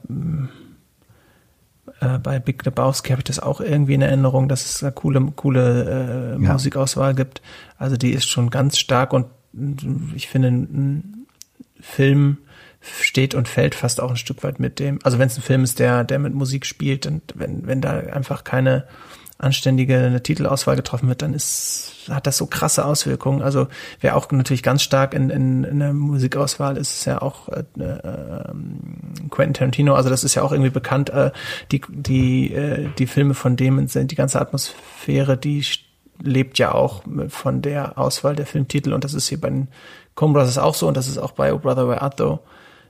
[2.01, 5.21] äh, bei Big Lebowski habe ich das auch irgendwie in Erinnerung, dass es da coole,
[5.37, 6.53] coole äh, Ja.
[6.53, 7.43] Musikauswahl gibt.
[7.79, 11.27] Also die ist schon ganz stark und mm, ich finde, ein
[11.81, 12.39] Film
[12.81, 14.99] steht und fällt fast auch ein Stück weit mit dem.
[15.03, 17.91] Also wenn es ein Film ist, der, der mit Musik spielt und wenn, wenn da
[17.91, 18.87] einfach keine
[19.41, 23.41] anständige Titelauswahl getroffen wird, dann ist, hat das so krasse Auswirkungen.
[23.43, 23.69] Also
[24.01, 27.65] wer auch natürlich ganz stark in, in, in der Musikauswahl ist, ist ja auch äh,
[27.79, 29.95] ähm, Quentin Tarantino.
[29.95, 31.11] Also das ist ja auch irgendwie bekannt.
[31.11, 31.31] Äh,
[31.73, 35.65] die, die, äh, die Filme von dem sind die ganze Atmosphäre, die
[36.23, 39.69] lebt ja auch von der Auswahl der Filmtitel und das ist hier bei den
[40.15, 42.41] Coen Brothers auch so und das ist auch bei Oh Brother Where Art Thou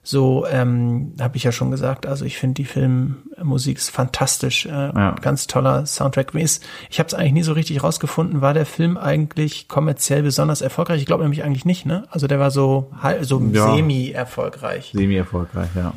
[0.02, 2.06] so, ähm, habe ich ja schon gesagt.
[2.06, 5.14] Also ich finde die Filmmusik ist fantastisch, äh, Ja.
[5.20, 6.34] ganz toller Soundtrack.
[6.34, 11.00] Ich habe es eigentlich nie so richtig rausgefunden, war der Film eigentlich kommerziell besonders erfolgreich?
[11.00, 12.04] Ich glaube nämlich eigentlich nicht, ne?
[12.10, 12.90] Also der war so
[13.22, 13.74] so Ja.
[13.76, 14.90] semi erfolgreich.
[14.94, 15.92] Semi-erfolgreich, ja.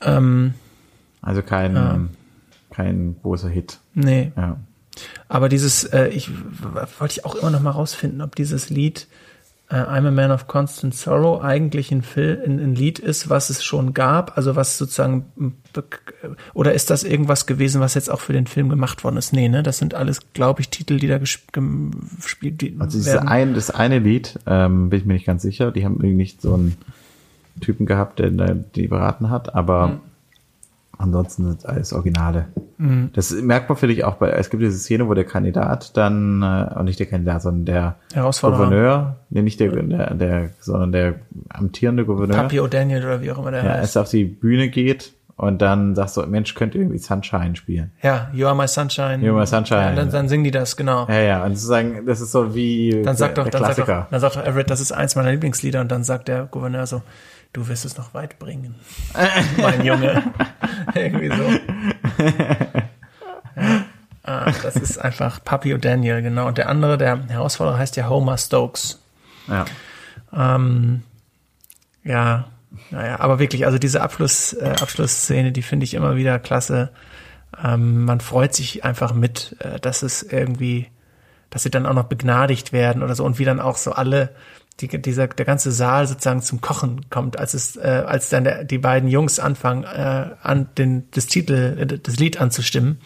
[0.00, 0.54] Ähm,
[1.22, 2.10] Also kein,
[2.70, 3.78] kein großer Hit.
[3.94, 4.32] nee.
[4.36, 4.58] Ja.
[5.28, 6.30] Aber dieses, äh, ich
[6.98, 9.08] wollte ich auch immer noch mal rausfinden, ob dieses Lied
[9.68, 13.50] äh, I'm a Man of Constant Sorrow eigentlich ein, Film, ein, ein Lied ist, was
[13.50, 15.26] es schon gab, also was sozusagen
[15.72, 15.84] be-
[16.54, 19.32] oder ist das irgendwas gewesen, was jetzt auch für den Film gemacht worden ist?
[19.32, 19.62] Nee, ne?
[19.62, 23.28] Das sind alles, glaube ich, Titel, die da gespielt die Also werden.
[23.28, 25.72] ein, das eine Lied, ähm, bin ich mir nicht ganz sicher.
[25.72, 26.76] Die haben irgendwie nicht so einen
[27.60, 30.00] Typen gehabt, der da die beraten hat, aber Mhm.
[30.98, 32.46] Ansonsten sind alles Originale.
[33.14, 36.78] Das merkt man vielleicht auch bei, es gibt diese Szene, wo der Kandidat dann, äh,
[36.78, 37.96] und nicht der Kandidat, sondern der.
[38.14, 41.14] Gouverneur, nee, nicht der, der, der, sondern der
[41.48, 43.80] amtierende Gouverneur, Papi O'Daniel oder wie auch immer der ja, heißt.
[43.82, 47.92] erst auf die Bühne geht und dann sagt so, Mensch, könnt ihr irgendwie Sunshine spielen.
[48.02, 49.18] Ja, You Are My Sunshine.
[49.24, 49.80] You Are My Sunshine.
[49.80, 51.06] Ja, dann, dann singen die das, genau.
[51.08, 53.76] Ja, ja, und sozusagen, das ist so wie Dann sagt der, doch, der dann sagt
[53.76, 54.02] Klassiker.
[54.02, 56.86] doch, dann sagt doch Everett, das ist eins meiner Lieblingslieder und dann sagt der Gouverneur
[56.86, 57.02] so,
[57.56, 58.74] du wirst es noch weit bringen.
[59.56, 60.22] mein Junge.
[60.94, 61.50] Irgendwie so.
[63.58, 63.86] Ja.
[64.22, 66.46] Ah, das ist einfach Papi O'Daniel, genau.
[66.46, 69.00] Und der andere, der Herausforderer heißt ja Homer Stokes.
[69.46, 69.64] ja.
[70.30, 71.04] Ähm,
[72.04, 72.48] ja,
[72.90, 76.90] naja, aber wirklich, also diese Abschluss, äh, Abschlussszene, die finde ich immer wieder klasse.
[77.62, 80.88] Ähm, man freut sich einfach mit, äh, dass es irgendwie,
[81.48, 84.34] dass sie dann auch noch begnadigt werden oder so und wie dann auch so alle,
[84.80, 88.64] die, dieser, der ganze Saal sozusagen zum Kochen kommt, als es, äh, als dann der,
[88.64, 92.98] die beiden Jungs anfangen, äh, an den, das Titel, äh, das Lied anzustimmen.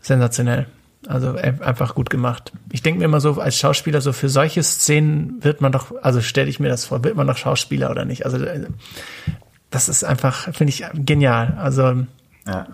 [0.00, 0.66] Sensationell.
[1.06, 2.52] Also einfach gut gemacht.
[2.72, 6.22] Ich denke mir immer so, als Schauspieler, so für solche Szenen wird man doch, also
[6.22, 8.24] stelle ich mir das vor, wird man doch Schauspieler oder nicht?
[8.24, 8.66] Also äh,
[9.70, 11.58] das ist einfach, finde ich, genial.
[11.60, 11.82] Also,
[12.46, 12.66] Ja.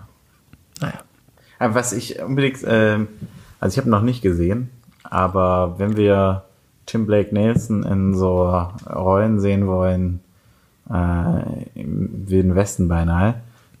[0.79, 1.01] naja.
[1.59, 3.07] Aber was ich unbedingt, ähm,
[3.59, 4.69] also ich habe noch nicht gesehen,
[5.03, 6.45] aber wenn wir
[6.85, 8.47] Tim Blake Nelson in so
[8.89, 10.19] Rollen sehen wollen,
[10.89, 13.35] äh, im Wilden Westen beinahe,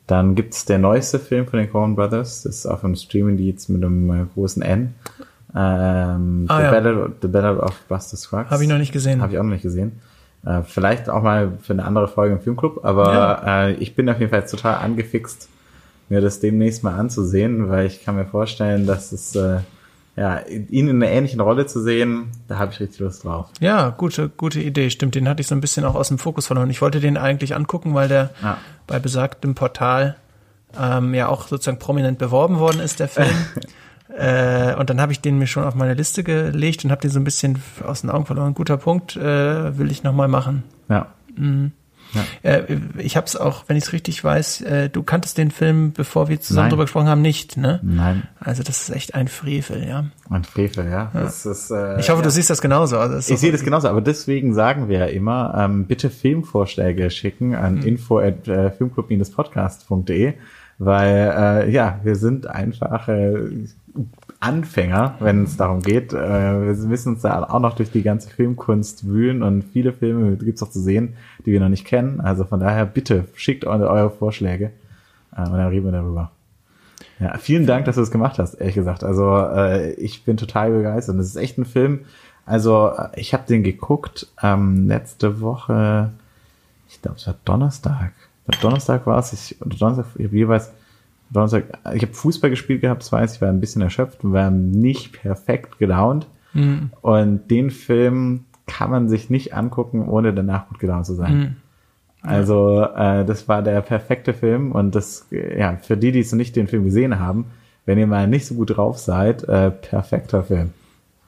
[0.07, 3.83] dann gibt's der neueste Film von den Coen Brothers, das ist auf einem Streaming-Dienst mit
[3.83, 4.93] einem äh, großen N.
[5.53, 6.71] Ähm, Ah, The, ja.
[6.71, 8.51] Battle, The Battle of Buster Scruggs.
[8.51, 9.21] Habe ich noch nicht gesehen.
[9.21, 9.99] Habe ich auch noch nicht gesehen.
[10.45, 14.19] Äh, vielleicht auch mal für eine andere Folge im Filmclub, aber äh, ich bin auf
[14.19, 15.49] jeden Fall total angefixt,
[16.09, 19.59] mir das demnächst mal anzusehen, weil ich kann mir vorstellen, dass es äh,
[20.21, 23.47] ja ihn in einer ähnlichen Rolle zu sehen, da habe ich richtig Lust drauf.
[23.59, 24.89] Ja, gute, gute Idee.
[24.91, 26.69] Stimmt, den hatte ich so ein bisschen auch aus dem Fokus verloren.
[26.69, 28.57] Ich wollte den eigentlich angucken, weil der Ja.
[28.87, 30.15] bei besagtem Portal
[30.79, 33.29] ähm, ja auch sozusagen prominent beworben worden ist, der Film.
[34.17, 37.09] äh, und dann habe ich den mir schon auf meine Liste gelegt und habe den
[37.11, 38.53] so ein bisschen aus den Augen verloren.
[38.53, 40.63] Guter Punkt, äh, will ich nochmal machen.
[40.87, 41.07] Ja.
[42.43, 42.63] Äh,
[42.97, 46.27] ich habe es auch, wenn ich es richtig weiß, äh, du kanntest den Film, bevor
[46.29, 46.69] wir zusammen Nein.
[46.71, 47.79] drüber gesprochen haben, nicht, ne?
[47.83, 50.05] Nein, Also das ist echt ein Frevel, ja.
[50.29, 51.11] ein Frevel, ja.
[51.13, 52.23] Das ist, äh, Ich hoffe, ja.
[52.23, 52.97] du siehst das genauso.
[52.97, 57.09] Also das Ich sehe das genauso, aber deswegen sagen wir ja immer, ähm, bitte Filmvorschläge
[57.11, 57.81] schicken an Mhm.
[57.83, 60.33] info at äh, filmclub-podcast.de,
[60.79, 63.35] weil äh, ja, wir sind einfach äh,
[64.39, 66.13] Anfänger, wenn es darum geht.
[66.13, 70.35] Äh, wir müssen uns da auch noch durch die ganze Filmkunst wühlen und viele Filme
[70.37, 71.13] gibt's auch zu sehen,
[71.45, 72.19] die wir noch nicht kennen.
[72.19, 74.71] Also von daher bitte schickt eure, Vorschläge
[75.35, 76.31] äh, und dann reden wir darüber.
[77.19, 79.03] Ja, vielen Dank, dass du das gemacht hast, ehrlich gesagt.
[79.03, 81.19] Also äh, ich bin total begeistert.
[81.19, 82.01] Das ist echt ein Film.
[82.45, 86.11] Also äh, ich habe den geguckt ähm, letzte Woche.
[86.89, 88.13] Ich glaube, es war Donnerstag.
[88.61, 89.33] Donnerstag war es.
[89.33, 90.71] Ich, Donnerstag, ich jeweils
[91.31, 91.65] Donnerstag.
[91.93, 95.13] Ich habe Fußball gespielt gehabt, das weiß ich, war ein bisschen erschöpft und war nicht
[95.13, 96.27] perfekt gelaunt.
[97.01, 101.57] Und den Film kann man sich nicht angucken, ohne danach gut gelaunt zu sein.
[102.23, 106.31] Also äh, das war der perfekte Film und das, äh, ja, für die, die es
[106.31, 107.45] noch nicht den Film gesehen haben,
[107.85, 110.71] wenn ihr mal nicht so gut drauf seid, äh, perfekter Film.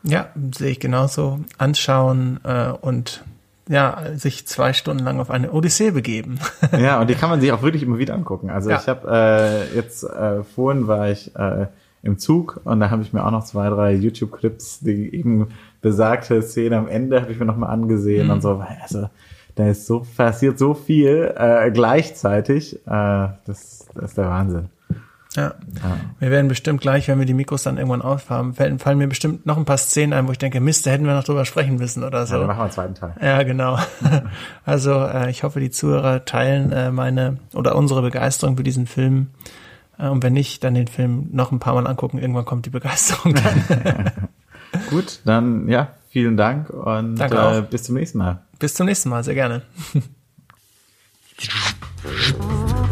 [0.03, 1.39] Ja, sehe ich genauso.
[1.57, 3.23] Anschauen äh, und
[3.69, 6.39] ja, sich zwei Stunden lang auf eine Odyssee begeben.
[6.77, 8.49] Ja, und die kann man sich auch wirklich immer wieder angucken.
[8.49, 8.79] Also Ja.
[8.81, 9.09] ich habe
[9.71, 11.67] äh, jetzt äh, vorhin war ich äh,
[12.01, 15.47] im Zug und da habe ich mir auch noch zwei, drei YouTube-Clips, die eben
[15.81, 19.09] besagte Szene am Ende habe ich mir nochmal angesehen und so, also
[19.55, 22.75] da ist so passiert so viel äh, gleichzeitig.
[22.75, 22.79] Äh,
[23.45, 24.69] das, das ist der Wahnsinn.
[25.35, 25.53] Ja.
[26.19, 29.45] Wir werden bestimmt gleich, wenn wir die Mikros dann irgendwann aufhaben, fallen, fallen mir bestimmt
[29.45, 31.77] noch ein paar Szenen ein, wo ich denke, Mist, da hätten wir noch drüber sprechen
[31.77, 32.37] müssen oder Ja, so.
[32.37, 33.13] dann machen wir einen zweiten Teil.
[33.21, 33.77] Ja, genau.
[34.65, 39.27] Also äh, ich hoffe, die Zuhörer teilen äh, meine oder unsere Begeisterung für diesen Film.
[39.97, 42.19] Äh, und wenn nicht, dann den Film noch ein paar Mal angucken.
[42.19, 44.11] Irgendwann kommt die Begeisterung dann.
[44.89, 48.41] Gut, dann ja, vielen Dank und äh, bis zum nächsten Mal.
[48.59, 49.63] Bis zum nächsten Mal, sehr gerne.